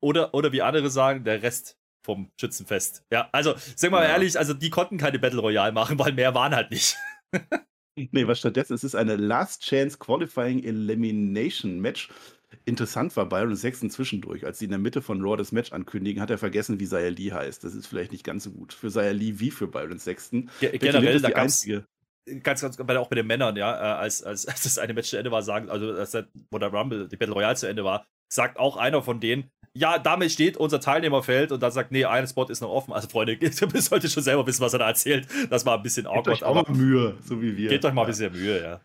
[0.00, 3.04] Oder, oder wie andere sagen, der Rest vom Schützenfest.
[3.10, 4.10] Ja, also, sag mal ja.
[4.10, 6.96] ehrlich, also die konnten keine Battle Royale machen, weil mehr waren halt nicht.
[7.96, 12.10] nee, was stattdessen ist, ist eine Last Chance Qualifying Elimination Match
[12.66, 14.46] Interessant war Byron Sexton zwischendurch.
[14.46, 17.10] Als sie in der Mitte von Raw das Match ankündigen, hat er vergessen, wie Zaya
[17.10, 17.62] Lee heißt.
[17.62, 18.72] Das ist vielleicht nicht ganz so gut.
[18.72, 20.50] Für Zaya Lee wie für Byron Sexton.
[20.60, 21.84] Ge generell, da die einzige.
[22.42, 25.10] Ganz, ganz, bei, auch bei den Männern, ja, äh, als, als, als das eine Match
[25.10, 27.84] zu Ende war, sagen, also als der, wo der Rumble, die Battle Royale zu Ende
[27.84, 32.04] war, sagt auch einer von denen, ja, damit steht unser Teilnehmerfeld und dann sagt, nee,
[32.04, 32.92] ein Spot ist noch offen.
[32.92, 35.26] Also Freunde, ihr solltet schon selber wissen, was er da erzählt.
[35.50, 36.24] Das war ein bisschen awkward.
[36.24, 37.68] Gebt euch auch mal Mühe, so wie wir.
[37.68, 38.80] Gebt euch mal ein bisschen Mühe, ja.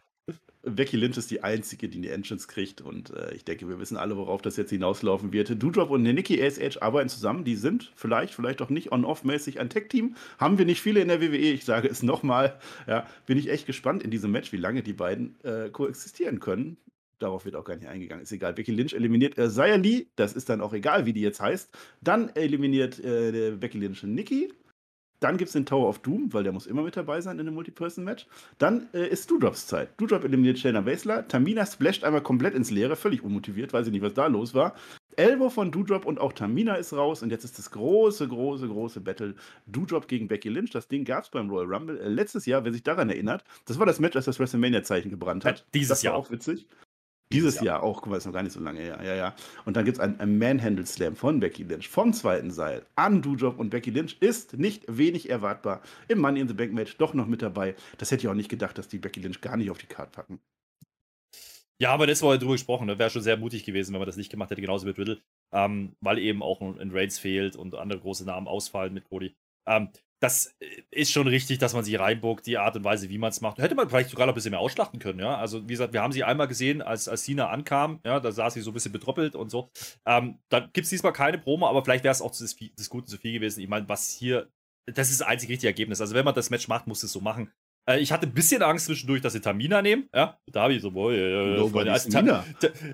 [0.64, 3.96] Becky Lynch ist die einzige, die die Entrance kriegt und äh, ich denke, wir wissen
[3.96, 5.62] alle, worauf das jetzt hinauslaufen wird.
[5.62, 10.16] Doudrop und Nikki ASH arbeiten zusammen, die sind vielleicht, vielleicht auch nicht on-off-mäßig ein Tech-Team.
[10.38, 12.60] Haben wir nicht viele in der WWE, ich sage es nochmal.
[12.88, 16.78] Ja, bin ich echt gespannt in diesem Match, wie lange die beiden äh, koexistieren können.
[17.20, 18.24] Darauf wird auch gar nicht eingegangen.
[18.24, 18.54] Ist egal.
[18.54, 20.08] Becky Lynch eliminiert äh, Zaya Lee.
[20.16, 21.70] Das ist dann auch egal, wie die jetzt heißt.
[22.02, 24.54] Dann eliminiert äh, Becky Lynch Nikki.
[25.20, 27.48] Dann gibt es den Tower of Doom, weil der muss immer mit dabei sein in
[27.48, 28.26] einem Multi-Person-Match.
[28.58, 29.90] Dann äh, ist Doudrops Zeit.
[29.98, 31.28] Doudrop eliminiert Shayna Baszler.
[31.28, 34.76] Tamina splasht einmal komplett ins Leere, völlig unmotiviert, weiß ich nicht, was da los war.
[35.18, 37.22] Elbow von Doudrop und auch Tamina ist raus.
[37.22, 40.72] Und jetzt ist das große, große, große Battle Doudrop gegen Becky Lynch.
[40.72, 43.44] Das Ding gab es beim Royal Rumble äh, letztes Jahr, wer sich daran erinnert.
[43.66, 45.60] Das war das Match, als das WrestleMania-Zeichen gebrannt hat.
[45.60, 46.66] Äh, dieses das war Jahr auch witzig.
[47.32, 49.00] Dieses Jahr, Jahr auch, guck mal, ist noch gar nicht so lange her.
[49.04, 49.36] Ja, ja.
[49.66, 53.22] Und dann gibt es einen, einen Manhandle Slam von Becky Lynch vom zweiten Seil an
[53.22, 57.14] Doudrop und Becky Lynch ist nicht wenig erwartbar im Money in the Bank Match doch
[57.14, 57.76] noch mit dabei.
[58.00, 60.12] Das hätte ich auch nicht gedacht, dass die Becky Lynch gar nicht auf die Karte
[60.12, 60.40] packen.
[61.82, 62.88] Ja, aber das war drüber gesprochen.
[62.88, 63.00] Ne?
[63.00, 65.22] Wäre schon sehr mutig gewesen, wenn man das nicht gemacht hätte, genauso mit Riddle.
[65.54, 69.36] Ähm, weil eben auch ein Reigns fehlt und andere große Namen ausfallen mit Cody.
[69.68, 69.90] Ähm,
[70.20, 73.30] das äh, ist schon richtig, dass man sie reinbuckt, die Art und Weise, wie man
[73.30, 73.58] es macht.
[73.58, 75.38] Hätte man vielleicht sogar noch ein bisschen mehr ausschlachten können, ja.
[75.38, 78.54] Also, wie gesagt, wir haben sie einmal gesehen, als, als Sina ankam, ja, da saß
[78.54, 79.72] sie so ein bisschen betroppelt und so.
[80.06, 83.08] Ähm, da gibt es diesmal keine Promo, aber vielleicht wäre es auch des, des Guten
[83.08, 83.62] zu viel gewesen.
[83.62, 84.50] Ich meine, was hier,
[84.86, 86.02] das ist das einzige richtige Ergebnis.
[86.02, 87.52] Also, wenn man das Match macht, muss es so machen.
[87.90, 90.10] Äh, ich hatte ein bisschen Angst zwischendurch, dass sie Tamina nehmen.
[90.14, 91.58] Ja, da habe ich so, boah, äh,
[91.90, 92.44] also, Tamina.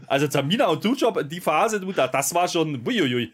[0.08, 3.34] also Tamina und Dujob, die Phase, du, das war schon, uiuiui.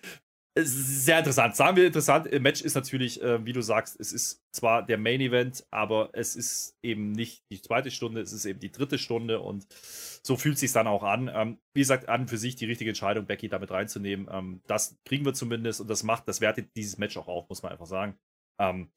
[0.58, 1.56] Sehr interessant.
[1.56, 4.98] Sagen wir interessant, im Match ist natürlich, äh, wie du sagst, es ist zwar der
[4.98, 8.98] Main Event, aber es ist eben nicht die zweite Stunde, es ist eben die dritte
[8.98, 11.32] Stunde und so fühlt es sich dann auch an.
[11.34, 14.28] Ähm, wie gesagt, an für sich die richtige Entscheidung, Becky damit reinzunehmen.
[14.30, 17.64] Ähm, das kriegen wir zumindest und das macht, das wertet dieses Match auch auf, muss
[17.64, 18.20] man einfach sagen.
[18.60, 18.92] Ähm,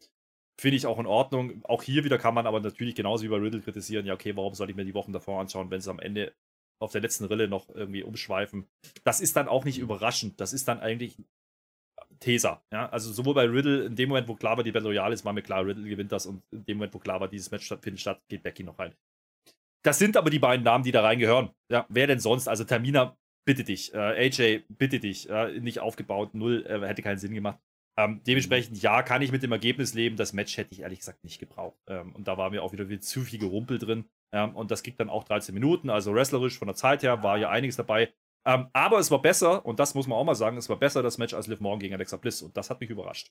[0.60, 1.64] Finde ich auch in Ordnung.
[1.64, 4.54] Auch hier wieder kann man aber natürlich genauso wie bei Riddle kritisieren, ja, okay, warum
[4.54, 6.34] soll ich mir die Wochen davor anschauen, wenn es am Ende
[6.80, 8.66] auf der letzten Rille noch irgendwie umschweifen.
[9.04, 10.40] Das ist dann auch nicht überraschend.
[10.40, 11.16] Das ist dann eigentlich
[12.24, 12.62] Tesa.
[12.72, 12.88] Ja?
[12.88, 15.32] Also sowohl bei Riddle, in dem Moment, wo klar war, die Battle Royale ist, war
[15.32, 18.00] mir klar, Riddle gewinnt das und in dem Moment, wo klar war, dieses Match findet
[18.00, 18.94] statt, geht Becky noch rein.
[19.84, 21.50] Das sind aber die beiden Namen, die da reingehören.
[21.70, 22.48] Ja, wer denn sonst?
[22.48, 23.92] Also Tamina, bitte dich.
[23.92, 25.28] Äh, AJ, bitte dich.
[25.28, 27.58] Äh, nicht aufgebaut, null, äh, hätte keinen Sinn gemacht.
[27.96, 30.16] Ähm, dementsprechend, ja, kann ich mit dem Ergebnis leben.
[30.16, 31.76] Das Match hätte ich ehrlich gesagt nicht gebraucht.
[31.86, 34.06] Ähm, und da war mir auch wieder, wieder zu viel Gerumpel drin.
[34.32, 35.90] Ähm, und das ging dann auch 13 Minuten.
[35.90, 38.12] Also wrestlerisch von der Zeit her war ja einiges dabei.
[38.46, 41.02] Ähm, aber es war besser, und das muss man auch mal sagen, es war besser
[41.02, 42.42] das Match als Liv Morgan gegen Alexa Bliss.
[42.42, 43.30] Und das hat mich überrascht.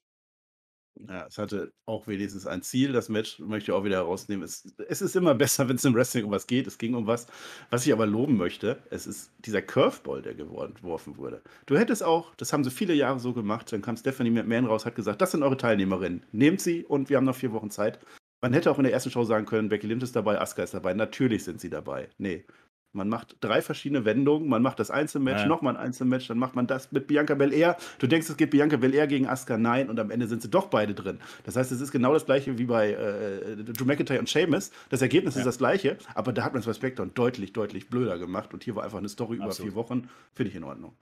[0.95, 2.91] Ja, es hatte auch wenigstens ein Ziel.
[2.91, 4.43] Das Match möchte ich auch wieder herausnehmen.
[4.43, 6.67] Es, es ist immer besser, wenn es im Wrestling um was geht.
[6.67, 7.27] Es ging um was.
[7.69, 11.41] Was ich aber loben möchte, es ist dieser Curveball, der geworfen wurde.
[11.65, 14.85] Du hättest auch, das haben sie viele Jahre so gemacht, dann kam Stephanie McMahon raus,
[14.85, 16.25] hat gesagt, das sind eure Teilnehmerinnen.
[16.31, 17.99] Nehmt sie und wir haben noch vier Wochen Zeit.
[18.41, 20.73] Man hätte auch in der ersten Show sagen können, Becky Lynch ist dabei, Asuka ist
[20.73, 20.93] dabei.
[20.93, 22.09] Natürlich sind sie dabei.
[22.17, 22.45] Nee,
[22.93, 24.47] man macht drei verschiedene Wendungen.
[24.47, 25.47] Man macht das Einzelmatch, ja.
[25.47, 27.77] nochmal ein Einzelmatch, dann macht man das mit Bianca Belair.
[27.99, 30.67] Du denkst, es geht Bianca Belair gegen Asuka, nein, und am Ende sind sie doch
[30.67, 31.19] beide drin.
[31.43, 34.71] Das heißt, es ist genau das gleiche wie bei äh, Drew McIntyre und Sheamus.
[34.89, 35.41] Das Ergebnis ja.
[35.41, 38.53] ist das gleiche, aber da hat man es bei SmackDown deutlich, deutlich blöder gemacht.
[38.53, 39.57] Und hier war einfach eine Story Absolut.
[39.57, 40.09] über vier Wochen.
[40.33, 40.95] Finde ich in Ordnung.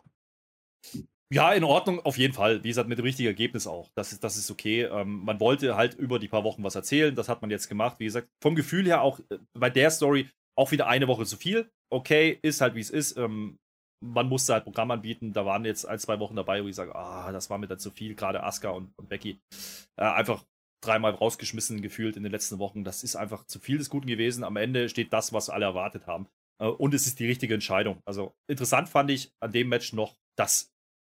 [1.34, 2.62] Ja, in Ordnung, auf jeden Fall.
[2.62, 3.90] Wie gesagt, mit dem richtigen Ergebnis auch.
[3.96, 4.84] Das ist, das ist okay.
[4.84, 7.16] Ähm, man wollte halt über die paar Wochen was erzählen.
[7.16, 8.00] Das hat man jetzt gemacht.
[8.00, 10.28] Wie gesagt, vom Gefühl her auch äh, bei der Story
[10.62, 11.70] auch wieder eine Woche zu viel.
[11.92, 13.18] Okay, ist halt wie es ist.
[13.18, 13.58] Ähm,
[14.04, 15.34] man musste halt Programm anbieten.
[15.34, 17.80] Da waren jetzt ein, zwei Wochen dabei, wo ich sage, ah, das war mir dann
[17.80, 18.16] zu viel.
[18.16, 19.42] Gerade Asuka und, und Becky.
[19.98, 20.46] Äh, einfach
[20.84, 22.84] dreimal rausgeschmissen gefühlt in den letzten Wochen.
[22.84, 24.44] Das ist einfach zu viel des Guten gewesen.
[24.44, 26.28] Am Ende steht das, was alle erwartet haben.
[26.60, 28.02] Äh, und es ist die richtige Entscheidung.
[28.06, 30.72] Also interessant fand ich an dem Match noch, dass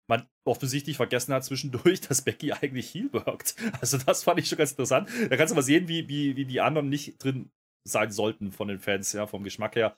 [0.10, 3.56] man offensichtlich vergessen hat zwischendurch, dass Becky eigentlich Heel wirkt.
[3.80, 5.10] Also das fand ich schon ganz interessant.
[5.30, 7.52] Da kannst du mal sehen, wie, wie, wie die anderen nicht drin
[7.88, 9.98] sein sollten von den Fans, ja, vom Geschmack her.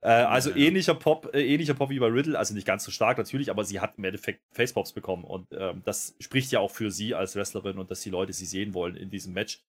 [0.00, 2.90] Äh, also ja, ähnlicher Pop, äh, ähnlicher Pop wie bei Riddle, also nicht ganz so
[2.90, 6.70] stark natürlich, aber sie hat im Endeffekt Facepops bekommen und ähm, das spricht ja auch
[6.70, 9.64] für sie als Wrestlerin und dass die Leute sie sehen wollen in diesem Match.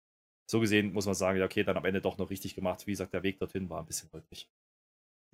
[0.50, 2.88] So gesehen muss man sagen, ja, okay, dann am Ende doch noch richtig gemacht.
[2.88, 4.50] Wie gesagt, der Weg dorthin war ein bisschen holprig.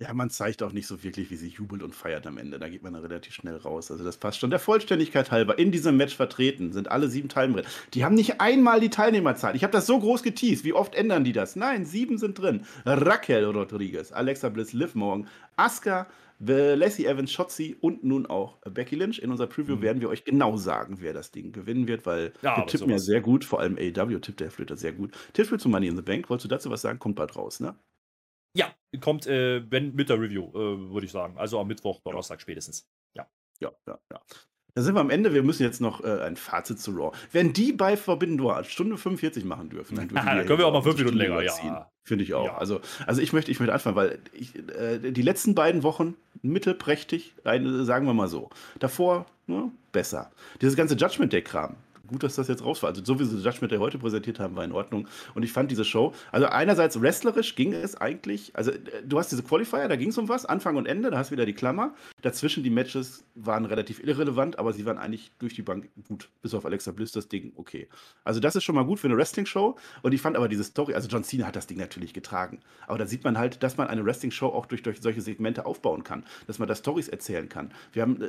[0.00, 2.58] Ja, man zeigt auch nicht so wirklich, wie sie jubelt und feiert am Ende.
[2.58, 3.92] Da geht man dann relativ schnell raus.
[3.92, 4.50] Also das passt schon.
[4.50, 7.62] Der Vollständigkeit halber in diesem Match vertreten sind alle sieben Teilnehmer.
[7.94, 9.54] Die haben nicht einmal die Teilnehmerzahl.
[9.54, 10.64] Ich habe das so groß geteased.
[10.64, 11.54] Wie oft ändern die das?
[11.54, 12.66] Nein, sieben sind drin.
[12.84, 16.08] Raquel Rodriguez, Alexa Bliss, Liv Morgan, Asuka,
[16.40, 19.20] Lacey Evans, Shotzi und nun auch Becky Lynch.
[19.20, 19.82] In unserer Preview mhm.
[19.82, 22.98] werden wir euch genau sagen, wer das Ding gewinnen wird, weil ja, wir tippen ja
[22.98, 25.12] sehr gut, vor allem AW tippt der Flöter sehr gut.
[25.34, 26.98] Tipp zu Money in the Bank, wolltest du dazu was sagen?
[26.98, 27.76] Kommt bald raus, ne?
[28.56, 31.36] Ja, kommt äh, wenn, mit der Review, äh, würde ich sagen.
[31.38, 32.86] Also am Mittwoch, Donnerstag spätestens.
[33.16, 33.26] Ja.
[33.60, 34.20] Ja, ja, ja.
[34.76, 35.32] Da sind wir am Ende.
[35.32, 37.16] Wir müssen jetzt noch äh, ein Fazit zu Raw.
[37.30, 40.72] Wenn die bei Forbidden Door Stunde 45 machen dürfen, dann dürfen Aha, können wir auch
[40.72, 41.90] mal fünf Minuten länger, ja.
[42.02, 42.46] Finde ich auch.
[42.46, 42.58] Ja.
[42.58, 47.34] Also, also ich möchte, ich möchte anfangen, weil ich, äh, die letzten beiden Wochen mittelprächtig,
[47.44, 48.50] sagen wir mal so.
[48.80, 50.32] Davor ne, besser.
[50.60, 51.76] Dieses ganze Judgment Day-Kram,
[52.06, 52.90] gut, dass das jetzt raus war.
[52.90, 55.08] Also so wie sie Judgment Day heute präsentiert haben, war in Ordnung.
[55.34, 59.32] Und ich fand diese Show, also einerseits wrestlerisch ging es eigentlich, also äh, du hast
[59.32, 61.54] diese Qualifier, da ging es um was, Anfang und Ende, da hast du wieder die
[61.54, 61.94] Klammer.
[62.22, 66.54] Dazwischen die Matches waren relativ irrelevant, aber sie waren eigentlich durch die Bank gut, bis
[66.54, 67.88] auf Alexa Bliss das Ding okay.
[68.24, 69.76] Also das ist schon mal gut für eine Wrestling-Show.
[70.02, 72.60] Und ich fand aber diese Story, also John Cena hat das Ding natürlich getragen.
[72.86, 76.04] Aber da sieht man halt, dass man eine Wrestling-Show auch durch, durch solche Segmente aufbauen
[76.04, 77.72] kann, dass man da Stories erzählen kann.
[77.92, 78.28] Wir haben äh,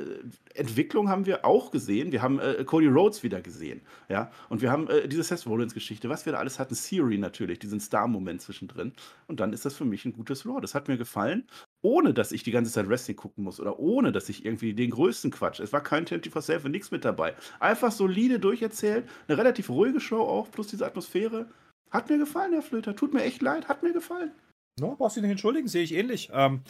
[0.54, 2.12] Entwicklung haben wir auch gesehen.
[2.12, 3.65] Wir haben äh, Cody Rhodes wieder gesehen.
[4.08, 6.74] Ja, und wir haben äh, diese Seth Rollins-Geschichte, was wir da alles hatten.
[6.74, 8.92] Theory natürlich, diesen Star-Moment zwischendrin.
[9.26, 10.60] Und dann ist das für mich ein gutes Raw.
[10.60, 11.46] Das hat mir gefallen,
[11.82, 14.90] ohne dass ich die ganze Zeit Wrestling gucken muss oder ohne dass ich irgendwie den
[14.90, 15.60] größten Quatsch.
[15.60, 17.34] Es war kein 24-7, nichts mit dabei.
[17.60, 21.48] Einfach solide durcherzählt, eine relativ ruhige Show auch, plus diese Atmosphäre.
[21.90, 22.96] Hat mir gefallen, Herr Flöter.
[22.96, 24.32] Tut mir echt leid, hat mir gefallen.
[24.78, 26.30] No, brauchst du nicht entschuldigen, sehe ich ähnlich.
[26.32, 26.60] Ähm,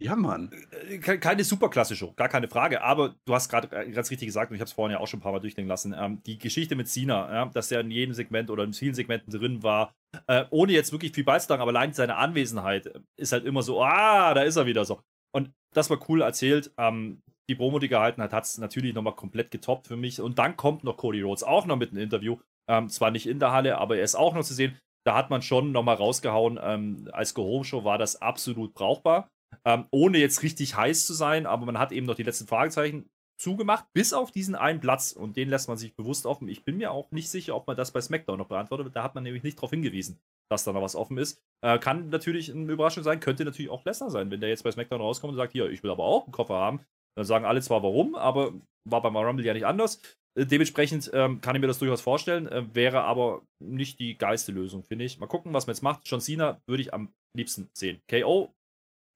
[0.00, 0.50] ja, Mann.
[0.88, 2.82] Äh, keine superklasse Show, gar keine Frage.
[2.82, 5.06] Aber du hast gerade äh, ganz richtig gesagt, und ich habe es vorhin ja auch
[5.06, 7.90] schon ein paar Mal durchdenken lassen, ähm, die Geschichte mit Cena, ja, dass er in
[7.90, 9.92] jedem Segment oder in vielen Segmenten drin war,
[10.26, 13.82] äh, ohne jetzt wirklich viel beizutragen, aber allein seine Anwesenheit äh, ist halt immer so,
[13.82, 15.00] ah, da ist er wieder so.
[15.34, 16.72] Und das war cool erzählt.
[16.78, 17.20] Ähm,
[17.50, 20.20] die Promo, die gehalten hat, hat es natürlich nochmal komplett getoppt für mich.
[20.20, 22.36] Und dann kommt noch Cody Rhodes auch noch mit einem Interview.
[22.68, 24.78] Ähm, zwar nicht in der Halle, aber er ist auch noch zu sehen
[25.08, 29.30] da hat man schon nochmal rausgehauen, ähm, als Go-Home-Show war das absolut brauchbar.
[29.64, 33.08] Ähm, ohne jetzt richtig heiß zu sein, aber man hat eben noch die letzten Fragezeichen
[33.38, 36.48] zugemacht, bis auf diesen einen Platz und den lässt man sich bewusst offen.
[36.48, 38.94] Ich bin mir auch nicht sicher, ob man das bei SmackDown noch beantwortet.
[38.94, 40.18] Da hat man nämlich nicht darauf hingewiesen,
[40.50, 41.40] dass da noch was offen ist.
[41.64, 44.72] Äh, kann natürlich eine Überraschung sein, könnte natürlich auch Lesnar sein, wenn der jetzt bei
[44.72, 46.80] SmackDown rauskommt und sagt, hier, ich will aber auch einen Koffer haben.
[47.16, 48.52] Dann sagen alle zwar warum, aber
[48.84, 50.00] war beim Rumble ja nicht anders.
[50.36, 54.50] Äh, dementsprechend ähm, kann ich mir das durchaus vorstellen, äh, wäre aber nicht die geilste
[54.50, 55.18] Lösung, finde ich.
[55.18, 56.00] Mal gucken, was man jetzt macht.
[56.04, 58.00] John Cena würde ich am liebsten sehen.
[58.10, 58.52] KO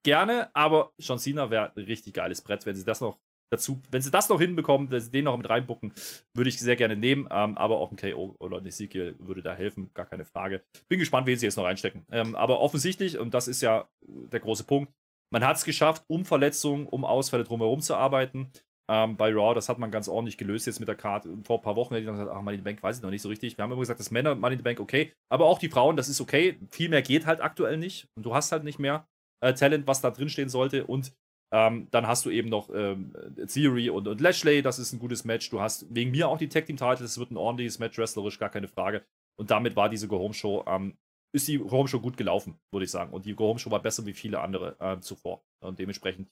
[0.03, 3.19] gerne, aber John Cena wäre ein richtig geiles Brett, wenn sie das noch
[3.53, 5.93] dazu, wenn sie das noch hinbekommen, dass sie den noch mit reinbucken,
[6.35, 7.29] würde ich sehr gerne nehmen.
[7.31, 10.63] Ähm, aber auch ein KO oder ein Ezekiel würde da helfen, gar keine Frage.
[10.89, 12.07] Bin gespannt, wen sie jetzt noch reinstecken.
[12.11, 14.93] Ähm, aber offensichtlich, und das ist ja der große Punkt,
[15.31, 18.51] man hat es geschafft, um Verletzungen, um Ausfälle drumherum zu arbeiten.
[18.91, 21.35] Ähm, bei Raw, das hat man ganz ordentlich gelöst jetzt mit der Karte.
[21.45, 23.03] Vor ein paar Wochen hätte ich noch gesagt, ach, Money in the Bank weiß ich
[23.03, 23.57] noch nicht so richtig.
[23.57, 25.97] Wir haben immer gesagt, dass Männer Money in the Bank okay, aber auch die Frauen,
[25.97, 26.59] das ist okay.
[26.71, 29.07] Viel mehr geht halt aktuell nicht und du hast halt nicht mehr
[29.43, 31.12] äh, Talent, was da drin stehen sollte und
[31.53, 33.12] ähm, dann hast du eben noch ähm,
[33.47, 35.51] Theory und, und Lashley, das ist ein gutes Match.
[35.51, 38.38] Du hast wegen mir auch die Tag Team Titles, es wird ein ordentliches Match, wrestlerisch,
[38.38, 39.05] gar keine Frage.
[39.38, 40.97] Und damit war diese Go Home Show, ähm,
[41.34, 43.12] ist die Go Home Show gut gelaufen, würde ich sagen.
[43.12, 45.45] Und die Go Home Show war besser wie viele andere äh, zuvor.
[45.61, 46.30] Und dementsprechend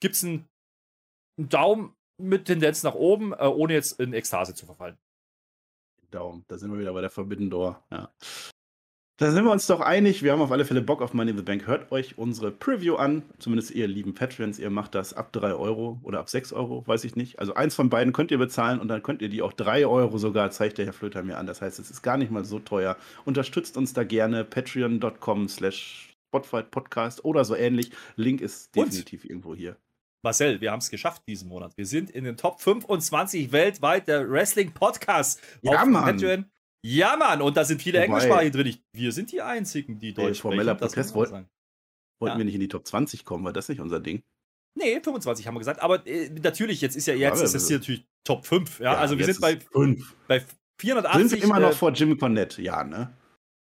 [0.00, 0.48] gibt es einen,
[1.36, 4.98] einen, Daumen mit Tendenz nach oben, äh, ohne jetzt in Ekstase zu verfallen.
[6.12, 7.84] Daumen, da sind wir wieder bei der Forbidden Door.
[7.90, 8.12] Ja.
[9.20, 10.22] Da sind wir uns doch einig.
[10.22, 11.66] Wir haben auf alle Fälle Bock auf Money in the Bank.
[11.66, 13.22] Hört euch unsere Preview an.
[13.38, 14.58] Zumindest ihr lieben Patrons.
[14.58, 17.38] Ihr macht das ab 3 Euro oder ab 6 Euro, weiß ich nicht.
[17.38, 20.16] Also eins von beiden könnt ihr bezahlen und dann könnt ihr die auch 3 Euro
[20.16, 21.46] sogar, zeigt der Herr Flöter mir an.
[21.46, 22.96] Das heißt, es ist gar nicht mal so teuer.
[23.26, 24.42] Unterstützt uns da gerne.
[24.42, 27.90] Patreon.com slash Podcast oder so ähnlich.
[28.16, 29.30] Link ist definitiv und?
[29.30, 29.76] irgendwo hier.
[30.22, 31.76] Marcel, wir haben es geschafft diesen Monat.
[31.76, 36.04] Wir sind in den Top 25 weltweit der Wrestling Podcasts ja, auf Mann.
[36.04, 36.46] Patreon.
[36.82, 38.76] Ja, Mann, und da sind viele Englischsprachige drin.
[38.92, 40.56] wir sind die einzigen, die Deutsch sprechen.
[40.56, 41.48] Formeller Protest wollten,
[42.20, 42.38] wollten ja.
[42.38, 44.22] wir nicht in die Top 20 kommen, war das nicht unser Ding?
[44.78, 45.82] Nee, 25 haben wir gesagt.
[45.82, 48.80] Aber äh, natürlich, jetzt ist ja jetzt ja, ist das hier natürlich Top 5.
[48.80, 50.16] Ja, ja also wir sind bei, 5.
[50.28, 50.44] bei
[50.80, 51.30] 480.
[51.30, 53.12] Sind wir immer noch äh, vor Jimmy Cornette, ja, ne?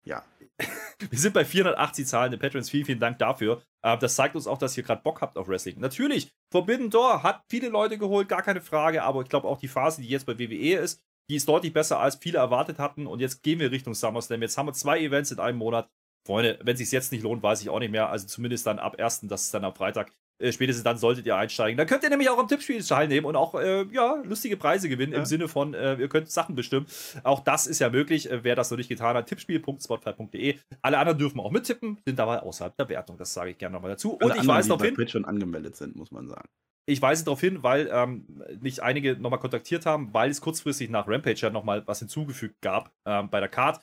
[0.05, 0.23] Ja.
[1.09, 2.69] wir sind bei 480 zahlende Patrons.
[2.69, 3.61] Vielen, vielen Dank dafür.
[3.83, 5.79] Äh, das zeigt uns auch, dass ihr gerade Bock habt auf Wrestling.
[5.79, 9.03] Natürlich, Forbidden Door hat viele Leute geholt, gar keine Frage.
[9.03, 11.99] Aber ich glaube auch die Phase, die jetzt bei WWE ist, die ist deutlich besser,
[11.99, 13.07] als viele erwartet hatten.
[13.07, 14.41] Und jetzt gehen wir Richtung SummerSlam.
[14.41, 15.89] Jetzt haben wir zwei Events in einem Monat.
[16.25, 18.09] Freunde, wenn es sich jetzt nicht lohnt, weiß ich auch nicht mehr.
[18.09, 20.11] Also zumindest dann ab 1., das ist dann am Freitag.
[20.39, 21.77] Äh, spätestens dann solltet ihr einsteigen.
[21.77, 25.13] Dann könnt ihr nämlich auch am Tippspiel teilnehmen und auch äh, ja, lustige Preise gewinnen
[25.13, 25.19] ja.
[25.19, 26.85] im Sinne von, äh, ihr könnt Sachen bestimmen.
[27.23, 29.27] Auch das ist ja möglich, äh, wer das noch nicht getan hat.
[29.27, 30.57] Tippspiel.spotify.de.
[30.81, 33.17] Alle anderen dürfen auch mittippen, sind dabei außerhalb der Wertung.
[33.17, 34.17] Das sage ich gerne nochmal dazu.
[34.21, 34.95] Alle und ich weiß noch hin.
[34.97, 36.47] Die schon angemeldet sind, muss man sagen.
[36.85, 38.25] Ich weise darauf hin, weil ähm,
[38.61, 42.91] mich einige nochmal kontaktiert haben, weil es kurzfristig nach Rampage ja nochmal was hinzugefügt gab
[43.05, 43.79] ähm, bei der Card.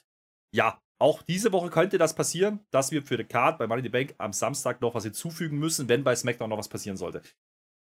[0.53, 3.85] Ja, auch diese Woche könnte das passieren, dass wir für die Card bei Money in
[3.85, 7.23] the Bank am Samstag noch was hinzufügen müssen, wenn bei SmackDown noch was passieren sollte.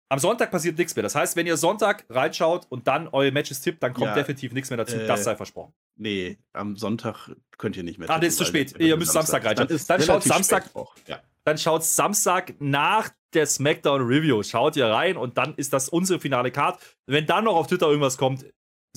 [0.10, 1.04] Am Sonntag passiert nichts mehr.
[1.04, 4.54] Das heißt, wenn ihr Sonntag reinschaut und dann eure Matches tippt, dann kommt ja, definitiv
[4.54, 4.96] nichts mehr dazu.
[4.96, 5.74] Äh, das sei versprochen.
[5.98, 8.10] Nee, am Sonntag könnt ihr nicht mehr.
[8.10, 8.80] Ah, das ist zu spät.
[8.80, 9.68] Ihr müsst Samstag, Samstag reinschauen.
[9.68, 10.70] Dann, dann schaut Samstag.
[11.08, 11.22] Ja.
[11.44, 14.44] Dann schaut Samstag nach der SmackDown Review.
[14.44, 16.80] Schaut ihr rein und dann ist das unsere finale Card.
[17.06, 18.46] Wenn dann noch auf Twitter irgendwas kommt,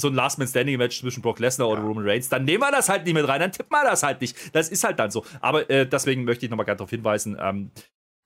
[0.00, 1.72] so ein Last Man Standing Match zwischen Brock Lesnar ja.
[1.74, 4.02] oder Roman Reigns, dann nehmen wir das halt nicht mit rein, dann tippen wir das
[4.02, 4.54] halt nicht.
[4.54, 5.24] Das ist halt dann so.
[5.40, 7.70] Aber äh, deswegen möchte ich nochmal gerne darauf hinweisen, ähm,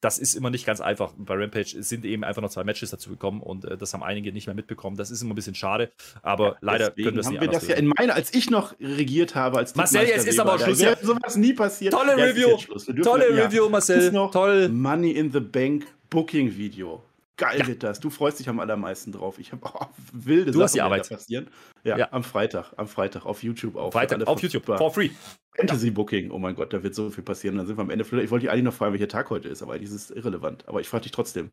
[0.04, 1.12] das ist immer nicht ganz einfach.
[1.16, 4.32] Bei Rampage sind eben einfach noch zwei Matches dazu gekommen und äh, das haben einige
[4.32, 4.96] nicht mehr mitbekommen.
[4.98, 7.52] Das ist immer ein bisschen schade, aber ja, leider können wir es nicht haben wir
[7.52, 10.60] das ja in meiner, als ich noch regiert habe, als Marcel, jetzt ist aber auch
[10.60, 10.80] Schluss.
[10.80, 10.94] Ja.
[11.00, 11.94] sowas nie passiert.
[11.94, 12.58] Tolle Review,
[13.02, 14.12] tolle Review, Marcel.
[14.30, 14.68] Toll.
[14.68, 17.02] Money in the Bank Booking Video.
[17.36, 17.66] Geil ja.
[17.66, 17.98] wird das.
[17.98, 19.38] Du freust dich am allermeisten drauf.
[19.38, 21.08] Ich habe oh, wilde du Sachen, hast die Arbeit.
[21.08, 21.50] passieren.
[21.82, 23.92] Ja, ja, am Freitag, am Freitag auf YouTube auch.
[23.92, 25.10] Freitag auf YouTube for free.
[25.56, 26.30] Fantasy Booking.
[26.30, 27.56] Oh mein Gott, da wird so viel passieren.
[27.56, 28.04] Dann sind wir am Ende.
[28.04, 30.68] Ich wollte dich eigentlich noch fragen, welcher Tag heute ist, aber eigentlich ist es irrelevant.
[30.68, 31.50] Aber ich frage dich trotzdem.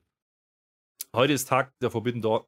[1.16, 2.48] Heute ist Tag der Forbidden Door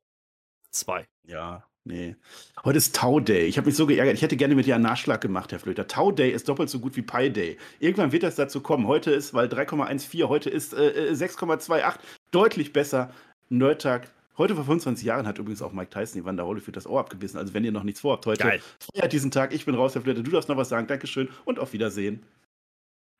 [0.69, 1.07] 2.
[1.23, 2.15] Ja, nee.
[2.63, 3.45] Heute ist Tau Day.
[3.45, 4.15] Ich habe mich so geärgert.
[4.15, 5.87] Ich hätte gerne mit dir einen Nachschlag gemacht, Herr Flöter.
[5.87, 7.57] Tau Day ist doppelt so gut wie Pi Day.
[7.79, 8.87] Irgendwann wird das dazu kommen.
[8.87, 11.79] Heute ist, weil 3,14, heute ist äh, 6,28.
[11.79, 11.91] Äh,
[12.31, 13.11] Deutlich besser.
[13.49, 14.09] Nerdtag.
[14.37, 17.37] Heute vor 25 Jahren hat übrigens auch Mike Tyson Evander Holyfield das Ohr abgebissen.
[17.37, 18.61] Also wenn ihr noch nichts vorhabt heute, Geil.
[18.93, 19.53] feiert diesen Tag.
[19.53, 20.23] Ich bin raus, Herr Flöter.
[20.23, 20.87] Du darfst noch was sagen.
[20.87, 22.23] Dankeschön und auf Wiedersehen.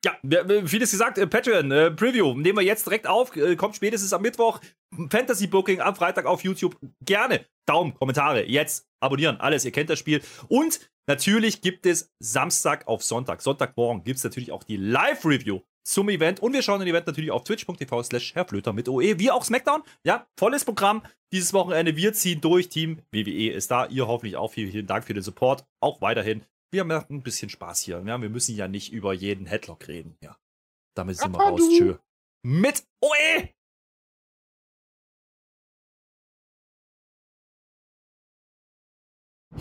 [0.04, 0.18] Ja,
[0.66, 4.20] vieles gesagt, äh, Patreon, äh, Preview, nehmen wir jetzt direkt auf, äh, kommt spätestens am
[4.22, 4.60] Mittwoch,
[5.10, 6.76] Fantasy Booking am Freitag auf YouTube.
[7.00, 10.20] Gerne Daumen, Kommentare, jetzt abonnieren, alles, ihr kennt das Spiel.
[10.48, 16.08] Und natürlich gibt es Samstag auf Sonntag, Sonntagmorgen gibt es natürlich auch die Live-Review zum
[16.08, 16.40] Event.
[16.40, 19.44] Und wir schauen den Event natürlich auf twitch.tv slash Herr Flöter mit OE, wie auch
[19.44, 19.82] SmackDown.
[20.04, 21.02] Ja, volles Programm
[21.32, 21.96] dieses Wochenende.
[21.96, 22.68] Wir ziehen durch.
[22.68, 23.86] Team WWE ist da.
[23.86, 24.52] Ihr hoffentlich auch.
[24.52, 25.64] Vielen, vielen Dank für den Support.
[25.80, 26.42] Auch weiterhin.
[26.74, 28.02] Wir machen ein bisschen Spaß hier.
[28.04, 30.16] Ja, wir müssen ja nicht über jeden Headlock reden.
[30.20, 30.36] Ja.
[30.94, 31.60] Damit sind wir raus.
[31.60, 31.96] Tschö.
[32.42, 33.48] Mit OE!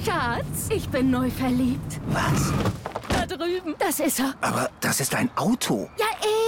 [0.03, 2.01] Schatz, ich bin neu verliebt.
[2.07, 2.51] Was?
[3.09, 3.75] Da drüben.
[3.77, 4.33] Das ist er.
[4.41, 5.89] Aber das ist ein Auto.
[5.99, 6.07] Ja,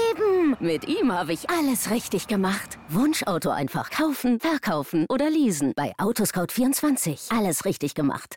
[0.10, 0.58] eben.
[0.60, 2.80] Mit ihm habe ich alles richtig gemacht.
[2.90, 5.74] Wunschauto einfach kaufen, verkaufen oder leasen.
[5.76, 7.38] Bei Autoscout24.
[7.38, 8.34] Alles richtig gemacht.